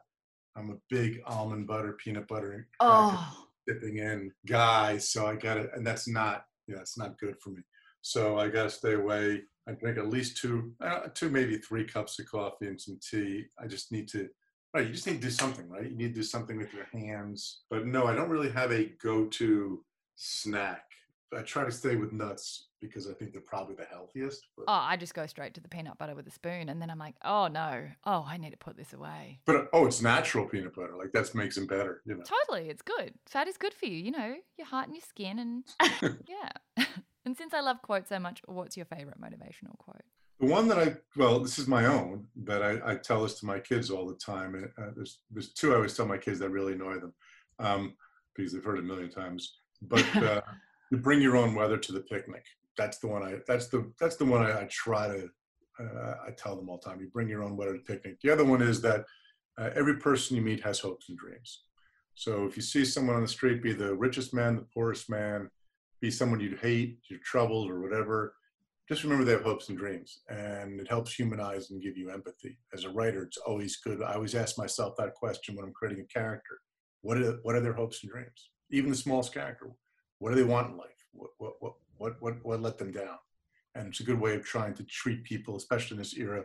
I'm 0.56 0.70
a 0.70 0.78
big 0.90 1.22
almond 1.26 1.68
butter, 1.68 1.94
peanut 1.94 2.28
butter, 2.28 2.68
oh, 2.80 3.46
dipping 3.68 3.98
in 3.98 4.32
guy, 4.46 4.98
so 4.98 5.26
I 5.26 5.36
got 5.36 5.58
it, 5.58 5.72
and 5.74 5.86
that's 5.86 6.08
not, 6.08 6.46
yeah, 6.68 6.78
it's 6.80 6.98
not 6.98 7.20
good 7.20 7.36
for 7.42 7.50
me. 7.50 7.64
So 8.02 8.38
I 8.38 8.50
got 8.50 8.64
to 8.64 8.70
stay 8.70 8.94
away. 8.94 9.42
I 9.68 9.72
drink 9.72 9.98
at 9.98 10.10
least 10.10 10.38
two, 10.38 10.74
uh, 10.82 11.08
two 11.14 11.30
maybe 11.30 11.58
three 11.58 11.86
cups 11.86 12.20
of 12.20 12.30
coffee 12.30 12.68
and 12.68 12.80
some 12.80 13.00
tea. 13.02 13.46
I 13.60 13.66
just 13.66 13.92
need 13.92 14.08
to, 14.10 14.30
right? 14.74 14.86
You 14.86 14.94
just 14.94 15.08
need 15.08 15.22
to 15.22 15.28
do 15.28 15.30
something, 15.30 15.70
right? 15.70 15.90
You 15.90 15.96
need 15.96 16.10
to 16.10 16.22
do 16.22 16.24
something 16.24 16.58
with 16.58 16.74
your 16.74 16.86
hands. 16.92 17.62
But 17.70 17.86
no, 17.86 18.06
I 18.06 18.16
don't 18.16 18.30
really 18.30 18.52
have 18.52 18.72
a 18.72 18.92
go-to 19.02 19.84
snack. 20.16 20.84
I 21.36 21.42
try 21.42 21.64
to 21.64 21.72
stay 21.72 21.96
with 21.96 22.14
nuts 22.14 22.68
because 22.80 23.10
I 23.10 23.14
think 23.14 23.32
they're 23.32 23.42
probably 23.42 23.76
the 23.76 23.86
healthiest. 23.86 24.46
But, 24.56 24.66
oh, 24.68 24.74
I 24.74 24.98
just 24.98 25.14
go 25.14 25.26
straight 25.26 25.54
to 25.56 25.62
the 25.62 25.70
peanut 25.70 25.98
butter 25.98 26.16
with 26.16 26.28
a 26.28 26.32
spoon, 26.32 26.70
and 26.70 26.82
then 26.82 26.90
I'm 26.90 27.00
like, 27.00 27.16
oh 27.24 27.48
no, 27.48 27.88
oh, 28.06 28.26
I 28.28 28.38
need 28.38 28.52
to 28.52 28.58
put 28.58 28.78
this 28.78 28.94
away. 28.94 29.40
but 29.46 29.56
uh, 29.56 29.66
oh, 29.74 29.88
it's 29.88 30.02
natural 30.02 30.46
peanut 30.46 30.76
butter. 30.76 30.96
Like 30.98 31.12
that 31.14 31.34
makes 31.34 31.56
them 31.56 31.66
better, 31.66 32.02
you 32.06 32.16
know. 32.16 32.24
Totally, 32.24 32.70
it's 32.70 32.82
good. 32.82 33.14
Fat 33.26 33.48
is 33.48 33.58
good 33.58 33.74
for 33.74 33.86
you. 33.86 33.98
You 33.98 34.12
know, 34.12 34.36
your 34.58 34.68
heart 34.68 34.88
and 34.88 34.96
your 34.96 35.04
skin, 35.08 35.40
and 35.40 35.64
yeah. 36.28 36.86
and 37.26 37.38
since 37.38 37.54
I 37.54 37.62
love 37.62 37.82
quotes 37.82 38.10
so 38.10 38.20
much, 38.20 38.42
what's 38.46 38.78
your 38.78 38.86
favorite 38.86 39.20
motivational 39.20 39.78
quote? 39.78 40.04
The 40.40 40.48
one 40.48 40.68
that 40.68 40.78
I 40.78 40.96
well, 41.16 41.40
this 41.40 41.60
is 41.60 41.68
my 41.68 41.86
own, 41.86 42.26
but 42.36 42.62
I, 42.62 42.92
I 42.92 42.96
tell 42.96 43.24
this 43.24 43.40
to 43.40 43.46
my 43.46 43.60
kids 43.60 43.90
all 43.90 44.08
the 44.08 44.16
time. 44.16 44.56
And 44.56 44.66
uh, 44.78 44.92
there's 44.96 45.20
there's 45.32 45.54
two 45.54 45.72
I 45.72 45.76
always 45.76 45.96
tell 45.96 46.06
my 46.06 46.18
kids 46.18 46.40
that 46.40 46.50
really 46.50 46.74
annoy 46.74 46.96
them 46.96 47.14
um, 47.60 47.94
because 48.36 48.54
they've 48.54 48.64
heard 48.64 48.80
it 48.80 48.84
a 48.84 48.88
million 48.88 49.10
times. 49.10 49.60
But 49.82 50.16
uh, 50.16 50.42
you 50.92 50.98
bring 50.98 51.22
your 51.22 51.38
own 51.38 51.56
weather 51.56 51.78
to 51.78 51.92
the 51.92 52.02
picnic. 52.02 52.44
That's 52.78 52.98
the 52.98 53.08
one 53.08 53.24
I. 53.24 53.38
That's 53.48 53.68
the 53.68 53.92
that's 54.00 54.16
the 54.16 54.26
one 54.26 54.46
I, 54.46 54.62
I 54.62 54.68
try 54.70 55.08
to. 55.08 55.30
Uh, 55.80 56.16
I 56.28 56.32
tell 56.32 56.56
them 56.56 56.70
all 56.70 56.80
the 56.84 56.90
time. 56.90 57.00
You 57.00 57.08
bring 57.08 57.28
your 57.28 57.44
own 57.44 57.58
weather 57.58 57.74
to 57.74 57.80
the 57.80 57.94
picnic. 57.94 58.20
The 58.22 58.30
other 58.30 58.46
one 58.46 58.62
is 58.62 58.82
that 58.82 59.06
uh, 59.58 59.70
every 59.76 59.98
person 59.98 60.36
you 60.36 60.42
meet 60.42 60.64
has 60.64 60.80
hopes 60.80 61.10
and 61.10 61.18
dreams. 61.18 61.64
So 62.16 62.46
if 62.46 62.56
you 62.56 62.62
see 62.62 62.86
someone 62.86 63.16
on 63.16 63.22
the 63.22 63.28
street, 63.28 63.64
be 63.64 63.74
the 63.74 63.96
richest 63.96 64.34
man, 64.34 64.56
the 64.56 64.68
poorest 64.74 65.10
man, 65.10 65.50
be 66.00 66.12
someone 66.12 66.40
you'd 66.40 66.60
hate, 66.60 67.00
you're 67.10 67.20
troubled 67.20 67.70
or 67.70 67.80
whatever, 67.80 68.36
just 68.88 69.04
remember 69.04 69.24
they 69.24 69.32
have 69.32 69.44
hopes 69.44 69.70
and 69.70 69.78
dreams. 69.78 70.22
And 70.30 70.80
it 70.80 70.88
helps 70.90 71.14
humanize 71.14 71.72
and 71.72 71.82
give 71.82 71.98
you 71.98 72.10
empathy. 72.10 72.58
As 72.74 72.84
a 72.84 72.90
writer, 72.90 73.24
it's 73.24 73.38
always 73.38 73.78
good. 73.78 74.02
I 74.02 74.14
always 74.14 74.36
ask 74.36 74.58
myself 74.58 74.96
that 74.98 75.14
question 75.14 75.56
when 75.56 75.66
I'm 75.66 75.74
creating 75.74 76.04
a 76.04 76.14
character. 76.14 76.60
What 77.02 77.18
are, 77.18 77.40
what 77.44 77.56
are 77.56 77.62
their 77.62 77.74
hopes 77.74 78.04
and 78.04 78.12
dreams? 78.12 78.50
Even 78.72 78.90
the 78.90 78.98
smallest 78.98 79.34
character. 79.34 79.72
What 80.20 80.32
do 80.32 80.36
they 80.36 80.44
want 80.44 80.72
in 80.72 80.78
life? 80.78 80.88
What, 81.12 81.32
what, 81.38 81.54
what, 81.60 81.74
what, 81.98 82.22
what, 82.22 82.36
what 82.44 82.62
let 82.62 82.78
them 82.78 82.92
down? 82.92 83.18
And 83.76 83.88
it's 83.88 84.00
a 84.02 84.04
good 84.04 84.20
way 84.20 84.36
of 84.36 84.44
trying 84.44 84.74
to 84.76 84.84
treat 84.84 85.24
people, 85.24 85.56
especially 85.56 85.96
in 85.96 86.00
this 86.00 86.16
era 86.16 86.44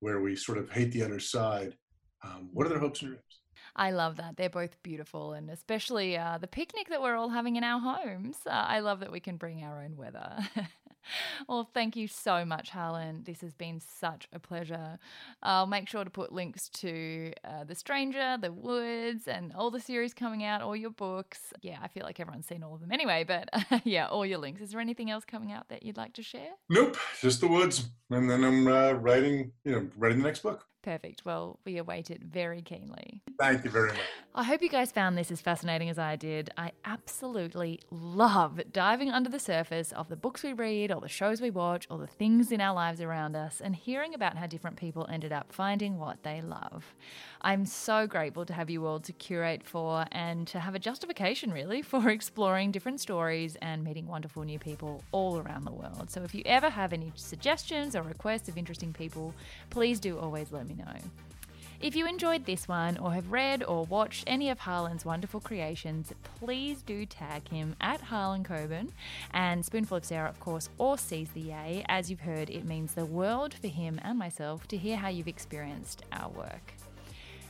where 0.00 0.20
we 0.20 0.36
sort 0.36 0.58
of 0.58 0.70
hate 0.70 0.92
the 0.92 1.02
other 1.02 1.20
side. 1.20 1.76
Um, 2.24 2.50
what 2.52 2.66
are 2.66 2.70
their 2.70 2.78
hopes 2.78 3.00
and 3.02 3.10
dreams? 3.10 3.40
I 3.74 3.90
love 3.90 4.16
that. 4.16 4.36
They're 4.36 4.50
both 4.50 4.80
beautiful, 4.82 5.32
and 5.32 5.50
especially 5.50 6.16
uh, 6.16 6.38
the 6.38 6.46
picnic 6.46 6.88
that 6.90 7.02
we're 7.02 7.16
all 7.16 7.28
having 7.28 7.56
in 7.56 7.64
our 7.64 7.80
homes. 7.80 8.36
Uh, 8.46 8.50
I 8.50 8.80
love 8.80 9.00
that 9.00 9.12
we 9.12 9.20
can 9.20 9.36
bring 9.36 9.62
our 9.62 9.82
own 9.82 9.96
weather. 9.96 10.38
well, 11.48 11.68
thank 11.72 11.96
you 11.96 12.08
so 12.08 12.44
much, 12.44 12.70
Harlan. 12.70 13.22
This 13.24 13.40
has 13.40 13.54
been 13.54 13.80
such 13.80 14.28
a 14.32 14.38
pleasure. 14.38 14.98
I'll 15.42 15.66
make 15.66 15.88
sure 15.88 16.04
to 16.04 16.10
put 16.10 16.32
links 16.32 16.68
to 16.70 17.32
uh, 17.44 17.64
The 17.64 17.74
Stranger, 17.74 18.36
The 18.40 18.52
Woods, 18.52 19.28
and 19.28 19.52
all 19.54 19.70
the 19.70 19.80
series 19.80 20.14
coming 20.14 20.44
out, 20.44 20.62
all 20.62 20.76
your 20.76 20.90
books. 20.90 21.52
Yeah, 21.62 21.78
I 21.82 21.88
feel 21.88 22.04
like 22.04 22.20
everyone's 22.20 22.46
seen 22.46 22.62
all 22.62 22.74
of 22.74 22.80
them 22.80 22.92
anyway, 22.92 23.24
but 23.24 23.48
yeah, 23.84 24.06
all 24.06 24.26
your 24.26 24.38
links. 24.38 24.60
Is 24.60 24.70
there 24.70 24.80
anything 24.80 25.10
else 25.10 25.24
coming 25.24 25.52
out 25.52 25.68
that 25.68 25.82
you'd 25.82 25.96
like 25.96 26.14
to 26.14 26.22
share? 26.22 26.50
Nope, 26.68 26.96
just 27.20 27.40
the 27.40 27.48
woods. 27.48 27.88
And 28.10 28.28
then 28.28 28.44
I'm 28.44 28.66
uh, 28.66 28.92
writing, 28.92 29.52
you 29.64 29.72
know, 29.72 29.88
writing 29.96 30.18
the 30.18 30.24
next 30.24 30.42
book. 30.42 30.64
Perfect. 30.88 31.26
Well, 31.26 31.58
we 31.66 31.76
await 31.76 32.10
it 32.10 32.22
very 32.22 32.62
keenly. 32.62 33.20
Thank 33.38 33.62
you 33.62 33.68
very 33.68 33.88
much. 33.88 34.00
I 34.34 34.42
hope 34.42 34.62
you 34.62 34.70
guys 34.70 34.90
found 34.90 35.18
this 35.18 35.30
as 35.30 35.38
fascinating 35.38 35.90
as 35.90 35.98
I 35.98 36.16
did. 36.16 36.48
I 36.56 36.72
absolutely 36.82 37.80
love 37.90 38.58
diving 38.72 39.10
under 39.10 39.28
the 39.28 39.38
surface 39.38 39.92
of 39.92 40.08
the 40.08 40.16
books 40.16 40.42
we 40.42 40.54
read, 40.54 40.90
or 40.90 41.02
the 41.02 41.08
shows 41.08 41.42
we 41.42 41.50
watch, 41.50 41.86
or 41.90 41.98
the 41.98 42.06
things 42.06 42.50
in 42.50 42.62
our 42.62 42.74
lives 42.74 43.02
around 43.02 43.36
us, 43.36 43.60
and 43.60 43.76
hearing 43.76 44.14
about 44.14 44.38
how 44.38 44.46
different 44.46 44.78
people 44.78 45.06
ended 45.10 45.30
up 45.30 45.52
finding 45.52 45.98
what 45.98 46.22
they 46.22 46.40
love. 46.40 46.94
I'm 47.42 47.66
so 47.66 48.06
grateful 48.06 48.46
to 48.46 48.54
have 48.54 48.70
you 48.70 48.86
all 48.86 48.98
to 49.00 49.12
curate 49.12 49.62
for 49.64 50.06
and 50.10 50.46
to 50.48 50.58
have 50.58 50.74
a 50.74 50.78
justification, 50.78 51.52
really, 51.52 51.82
for 51.82 52.08
exploring 52.10 52.72
different 52.72 53.00
stories 53.00 53.56
and 53.60 53.84
meeting 53.84 54.06
wonderful 54.06 54.42
new 54.42 54.58
people 54.58 55.04
all 55.12 55.38
around 55.38 55.64
the 55.64 55.72
world. 55.72 56.10
So 56.10 56.22
if 56.22 56.34
you 56.34 56.42
ever 56.46 56.70
have 56.70 56.94
any 56.94 57.12
suggestions 57.14 57.94
or 57.94 58.02
requests 58.02 58.48
of 58.48 58.56
interesting 58.56 58.94
people, 58.94 59.34
please 59.68 60.00
do 60.00 60.18
always 60.18 60.50
let 60.50 60.66
me 60.66 60.77
know. 60.78 60.94
If 61.80 61.94
you 61.94 62.08
enjoyed 62.08 62.44
this 62.44 62.66
one 62.66 62.98
or 62.98 63.12
have 63.12 63.30
read 63.30 63.62
or 63.62 63.84
watched 63.84 64.24
any 64.26 64.50
of 64.50 64.58
Harlan's 64.58 65.04
wonderful 65.04 65.38
creations, 65.38 66.12
please 66.40 66.82
do 66.82 67.06
tag 67.06 67.48
him 67.48 67.76
at 67.80 68.00
Harlan 68.00 68.42
Coben 68.42 68.90
and 69.32 69.64
Spoonful 69.64 69.98
of 69.98 70.04
Sarah, 70.04 70.28
of 70.28 70.40
course, 70.40 70.70
or 70.76 70.98
Seize 70.98 71.30
the 71.30 71.40
Yay. 71.40 71.84
As 71.88 72.10
you've 72.10 72.18
heard, 72.18 72.50
it 72.50 72.64
means 72.64 72.94
the 72.94 73.06
world 73.06 73.54
for 73.54 73.68
him 73.68 74.00
and 74.02 74.18
myself 74.18 74.66
to 74.68 74.76
hear 74.76 74.96
how 74.96 75.08
you've 75.08 75.28
experienced 75.28 76.02
our 76.10 76.30
work. 76.30 76.74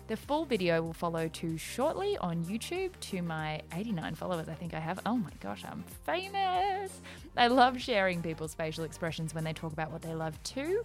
The 0.08 0.16
full 0.16 0.44
video 0.44 0.82
will 0.82 0.92
follow 0.92 1.28
too 1.28 1.56
shortly 1.56 2.18
on 2.18 2.44
YouTube 2.44 2.90
to 3.00 3.22
my 3.22 3.62
89 3.74 4.14
followers, 4.14 4.48
I 4.50 4.54
think 4.54 4.74
I 4.74 4.80
have. 4.80 5.00
Oh 5.06 5.16
my 5.16 5.32
gosh, 5.40 5.64
I'm 5.66 5.84
famous! 6.04 7.00
I 7.34 7.46
love 7.46 7.80
sharing 7.80 8.20
people's 8.20 8.52
facial 8.52 8.84
expressions 8.84 9.34
when 9.34 9.44
they 9.44 9.54
talk 9.54 9.72
about 9.72 9.90
what 9.90 10.02
they 10.02 10.14
love 10.14 10.42
too 10.42 10.84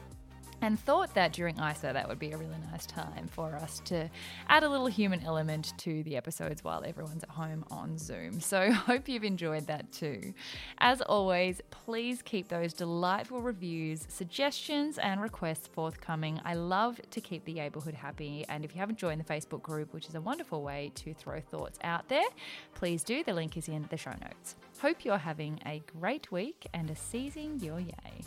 and 0.63 0.79
thought 0.79 1.13
that 1.13 1.33
during 1.33 1.59
ISA 1.59 1.91
that 1.91 2.07
would 2.07 2.19
be 2.19 2.31
a 2.31 2.37
really 2.37 2.55
nice 2.71 2.85
time 2.85 3.27
for 3.27 3.53
us 3.57 3.81
to 3.83 4.09
add 4.47 4.63
a 4.63 4.69
little 4.69 4.87
human 4.87 5.21
element 5.23 5.73
to 5.77 6.03
the 6.03 6.15
episodes 6.15 6.63
while 6.63 6.81
everyone's 6.85 7.21
at 7.21 7.29
home 7.29 7.65
on 7.69 7.97
Zoom. 7.97 8.39
So 8.39 8.71
hope 8.71 9.09
you've 9.09 9.25
enjoyed 9.25 9.67
that 9.67 9.91
too. 9.91 10.33
As 10.77 11.01
always, 11.01 11.59
please 11.69 12.21
keep 12.21 12.47
those 12.47 12.71
delightful 12.71 13.41
reviews, 13.41 14.05
suggestions, 14.07 14.97
and 14.97 15.21
requests 15.21 15.67
forthcoming. 15.67 16.39
I 16.45 16.53
love 16.53 16.97
to 17.11 17.19
keep 17.19 17.43
the 17.43 17.55
neighborhood 17.55 17.93
happy, 17.93 18.45
and 18.47 18.63
if 18.63 18.73
you 18.73 18.79
haven't 18.79 18.97
joined 18.97 19.19
the 19.19 19.33
Facebook 19.33 19.63
group, 19.63 19.93
which 19.93 20.07
is 20.07 20.15
a 20.15 20.21
wonderful 20.21 20.61
way 20.61 20.93
to 20.95 21.13
throw 21.13 21.41
thoughts 21.41 21.77
out 21.83 22.07
there, 22.07 22.23
please 22.73 23.03
do. 23.03 23.21
The 23.21 23.33
link 23.33 23.57
is 23.57 23.67
in 23.67 23.85
the 23.89 23.97
show 23.97 24.11
notes. 24.11 24.55
Hope 24.79 25.03
you're 25.03 25.17
having 25.17 25.59
a 25.65 25.83
great 25.99 26.31
week 26.31 26.67
and 26.73 26.89
are 26.89 26.95
seizing 26.95 27.59
your 27.59 27.81
yay. 27.81 28.23